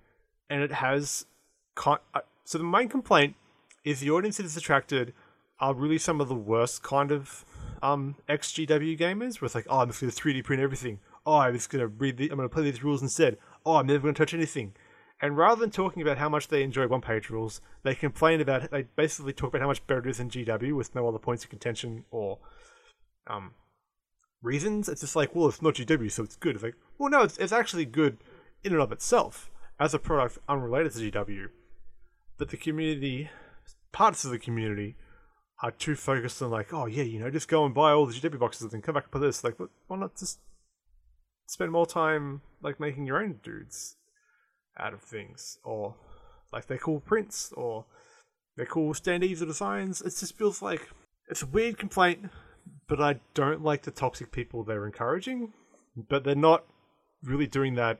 and 0.48 0.62
it 0.62 0.72
has. 0.72 1.26
Con- 1.74 1.98
uh, 2.14 2.20
so 2.44 2.58
the 2.58 2.64
main 2.64 2.88
complaint 2.88 3.36
is 3.84 4.00
the 4.00 4.10
audience 4.10 4.36
that 4.36 4.46
is 4.46 4.56
attracted 4.56 5.12
are 5.58 5.74
really 5.74 5.98
some 5.98 6.20
of 6.20 6.28
the 6.28 6.34
worst 6.34 6.82
kind 6.82 7.10
of 7.12 7.44
um, 7.82 8.16
XGW 8.28 8.98
gamers, 8.98 9.40
where 9.40 9.46
it's 9.46 9.54
like, 9.54 9.66
oh, 9.68 9.80
I'm 9.80 9.88
just 9.88 10.00
going 10.00 10.10
to 10.10 10.20
3D 10.22 10.44
print 10.44 10.62
everything. 10.62 11.00
Oh, 11.26 11.36
I'm 11.36 11.54
just 11.54 11.70
going 11.70 11.80
to 11.80 11.88
read 11.88 12.16
the, 12.16 12.30
I'm 12.30 12.36
going 12.36 12.48
to 12.48 12.52
play 12.54 12.64
these 12.64 12.82
rules 12.82 13.02
instead. 13.02 13.36
Oh, 13.64 13.76
I'm 13.76 13.86
never 13.86 14.00
going 14.00 14.14
to 14.14 14.18
touch 14.18 14.34
anything. 14.34 14.74
And 15.22 15.36
rather 15.36 15.60
than 15.60 15.70
talking 15.70 16.00
about 16.00 16.16
how 16.16 16.30
much 16.30 16.48
they 16.48 16.62
enjoy 16.62 16.86
one-page 16.86 17.28
rules, 17.28 17.60
they 17.82 17.94
complain 17.94 18.40
about, 18.40 18.70
they 18.70 18.84
basically 18.96 19.34
talk 19.34 19.50
about 19.50 19.60
how 19.60 19.66
much 19.66 19.86
better 19.86 20.00
it 20.00 20.10
is 20.10 20.16
than 20.16 20.30
GW 20.30 20.74
with 20.74 20.94
no 20.94 21.06
other 21.06 21.18
points 21.18 21.44
of 21.44 21.50
contention 21.50 22.04
or 22.10 22.38
um, 23.26 23.52
reasons. 24.42 24.88
It's 24.88 25.02
just 25.02 25.16
like, 25.16 25.34
well, 25.34 25.48
it's 25.48 25.60
not 25.60 25.74
GW, 25.74 26.10
so 26.10 26.22
it's 26.22 26.36
good. 26.36 26.54
It's 26.54 26.64
like, 26.64 26.76
well, 26.98 27.10
no, 27.10 27.22
it's, 27.22 27.36
it's 27.36 27.52
actually 27.52 27.84
good 27.84 28.16
in 28.64 28.72
and 28.72 28.80
of 28.80 28.92
itself 28.92 29.50
as 29.78 29.92
a 29.92 29.98
product 29.98 30.38
unrelated 30.48 30.92
to 30.92 31.10
GW. 31.10 31.48
But 32.38 32.48
the 32.48 32.56
community 32.56 33.28
parts 33.92 34.24
of 34.24 34.30
the 34.30 34.38
community 34.38 34.96
are 35.62 35.70
too 35.70 35.94
focused 35.94 36.40
on 36.42 36.50
like, 36.50 36.72
oh 36.72 36.86
yeah, 36.86 37.02
you 37.02 37.18
know, 37.18 37.30
just 37.30 37.48
go 37.48 37.64
and 37.64 37.74
buy 37.74 37.92
all 37.92 38.06
the 38.06 38.14
GW 38.14 38.38
boxes 38.38 38.62
and 38.62 38.70
then 38.70 38.82
come 38.82 38.94
back 38.94 39.04
and 39.04 39.12
put 39.12 39.20
this. 39.20 39.44
Like, 39.44 39.56
why 39.86 39.96
not 39.96 40.16
just 40.16 40.38
spend 41.46 41.72
more 41.72 41.86
time 41.86 42.40
like 42.62 42.80
making 42.80 43.06
your 43.06 43.22
own 43.22 43.40
dudes 43.42 43.96
out 44.78 44.94
of 44.94 45.02
things, 45.02 45.58
or 45.64 45.96
like 46.52 46.66
they're 46.66 46.78
cool 46.78 47.00
prints, 47.00 47.52
or 47.52 47.84
they're 48.56 48.66
cool 48.66 48.94
standees 48.94 49.42
or 49.42 49.46
designs. 49.46 50.00
It 50.00 50.14
just 50.18 50.36
feels 50.36 50.62
like 50.62 50.88
it's 51.28 51.42
a 51.42 51.46
weird 51.46 51.78
complaint, 51.78 52.30
but 52.88 53.00
I 53.00 53.20
don't 53.34 53.62
like 53.62 53.82
the 53.82 53.90
toxic 53.90 54.32
people 54.32 54.64
they're 54.64 54.86
encouraging. 54.86 55.52
But 56.08 56.24
they're 56.24 56.34
not 56.34 56.64
really 57.22 57.46
doing 57.46 57.74
that 57.74 57.98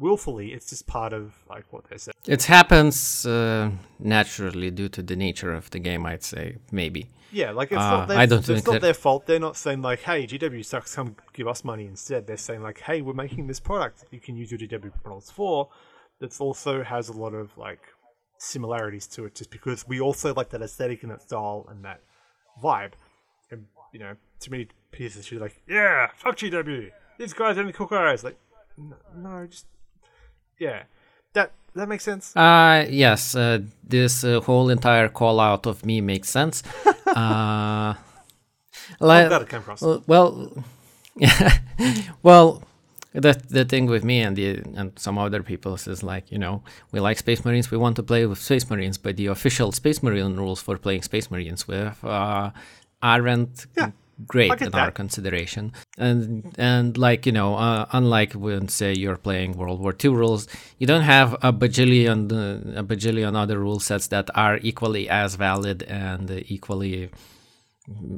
willfully. 0.00 0.52
It's 0.52 0.70
just 0.70 0.86
part 0.86 1.12
of 1.12 1.32
like 1.48 1.64
what 1.70 1.84
they 1.88 1.98
say. 1.98 2.12
It 2.26 2.44
happens 2.44 3.26
uh, 3.26 3.70
naturally 3.98 4.70
due 4.70 4.88
to 4.88 5.02
the 5.02 5.14
nature 5.14 5.52
of 5.52 5.70
the 5.70 5.78
game. 5.78 6.06
I'd 6.06 6.24
say 6.24 6.56
maybe. 6.72 7.08
Yeah, 7.32 7.52
like 7.52 7.70
it's 7.70 7.80
uh, 7.80 7.90
not 7.90 8.08
their, 8.08 8.18
I 8.18 8.26
don't 8.26 8.48
it's 8.48 8.66
not 8.66 8.80
their 8.80 8.94
fault. 8.94 9.26
They're 9.26 9.38
not 9.38 9.56
saying 9.56 9.82
like, 9.82 10.00
"Hey, 10.00 10.26
GW 10.26 10.64
sucks. 10.64 10.94
Come 10.94 11.14
give 11.32 11.46
us 11.46 11.62
money 11.62 11.86
instead." 11.86 12.26
They're 12.26 12.36
saying 12.36 12.62
like, 12.62 12.80
"Hey, 12.80 13.02
we're 13.02 13.12
making 13.12 13.46
this 13.46 13.60
product. 13.60 14.04
You 14.10 14.18
can 14.20 14.36
use 14.36 14.50
your 14.50 14.58
GW 14.58 14.90
models 15.04 15.30
for." 15.30 15.68
That 16.18 16.38
also 16.40 16.82
has 16.82 17.08
a 17.08 17.12
lot 17.12 17.34
of 17.34 17.56
like 17.56 17.80
similarities 18.38 19.06
to 19.08 19.26
it, 19.26 19.34
just 19.36 19.50
because 19.50 19.86
we 19.86 20.00
also 20.00 20.34
like 20.34 20.50
that 20.50 20.60
aesthetic 20.60 21.02
and 21.02 21.12
that 21.12 21.22
style 21.22 21.66
and 21.70 21.84
that 21.84 22.00
vibe. 22.62 22.92
And 23.50 23.66
you 23.92 24.00
know, 24.00 24.16
to 24.40 24.50
me, 24.50 24.66
pieces 24.90 25.26
she's 25.26 25.40
like, 25.40 25.62
"Yeah, 25.68 26.08
fuck 26.16 26.36
GW. 26.36 26.90
These 27.18 27.32
guys 27.32 27.56
are 27.56 27.60
only 27.60 27.72
cool 27.72 27.86
guys." 27.86 28.24
Like, 28.24 28.38
no, 28.76 28.96
no 29.16 29.46
just 29.46 29.66
yeah, 30.60 30.82
that 31.32 31.50
that 31.74 31.88
makes 31.88 32.04
sense. 32.04 32.36
Uh 32.36 32.86
yes, 32.88 33.34
uh, 33.34 33.58
this 33.82 34.22
uh, 34.22 34.40
whole 34.40 34.70
entire 34.70 35.08
call 35.08 35.40
out 35.40 35.66
of 35.66 35.84
me 35.84 36.00
makes 36.00 36.28
sense. 36.28 36.62
uh, 37.06 37.94
like, 39.00 39.28
that 39.28 39.48
came 39.48 39.60
across. 39.60 39.82
Well, 40.06 40.52
well, 42.22 42.62
the 43.12 43.32
the 43.48 43.64
thing 43.64 43.86
with 43.86 44.04
me 44.04 44.20
and 44.20 44.36
the 44.36 44.62
and 44.76 44.92
some 44.98 45.18
other 45.18 45.42
people 45.42 45.74
is 45.74 46.02
like 46.02 46.30
you 46.30 46.38
know 46.38 46.62
we 46.92 47.00
like 47.00 47.18
Space 47.18 47.44
Marines, 47.44 47.70
we 47.70 47.78
want 47.78 47.96
to 47.96 48.02
play 48.02 48.26
with 48.26 48.38
Space 48.38 48.68
Marines, 48.70 48.98
but 48.98 49.16
the 49.16 49.26
official 49.26 49.72
Space 49.72 50.02
Marine 50.02 50.36
rules 50.36 50.60
for 50.60 50.76
playing 50.76 51.02
Space 51.02 51.30
Marines 51.30 51.66
with 51.66 52.04
uh, 52.04 52.50
aren't 53.02 53.66
yeah 53.76 53.90
great 54.26 54.50
in 54.60 54.70
that. 54.70 54.74
our 54.74 54.90
consideration. 54.90 55.72
And 55.98 56.54
and 56.58 56.96
like 56.96 57.26
you 57.26 57.32
know, 57.32 57.54
uh, 57.56 57.86
unlike 57.92 58.32
when 58.32 58.68
say 58.68 58.94
you're 58.94 59.16
playing 59.16 59.56
World 59.56 59.80
War 59.80 59.94
II 60.02 60.10
rules, 60.10 60.48
you 60.78 60.86
don't 60.86 61.02
have 61.02 61.34
a 61.42 61.52
bajillion 61.52 62.32
uh, 62.32 62.80
a 62.80 62.84
bajillion 62.84 63.36
other 63.36 63.58
rule 63.58 63.80
sets 63.80 64.08
that 64.08 64.30
are 64.34 64.58
equally 64.62 65.08
as 65.08 65.34
valid 65.34 65.82
and 65.84 66.30
equally 66.48 67.10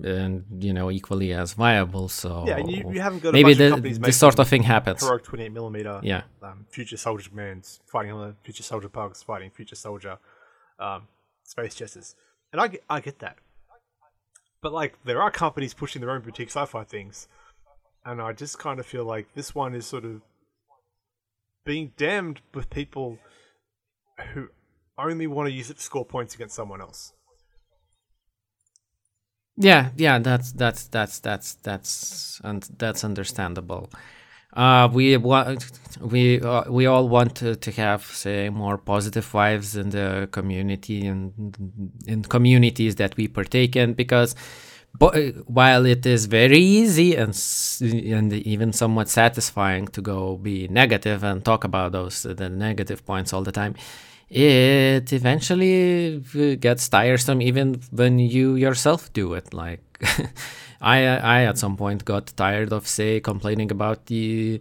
and 0.04 0.44
you 0.58 0.72
know 0.72 0.90
equally 0.90 1.32
as 1.32 1.54
viable. 1.54 2.08
So 2.08 2.44
yeah, 2.46 2.58
you, 2.58 2.92
you 2.92 3.00
haven't 3.00 3.22
got 3.22 3.32
maybe 3.32 3.54
the, 3.54 3.98
this 4.00 4.18
sort 4.18 4.38
of 4.38 4.48
thing 4.48 4.62
happens. 4.62 5.02
Heroic 5.02 5.24
28 5.24 5.52
millimeter. 5.52 6.00
Yeah. 6.02 6.22
Um, 6.42 6.66
future 6.70 6.96
soldier 6.96 7.28
commands 7.30 7.80
fighting 7.86 8.12
on 8.12 8.28
the 8.28 8.34
future 8.42 8.62
soldier 8.62 8.88
pugs 8.88 9.22
fighting 9.22 9.50
future 9.50 9.76
soldier 9.76 10.18
um, 10.78 11.08
space 11.42 11.74
chesses, 11.74 12.14
and 12.52 12.60
I 12.60 12.78
I 12.88 13.00
get 13.00 13.18
that. 13.20 13.38
But 14.62 14.72
like, 14.72 14.96
there 15.04 15.20
are 15.20 15.30
companies 15.30 15.74
pushing 15.74 16.00
their 16.00 16.10
own 16.12 16.20
boutique 16.22 16.48
sci-fi 16.48 16.84
things, 16.84 17.26
and 18.04 18.22
I 18.22 18.32
just 18.32 18.58
kind 18.58 18.78
of 18.78 18.86
feel 18.86 19.04
like 19.04 19.34
this 19.34 19.54
one 19.54 19.74
is 19.74 19.86
sort 19.86 20.04
of 20.04 20.22
being 21.64 21.92
damned 21.96 22.40
with 22.54 22.70
people 22.70 23.18
who 24.32 24.48
only 24.96 25.26
want 25.26 25.48
to 25.48 25.52
use 25.52 25.68
it 25.68 25.78
to 25.78 25.82
score 25.82 26.04
points 26.04 26.34
against 26.34 26.54
someone 26.54 26.80
else. 26.80 27.12
Yeah, 29.56 29.90
yeah, 29.96 30.18
that's 30.18 30.52
that's 30.52 30.86
that's 30.88 31.18
that's 31.18 31.54
that's 31.54 32.40
and 32.42 32.62
that's 32.78 33.04
understandable. 33.04 33.90
Uh, 34.52 34.88
we 34.92 35.16
want 35.16 35.70
we 36.00 36.40
uh, 36.40 36.70
we 36.70 36.84
all 36.86 37.08
want 37.08 37.34
to, 37.36 37.56
to 37.56 37.70
have 37.72 38.04
say 38.04 38.50
more 38.50 38.76
positive 38.76 39.24
vibes 39.24 39.78
in 39.78 39.90
the 39.90 40.28
community 40.30 41.06
and 41.06 41.32
in 42.06 42.22
communities 42.22 42.96
that 42.96 43.16
we 43.16 43.28
partake 43.28 43.76
in 43.76 43.94
because 43.94 44.34
uh, 45.00 45.08
while 45.46 45.86
it 45.86 46.04
is 46.04 46.26
very 46.26 46.58
easy 46.58 47.16
and 47.16 47.34
and 47.80 48.32
even 48.32 48.72
somewhat 48.74 49.08
satisfying 49.08 49.86
to 49.88 50.02
go 50.02 50.36
be 50.36 50.68
negative 50.68 51.24
and 51.24 51.44
talk 51.44 51.64
about 51.64 51.92
those 51.92 52.22
the 52.22 52.48
negative 52.50 53.04
points 53.06 53.32
all 53.32 53.42
the 53.42 53.52
time 53.52 53.74
it 54.28 55.12
eventually 55.12 56.18
gets 56.60 56.88
tiresome 56.88 57.40
even 57.40 57.80
when 57.90 58.18
you 58.18 58.54
yourself 58.54 59.12
do 59.14 59.32
it 59.34 59.54
like 59.54 59.80
I 60.82 61.06
I 61.06 61.44
at 61.44 61.58
some 61.58 61.76
point 61.76 62.04
got 62.04 62.26
tired 62.36 62.72
of 62.72 62.86
say 62.86 63.20
complaining 63.20 63.70
about 63.70 64.06
the 64.06 64.60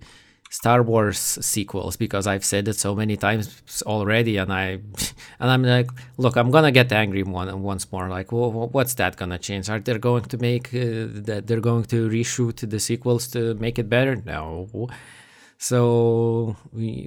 Star 0.52 0.84
Wars 0.84 1.18
sequels 1.18 1.96
because 1.96 2.28
I've 2.28 2.44
said 2.44 2.68
it 2.68 2.76
so 2.76 2.94
many 2.94 3.16
times 3.18 3.82
already, 3.86 4.38
and 4.38 4.52
I 4.52 4.66
and 5.40 5.50
I'm 5.50 5.64
like, 5.64 5.90
look, 6.18 6.36
I'm 6.38 6.52
gonna 6.52 6.72
get 6.72 6.92
angry 6.92 7.24
one 7.24 7.64
once 7.64 7.92
more. 7.92 8.10
Like, 8.10 8.32
well, 8.32 8.52
what's 8.52 8.94
that 8.96 9.16
gonna 9.18 9.40
change? 9.40 9.70
Are 9.70 9.80
they 9.80 9.98
going 9.98 10.26
to 10.26 10.38
make 10.38 10.68
uh, 10.76 11.08
that? 11.28 11.44
They're 11.48 11.62
going 11.62 11.86
to 11.86 12.10
reshoot 12.10 12.70
the 12.70 12.80
sequels 12.80 13.28
to 13.30 13.56
make 13.56 13.80
it 13.80 13.90
better? 13.90 14.16
No. 14.18 14.90
So 15.58 16.58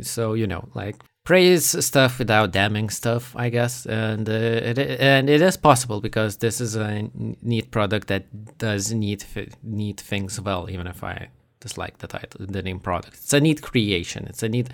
so 0.03 0.35
you 0.35 0.47
know, 0.47 0.69
like 0.75 0.97
praise 1.25 1.85
stuff 1.85 2.18
without 2.18 2.53
damning 2.53 2.91
stuff, 2.91 3.35
I 3.35 3.49
guess, 3.49 3.87
and 3.87 4.29
uh, 4.29 4.33
it 4.33 4.79
and 4.79 5.29
it 5.29 5.41
is 5.41 5.57
possible 5.57 6.01
because 6.01 6.37
this 6.37 6.61
is 6.61 6.77
a 6.77 7.11
neat 7.43 7.70
product 7.70 8.09
that 8.09 8.59
does 8.59 8.93
neat 8.93 9.27
neat 9.62 10.01
things 10.01 10.41
well, 10.41 10.68
even 10.70 10.87
if 10.87 11.03
I 11.03 11.29
dislike 11.61 11.99
the 11.99 12.07
title, 12.07 12.47
the 12.47 12.62
name 12.62 12.79
product. 12.79 13.14
It's 13.14 13.33
a 13.33 13.41
neat 13.41 13.62
creation. 13.62 14.27
It's 14.29 14.43
a 14.43 14.49
neat, 14.51 14.68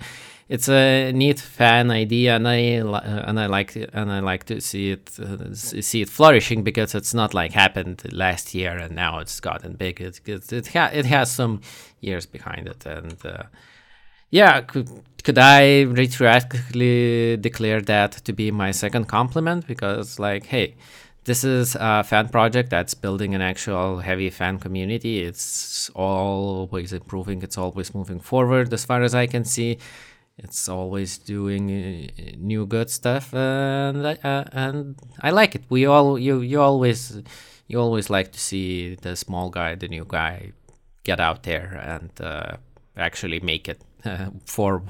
it's 0.49 0.67
a 0.67 1.13
neat 1.13 1.39
fan 1.39 1.89
idea, 1.89 2.35
and 2.35 2.45
I 2.47 2.79
uh, 2.79 3.23
and 3.27 3.39
I 3.39 3.45
like 3.45 3.75
and 3.75 4.11
I 4.11 4.19
like 4.19 4.43
to 4.45 4.59
see 4.59 4.91
it 4.91 5.17
uh, 5.19 5.53
see 5.55 6.01
it 6.01 6.09
flourishing 6.09 6.63
because 6.63 6.93
it's 6.93 7.13
not 7.13 7.33
like 7.33 7.53
happened 7.53 8.03
last 8.11 8.53
year 8.53 8.77
and 8.77 8.93
now 8.93 9.19
it's 9.19 9.39
gotten 9.39 9.73
big. 9.75 10.01
It 10.01 10.19
it 10.25 10.51
it, 10.51 10.67
ha- 10.67 10.91
it 10.93 11.05
has 11.05 11.31
some 11.31 11.61
years 12.01 12.25
behind 12.25 12.67
it, 12.67 12.85
and 12.85 13.25
uh, 13.25 13.43
yeah, 14.31 14.61
could, 14.61 14.89
could 15.23 15.37
I 15.37 15.85
retroactively 15.85 17.39
declare 17.39 17.81
that 17.81 18.13
to 18.13 18.33
be 18.33 18.49
my 18.49 18.71
second 18.71 19.05
compliment? 19.05 19.67
Because, 19.67 20.17
like, 20.19 20.45
hey, 20.47 20.75
this 21.25 21.43
is 21.43 21.75
a 21.79 22.03
fan 22.03 22.29
project 22.29 22.69
that's 22.69 22.93
building 22.93 23.35
an 23.35 23.41
actual 23.41 23.99
heavy 23.99 24.29
fan 24.29 24.57
community. 24.57 25.21
It's 25.21 25.89
always 25.93 26.93
improving, 26.93 27.43
it's 27.43 27.57
always 27.57 27.93
moving 27.93 28.19
forward, 28.19 28.73
as 28.73 28.85
far 28.85 29.03
as 29.03 29.13
I 29.13 29.27
can 29.27 29.45
see. 29.45 29.77
It's 30.37 30.67
always 30.67 31.17
doing 31.19 31.69
uh, 31.69 32.31
new 32.37 32.65
good 32.65 32.89
stuff, 32.89 33.33
and 33.33 34.03
uh, 34.03 34.45
and 34.51 34.95
I 35.19 35.29
like 35.29 35.53
it. 35.53 35.63
We 35.69 35.85
all 35.85 36.17
you 36.17 36.39
you 36.41 36.59
always 36.59 37.21
you 37.67 37.79
always 37.79 38.09
like 38.09 38.31
to 38.31 38.39
see 38.39 38.95
the 38.95 39.15
small 39.15 39.49
guy, 39.49 39.75
the 39.75 39.87
new 39.87 40.05
guy, 40.07 40.53
get 41.03 41.19
out 41.19 41.43
there 41.43 41.79
and 41.85 42.09
uh, 42.21 42.57
actually 42.97 43.39
make 43.39 43.69
it 43.69 43.81
uh, 44.05 44.29
for 44.45 44.83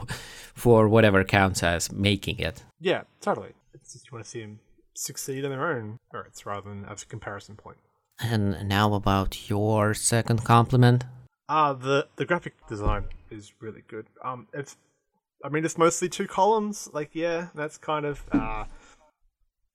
for 0.53 0.87
whatever 0.87 1.23
counts 1.23 1.63
as 1.63 1.91
making 1.91 2.39
it. 2.39 2.63
Yeah, 2.79 3.03
totally. 3.21 3.53
It's 3.73 3.93
just 3.93 4.07
you 4.07 4.15
want 4.15 4.25
to 4.25 4.29
see 4.29 4.41
them 4.41 4.59
succeed 4.93 5.45
on 5.45 5.51
their 5.51 5.71
own 5.75 5.99
merits 6.13 6.45
rather 6.45 6.69
than 6.69 6.85
as 6.85 7.03
a 7.03 7.05
comparison 7.05 7.55
point. 7.55 7.77
And 8.19 8.67
now 8.67 8.93
about 8.93 9.49
your 9.49 9.93
second 9.93 10.43
compliment. 10.43 11.05
Ah, 11.49 11.69
uh, 11.69 11.73
the 11.73 12.07
the 12.15 12.25
graphic 12.25 12.53
design 12.67 13.05
is 13.29 13.53
really 13.59 13.83
good. 13.87 14.05
Um, 14.23 14.47
it's, 14.53 14.77
I 15.43 15.49
mean, 15.49 15.65
it's 15.65 15.77
mostly 15.77 16.07
two 16.07 16.27
columns. 16.27 16.89
Like, 16.93 17.09
yeah, 17.13 17.47
that's 17.55 17.77
kind 17.77 18.05
of. 18.05 18.23
Uh, 18.31 18.65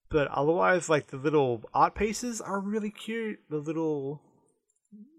but 0.09 0.29
otherwise, 0.29 0.89
like 0.89 1.09
the 1.09 1.17
little 1.17 1.63
art 1.75 1.95
pieces 1.95 2.41
are 2.41 2.61
really 2.61 2.91
cute. 2.91 3.41
The 3.51 3.59
little, 3.59 4.23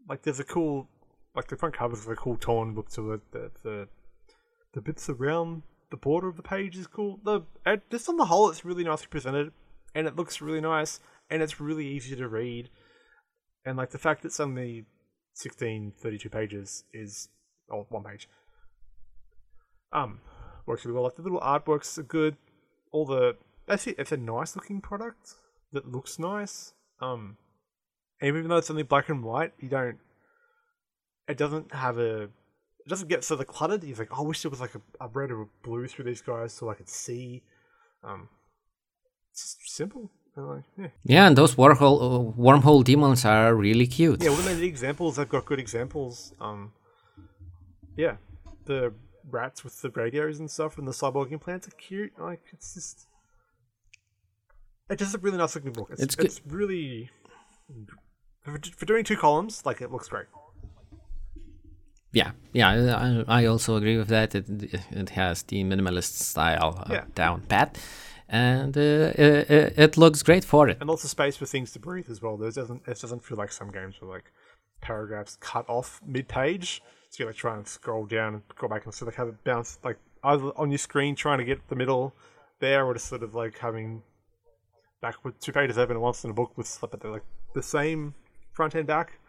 like, 0.08 0.22
there's 0.22 0.40
a 0.40 0.46
cool, 0.46 0.88
like 1.36 1.48
the 1.48 1.58
front 1.58 1.76
cover's 1.76 2.00
of 2.00 2.08
a 2.08 2.16
cool 2.16 2.38
torn 2.38 2.74
look 2.76 2.90
to 2.92 3.14
it. 3.14 3.22
The 3.32 3.52
the 3.64 3.88
the 4.74 4.82
bits 4.82 5.10
around 5.10 5.64
the 5.90 5.98
border 5.98 6.28
of 6.28 6.36
the 6.36 6.44
page 6.44 6.76
is 6.78 6.88
cool. 6.88 7.20
The 7.24 7.42
just 7.90 8.10
on 8.10 8.18
the 8.18 8.26
whole, 8.26 8.50
it's 8.50 8.66
really 8.66 8.84
nicely 8.84 9.08
presented, 9.10 9.52
and 9.96 10.08
it 10.08 10.16
looks 10.16 10.42
really 10.42 10.62
nice, 10.62 11.00
and 11.30 11.42
it's 11.42 11.60
really 11.60 11.88
easy 11.88 12.16
to 12.16 12.28
read. 12.28 12.70
And 13.66 13.78
like 13.78 13.92
the 13.92 13.98
fact 13.98 14.22
that 14.22 14.30
it's 14.30 14.40
only 14.40 14.86
16, 15.34 15.94
32 16.00 16.30
pages 16.30 16.84
is 16.94 17.30
or 17.70 17.86
one 17.90 18.04
page. 18.04 18.30
Um, 19.92 20.20
works 20.66 20.86
really 20.86 20.96
well. 20.96 21.04
Like 21.04 21.16
the 21.16 21.22
little 21.22 21.40
artworks 21.40 21.98
are 21.98 22.04
good. 22.04 22.38
All 22.92 23.06
the 23.06 23.36
it. 23.68 23.96
It's 23.98 24.12
a 24.12 24.18
nice 24.18 24.56
looking 24.56 24.82
product 24.82 25.36
that 25.74 25.92
looks 25.92 26.20
nice. 26.20 26.74
Um, 27.02 27.38
and 28.22 28.30
even 28.30 28.48
though 28.48 28.58
it's 28.58 28.70
only 28.70 28.84
black 28.84 29.10
and 29.10 29.24
white, 29.24 29.54
you 29.60 29.70
don't. 29.70 29.98
It 31.28 31.38
doesn't 31.38 31.74
have 31.74 31.98
a 31.98 32.30
it 32.88 32.90
doesn't 32.90 33.10
get 33.10 33.26
so 33.26 33.36
the 33.36 33.44
cluttered. 33.44 33.84
He's 33.84 34.00
like, 34.00 34.18
oh, 34.18 34.24
I 34.24 34.28
wish 34.28 34.42
there 34.44 34.50
was 34.50 34.62
like 34.62 34.74
a, 34.74 34.82
a 35.02 35.10
red 35.10 35.30
or 35.30 35.42
a 35.42 35.48
blue 35.62 35.88
through 35.88 36.06
these 36.06 36.22
guys 36.22 36.54
so 36.54 36.70
I 36.70 36.74
could 36.74 36.88
see. 36.88 37.44
Um, 38.02 38.30
it's 39.30 39.56
just 39.58 39.76
simple. 39.76 40.10
Like, 40.38 40.64
yeah. 40.78 40.88
yeah, 41.04 41.28
and 41.28 41.38
those 41.38 41.56
wormhole 41.56 42.00
uh, 42.00 42.32
wormhole 42.42 42.86
demons 42.86 43.26
are 43.26 43.54
really 43.54 43.88
cute. 43.88 44.24
Yeah, 44.24 44.30
when 44.30 44.46
they 44.46 44.56
need 44.56 44.68
examples, 44.68 45.18
they've 45.18 45.28
got 45.28 45.44
good 45.44 45.60
examples. 45.60 46.34
Um, 46.40 46.72
yeah, 47.98 48.18
the 48.64 48.94
rats 49.30 49.66
with 49.66 49.82
the 49.82 49.90
radios 49.90 50.40
and 50.40 50.50
stuff, 50.50 50.78
and 50.78 50.88
the 50.88 50.94
cyborg 50.94 51.34
implants 51.34 51.68
are 51.68 51.72
cute. 51.72 52.14
Like 52.18 52.42
it's 52.54 52.74
just, 52.76 53.08
it's 54.90 55.02
just 55.02 55.16
a 55.16 55.18
really 55.18 55.40
nice 55.40 55.56
looking 55.56 55.74
book. 55.74 55.90
It's, 55.92 56.04
it's, 56.04 56.16
it's 56.16 56.42
really 56.48 57.10
for, 58.44 58.58
for 58.78 58.86
doing 58.86 59.04
two 59.04 59.18
columns. 59.18 59.66
Like 59.66 59.82
it 59.82 59.92
looks 59.92 60.08
great 60.08 60.28
yeah 62.20 62.32
yeah 62.54 63.24
I, 63.28 63.42
I 63.42 63.46
also 63.46 63.76
agree 63.80 63.98
with 64.02 64.10
that. 64.16 64.30
It 64.40 64.46
it 65.02 65.10
has 65.22 65.44
the 65.44 65.64
minimalist 65.64 66.14
style 66.32 66.74
uh, 66.84 66.94
yeah. 66.94 67.06
down 67.22 67.42
pat 67.52 67.78
and 68.30 68.76
uh, 68.78 69.14
it, 69.16 69.74
it, 69.78 69.98
looks 69.98 70.22
great 70.22 70.44
for 70.44 70.68
it. 70.68 70.78
And 70.82 70.90
lots 70.90 71.04
of 71.06 71.10
space 71.10 71.38
for 71.38 71.46
things 71.46 71.72
to 71.72 71.80
breathe 71.80 72.10
as 72.10 72.22
well 72.22 72.36
there 72.38 72.52
doesn't 72.52 72.82
it 72.88 73.00
doesn't 73.00 73.24
feel 73.24 73.38
like 73.38 73.52
some 73.52 73.72
games 73.72 73.96
where 74.00 74.12
like 74.12 74.32
paragraphs 74.82 75.38
cut 75.40 75.66
off 75.70 76.02
mid-page. 76.06 76.82
So 77.10 77.24
you 77.24 77.28
like 77.28 77.36
try 77.36 77.56
and 77.56 77.66
scroll 77.68 78.06
down 78.06 78.34
and 78.36 78.44
go 78.58 78.68
back 78.68 78.86
and 78.86 78.94
sort 78.94 79.08
of 79.10 79.16
have 79.16 79.30
it 79.30 79.44
bounce 79.44 79.80
like 79.84 79.98
either 80.24 80.52
on 80.58 80.72
your 80.72 80.78
screen 80.78 81.16
trying 81.16 81.38
to 81.38 81.46
get 81.46 81.60
the 81.70 81.76
middle 81.76 82.14
there 82.60 82.86
or 82.86 82.94
just 82.94 83.08
sort 83.08 83.24
of 83.24 83.34
like 83.34 83.58
having 83.60 84.04
back 85.02 85.24
with 85.24 85.40
two 85.40 85.52
pages 85.52 85.78
open 85.78 85.96
at 85.96 86.02
once 86.02 86.24
in 86.24 86.32
a 86.32 86.34
book 86.34 86.58
with 86.58 86.78
but 86.82 87.00
they're 87.00 87.12
like 87.12 87.30
the 87.54 87.64
same 87.64 88.14
front 88.52 88.76
and 88.76 88.88
back. 88.88 89.20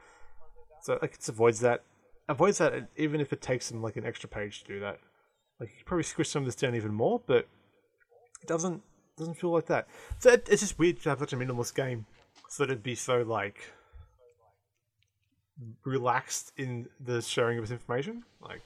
So 0.83 0.99
like 1.01 1.15
it 1.15 1.29
avoids 1.29 1.61
that 1.61 1.83
avoids 2.29 2.59
that 2.59 2.89
even 2.97 3.21
if 3.21 3.33
it 3.33 3.41
takes 3.41 3.69
them 3.69 3.83
like 3.83 3.97
an 3.97 4.05
extra 4.05 4.29
page 4.29 4.63
to 4.63 4.73
do 4.75 4.81
that. 4.81 4.99
Like 5.61 5.71
you 5.77 5.85
probably 5.85 6.05
squish 6.05 6.29
some 6.29 6.43
of 6.43 6.47
this 6.47 6.55
down 6.55 6.75
even 6.75 6.95
more, 6.95 7.21
but 7.27 7.49
it 8.41 8.47
doesn't 8.47 8.83
doesn't 9.17 9.35
feel 9.35 9.51
like 9.51 9.67
that. 9.67 9.89
So 10.19 10.31
it, 10.31 10.47
it's 10.49 10.63
just 10.63 10.79
weird 10.79 11.03
to 11.03 11.09
have 11.09 11.19
such 11.19 11.33
a 11.33 11.37
minimalist 11.37 11.75
game, 11.75 12.07
so 12.49 12.63
that 12.63 12.71
it'd 12.71 12.83
be 12.83 12.95
so 12.95 13.23
like 13.23 13.73
relaxed 15.85 16.53
in 16.57 16.89
the 17.01 17.21
sharing 17.21 17.59
of 17.59 17.65
this 17.65 17.73
information. 17.73 18.25
Like 18.41 18.63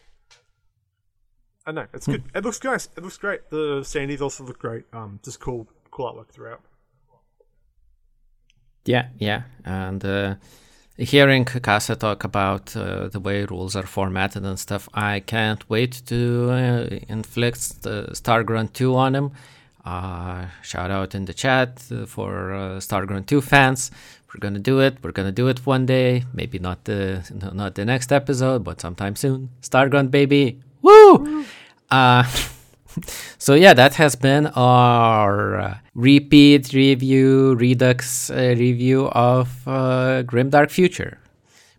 I 1.67 1.73
know 1.73 1.87
it's 1.95 2.07
good. 2.07 2.25
It 2.35 2.45
looks 2.45 2.63
nice. 2.63 2.89
It 2.97 3.03
looks 3.03 3.17
great. 3.17 3.49
The 3.51 3.81
standees 3.81 4.21
also 4.21 4.45
look 4.45 4.59
great. 4.59 4.85
Um, 4.93 5.21
just 5.23 5.41
cool, 5.41 5.67
cool 5.91 6.13
artwork 6.13 6.29
throughout. 6.29 6.61
Yeah, 8.85 9.09
yeah, 9.19 9.43
and 9.65 10.05
uh, 10.05 10.35
hearing 10.97 11.45
Kasa 11.45 11.97
talk 11.97 12.25
about 12.25 12.77
uh, 12.77 13.09
the 13.09 13.21
way 13.21 13.45
rules 13.45 13.75
are 13.77 13.87
formatted 13.87 14.45
and 14.45 14.59
stuff, 14.59 14.89
I 14.95 15.21
can't 15.21 15.69
wait 15.69 16.03
to 16.07 16.51
uh, 16.51 16.99
inflict 17.09 17.83
the 17.83 18.09
Stargrunt 18.13 18.73
2 18.73 18.95
on 18.95 19.15
him. 19.15 19.31
Uh, 19.85 20.47
shout 20.63 20.91
out 20.91 21.15
in 21.15 21.25
the 21.25 21.35
chat 21.35 21.81
for 22.07 22.53
uh, 22.53 22.59
Stargrunt 22.79 23.27
2 23.27 23.41
fans. 23.41 23.91
We're 24.33 24.41
gonna 24.41 24.61
do 24.61 24.81
it. 24.81 24.97
We're 25.03 25.13
gonna 25.13 25.33
do 25.33 25.49
it 25.49 25.67
one 25.67 25.85
day. 25.85 26.25
Maybe 26.33 26.59
not 26.59 26.85
the 26.85 27.23
not 27.53 27.75
the 27.75 27.85
next 27.85 28.13
episode, 28.13 28.65
but 28.65 28.81
sometime 28.81 29.15
soon. 29.15 29.51
Stargrunt 29.61 30.11
baby, 30.11 30.59
woo! 30.81 31.45
Uh, 31.91 32.25
so 33.39 33.55
yeah, 33.55 33.75
that 33.75 33.95
has 33.95 34.17
been 34.17 34.47
our 34.49 35.59
uh, 35.59 35.79
repeat 35.95 36.73
review, 36.73 37.55
Redux 37.55 38.31
uh, 38.31 38.55
review 38.59 39.09
of 39.09 39.67
uh, 39.67 40.23
Grimdark 40.25 40.71
Future 40.71 41.19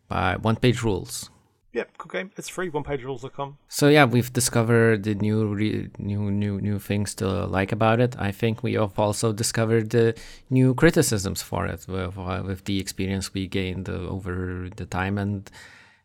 by 0.07 0.35
One 0.37 0.55
Page 0.55 0.83
Rules. 0.83 1.29
Yeah, 1.73 1.85
cool 1.97 2.11
game. 2.11 2.29
It's 2.37 2.47
free. 2.47 2.69
OnePageRules.com. 2.69 3.57
So 3.67 3.87
yeah, 3.87 4.05
we've 4.05 4.31
discovered 4.31 5.03
the 5.03 5.15
new, 5.15 5.47
re- 5.47 5.89
new, 5.97 6.29
new, 6.29 6.61
new 6.61 6.77
things 6.77 7.15
to 7.15 7.47
like 7.47 7.71
about 7.71 7.99
it. 7.99 8.15
I 8.19 8.31
think 8.31 8.61
we 8.61 8.73
have 8.73 8.99
also 8.99 9.33
discovered 9.33 9.89
the 9.89 10.13
new 10.51 10.75
criticisms 10.75 11.41
for 11.41 11.65
it 11.65 11.87
with, 11.87 12.15
uh, 12.15 12.43
with 12.45 12.65
the 12.65 12.79
experience 12.79 13.33
we 13.33 13.47
gained 13.47 13.89
uh, 13.89 13.93
over 13.93 14.69
the 14.75 14.85
time 14.85 15.17
and 15.17 15.49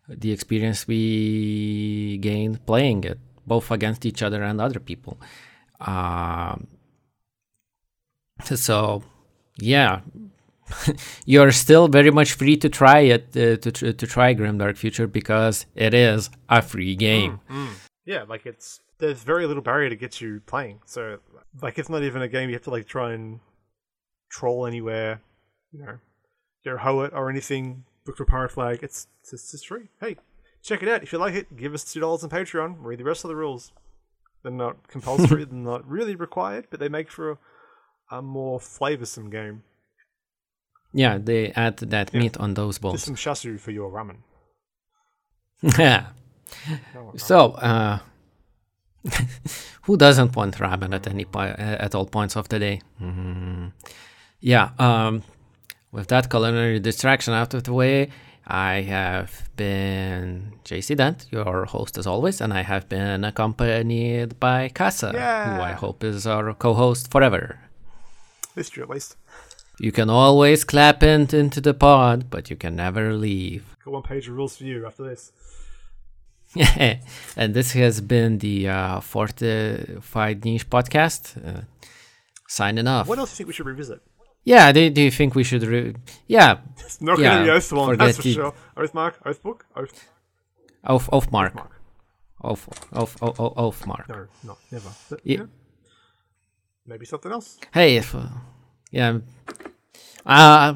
the 0.09 0.33
experience 0.33 0.89
we 0.89 2.17
gained 2.23 2.65
playing 2.65 3.05
it 3.05 3.19
both 3.49 3.71
against 3.71 4.07
each 4.07 4.23
other 4.23 4.43
and 4.43 4.61
other 4.61 4.81
people. 4.81 5.19
Um, 5.81 6.69
so, 8.45 9.03
yeah, 9.59 10.01
you're 11.27 11.53
still 11.53 11.89
very 11.89 12.11
much 12.11 12.33
free 12.33 12.57
to 12.59 12.69
try 12.69 13.01
it 13.01 13.29
uh, 13.37 13.57
to 13.57 13.93
to 13.93 14.07
try 14.07 14.35
Grimdark 14.35 14.77
Future 14.77 15.07
because 15.07 15.67
it 15.75 15.95
is 15.95 16.31
a 16.49 16.63
free 16.63 16.95
game. 16.95 17.41
Mm, 17.51 17.69
mm. 17.69 17.75
Yeah, 18.05 18.25
like 18.29 18.47
it's 18.47 18.81
there's 18.99 19.23
very 19.23 19.47
little 19.47 19.63
barrier 19.63 19.89
to 19.89 19.97
get 19.97 20.21
you 20.21 20.41
playing. 20.47 20.81
So 20.87 21.19
like 21.63 21.79
it's 21.79 21.89
not 21.89 22.03
even 22.03 22.23
a 22.23 22.29
game 22.29 22.49
you 22.49 22.55
have 22.55 22.63
to 22.65 22.71
like 22.71 22.87
try 22.87 23.13
and 23.13 23.41
troll 24.31 24.67
anywhere, 24.67 25.21
you 25.73 25.81
know, 25.81 25.99
your 26.65 26.79
hoe 26.79 27.03
it 27.03 27.13
or 27.15 27.31
anything. 27.31 27.85
look 28.07 28.17
for 28.17 28.25
Pirate 28.25 28.53
Flag. 28.53 28.81
It's 28.83 29.07
it's 29.33 29.51
just 29.51 29.67
free. 29.67 29.89
Hey, 30.01 30.17
check 30.69 30.83
it 30.83 30.89
out. 30.89 31.03
If 31.03 31.13
you 31.13 31.19
like 31.19 31.35
it, 31.35 31.57
give 31.57 31.75
us 31.75 31.85
two 31.91 32.01
dollars 32.01 32.23
on 32.25 32.31
Patreon. 32.31 32.77
Read 32.79 32.99
the 33.01 33.05
rest 33.05 33.25
of 33.25 33.29
the 33.29 33.37
rules. 33.37 33.73
They're 34.43 34.53
not 34.53 34.87
compulsory. 34.89 35.45
they're 35.45 35.55
not 35.73 35.89
really 35.89 36.15
required, 36.15 36.67
but 36.71 36.79
they 36.81 36.89
make 36.89 37.11
for 37.11 37.31
a, 37.33 37.39
a 38.19 38.23
more 38.23 38.59
flavoursome 38.61 39.31
game. 39.31 39.63
Yeah, 40.93 41.19
they 41.19 41.51
add 41.53 41.77
that 41.79 42.15
meat 42.15 42.37
on 42.39 42.55
those 42.55 42.77
Just 42.77 42.83
balls. 42.83 43.03
some 43.03 43.17
chashu 43.17 43.59
for 43.61 43.71
your 43.73 43.91
ramen. 43.91 44.19
Yeah. 45.79 46.07
No 46.95 47.13
So, 47.17 47.53
uh, 47.53 47.99
who 49.83 49.97
doesn't 49.97 50.35
want 50.37 50.57
ramen 50.57 50.95
at 50.95 51.07
any 51.07 51.25
po- 51.25 51.55
at 51.87 51.95
all 51.95 52.07
points 52.07 52.37
of 52.37 52.49
the 52.49 52.59
day? 52.59 52.81
Mhm. 53.01 53.73
Yeah. 54.41 54.71
Um, 54.79 55.23
with 55.93 56.09
that 56.09 56.31
culinary 56.31 56.79
distraction 56.81 57.35
out 57.35 57.55
of 57.55 57.65
the 57.65 57.73
way, 57.73 58.11
I 58.49 58.81
have 58.81 59.51
been 59.57 60.55
JC 60.65 60.97
Dent, 60.97 61.27
your 61.31 61.67
host 61.67 61.99
as 61.99 62.07
always, 62.07 62.41
and 62.41 62.53
I 62.53 62.63
have 62.63 62.89
been 62.89 63.23
accompanied 63.23 64.41
by 64.41 64.71
Casa, 64.71 65.13
who 65.13 65.63
I 65.63 65.73
hope 65.73 66.03
is 66.03 66.27
our 66.27 66.55
co-host 66.55 67.11
forever. 67.11 67.61
This 68.55 68.75
year 68.75 68.85
at 68.85 68.91
least. 68.91 69.17
You 69.79 69.93
can 69.93 70.09
always 70.09 70.65
clap 70.65 71.03
in, 71.03 71.29
into 71.35 71.61
the 71.61 71.75
pod, 71.75 72.31
but 72.31 72.49
you 72.49 72.57
can 72.57 72.75
never 72.75 73.13
leave. 73.13 73.77
Got 73.85 73.93
one 73.93 74.03
page 74.03 74.29
of 74.29 74.35
rules 74.35 74.57
for 74.57 74.65
you 74.65 74.87
after 74.87 75.05
this. 75.05 75.31
and 77.37 77.55
this 77.55 77.73
has 77.73 78.01
been 78.01 78.39
the 78.39 78.69
uh, 78.69 79.01
Fortified 79.01 80.45
Niche 80.47 80.69
podcast. 80.71 81.37
Uh, 81.47 81.61
signing 82.49 82.89
off. 82.89 83.07
What 83.07 83.19
else 83.19 83.31
do 83.31 83.35
you 83.35 83.37
think 83.37 83.49
we 83.49 83.53
should 83.53 83.67
revisit? 83.67 84.01
Yeah, 84.49 84.73
do, 84.73 84.81
do 84.91 85.01
you 85.03 85.11
think 85.11 85.35
we 85.35 85.45
should? 85.45 85.63
Re- 85.63 85.95
yeah, 86.27 86.59
It's 86.85 87.01
not 87.01 87.19
Yeah, 87.19 87.39
to 87.39 87.45
be 87.45 87.51
Oath 87.51 87.73
one, 87.73 87.99
that's 87.99 88.17
for 88.17 88.23
the- 88.23 88.35
sure. 88.35 88.53
Oathmark, 88.77 89.15
Oath 89.29 89.43
Book, 89.43 89.67
Oath 89.77 90.09
off 90.85 91.09
off 91.13 91.27
mark, 91.31 91.53
off 92.41 92.63
off 92.93 93.13
off, 93.23 93.41
off, 93.41 93.53
off 93.57 93.87
mark. 93.87 94.09
No, 94.09 94.27
no, 94.45 94.55
never. 94.73 94.91
But, 95.11 95.21
Yeah. 95.25 95.39
yeah. 95.39 95.47
Maybe 96.87 97.05
something 97.05 97.33
else. 97.33 97.59
Hey, 97.75 97.97
if, 98.01 98.15
uh, 98.15 98.29
yeah, 98.91 99.19
uh, 100.25 100.75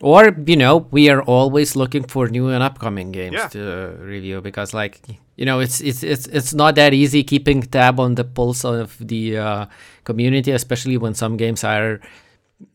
or 0.00 0.36
you 0.46 0.56
know, 0.56 0.86
we 0.90 1.08
are 1.08 1.22
always 1.22 1.76
looking 1.76 2.04
for 2.04 2.28
new 2.28 2.48
and 2.48 2.62
upcoming 2.62 3.12
games 3.12 3.36
Yeah. 3.38 3.48
to 3.48 3.96
review 4.00 4.40
because, 4.42 4.74
like, 4.74 5.00
you 5.36 5.46
know, 5.46 5.60
it's 5.60 5.80
it's 5.80 6.02
it's 6.02 6.26
it's 6.28 6.52
not 6.52 6.74
that 6.74 6.92
easy 6.92 7.24
keeping 7.24 7.62
tab 7.62 7.98
on 8.00 8.14
the 8.16 8.24
pulse 8.24 8.64
of 8.64 8.96
the 9.00 9.38
uh, 9.38 9.66
community, 10.04 10.50
especially 10.52 10.98
when 10.98 11.14
some 11.14 11.36
games 11.36 11.64
are 11.64 12.00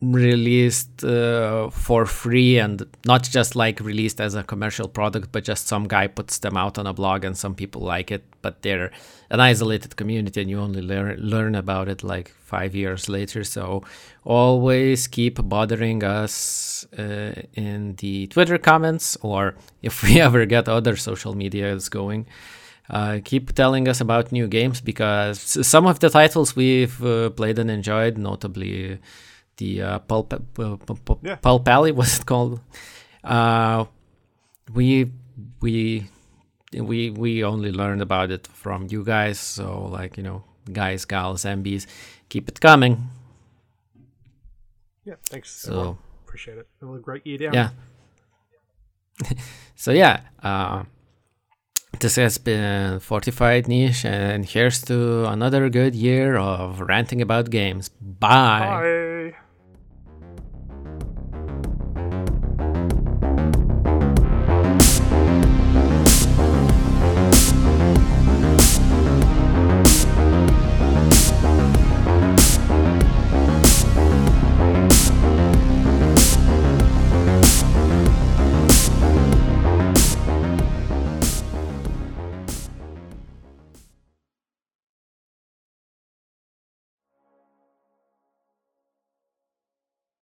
released 0.00 1.04
uh, 1.04 1.70
for 1.70 2.06
free 2.06 2.58
and 2.58 2.84
not 3.04 3.22
just 3.22 3.56
like 3.56 3.80
released 3.80 4.20
as 4.20 4.34
a 4.34 4.42
commercial 4.42 4.88
product 4.88 5.30
but 5.32 5.44
just 5.44 5.66
some 5.66 5.86
guy 5.86 6.06
puts 6.06 6.38
them 6.38 6.56
out 6.56 6.78
on 6.78 6.86
a 6.86 6.92
blog 6.92 7.24
and 7.24 7.36
some 7.36 7.54
people 7.54 7.82
like 7.82 8.10
it 8.10 8.24
but 8.42 8.62
they're 8.62 8.90
an 9.30 9.40
isolated 9.40 9.96
community 9.96 10.40
and 10.40 10.50
you 10.50 10.58
only 10.58 10.82
learn 10.82 11.16
learn 11.18 11.54
about 11.54 11.88
it 11.88 12.02
like 12.02 12.28
5 12.28 12.74
years 12.74 13.08
later. 13.08 13.44
So 13.44 13.84
always 14.24 15.06
keep 15.06 15.40
bothering 15.48 16.02
us 16.02 16.84
uh, 16.98 17.32
in 17.54 17.94
the 17.96 18.26
Twitter 18.26 18.58
comments 18.58 19.16
or 19.22 19.54
if 19.82 20.02
we 20.02 20.20
ever 20.26 20.46
get 20.46 20.68
other 20.68 20.96
social 20.96 21.34
medias 21.34 21.88
going 21.88 22.26
uh, 22.90 23.20
keep 23.24 23.52
telling 23.52 23.88
us 23.88 24.00
about 24.00 24.32
new 24.32 24.48
games 24.48 24.80
because 24.80 25.38
some 25.66 25.86
of 25.86 26.00
the 26.00 26.10
titles 26.10 26.56
we've 26.56 27.02
uh, 27.04 27.30
played 27.30 27.58
and 27.58 27.70
enjoyed, 27.70 28.18
notably 28.18 28.98
the 29.60 29.82
uh, 29.82 29.98
Pulp, 30.00 30.32
uh, 30.32 30.76
Pulp, 30.76 31.20
Yeah. 31.22 31.36
Pulp 31.36 31.68
Alley, 31.68 31.92
was 32.00 32.18
it 32.18 32.26
called? 32.26 32.60
Uh, 33.22 33.84
we 34.72 35.12
we 35.60 36.06
we 36.72 37.10
we 37.10 37.44
only 37.44 37.70
learned 37.70 38.00
about 38.02 38.30
it 38.30 38.46
from 38.48 38.86
you 38.90 39.04
guys, 39.04 39.38
so 39.38 39.84
like 39.92 40.16
you 40.16 40.22
know, 40.24 40.42
guys, 40.72 41.04
gals, 41.04 41.44
MBs, 41.44 41.86
keep 42.28 42.48
it 42.48 42.60
coming. 42.60 42.96
Yeah, 45.04 45.16
thanks. 45.28 45.50
So- 45.50 45.70
everyone. 45.72 45.98
Appreciate 46.24 46.58
it. 46.58 46.68
Another 46.80 47.00
great 47.02 47.26
year 47.26 47.38
down. 47.38 47.54
Yeah. 47.54 47.70
so 49.74 49.90
yeah, 49.90 50.20
uh, 50.44 50.84
this 51.98 52.14
has 52.16 52.38
been 52.38 53.00
Fortified 53.00 53.66
Niche, 53.66 54.04
and 54.04 54.46
here's 54.46 54.80
to 54.82 55.26
another 55.26 55.68
good 55.68 55.94
year 55.96 56.36
of 56.38 56.80
ranting 56.80 57.20
about 57.20 57.50
games. 57.50 57.88
Bye. 58.00 58.60
Bye. 59.34 59.49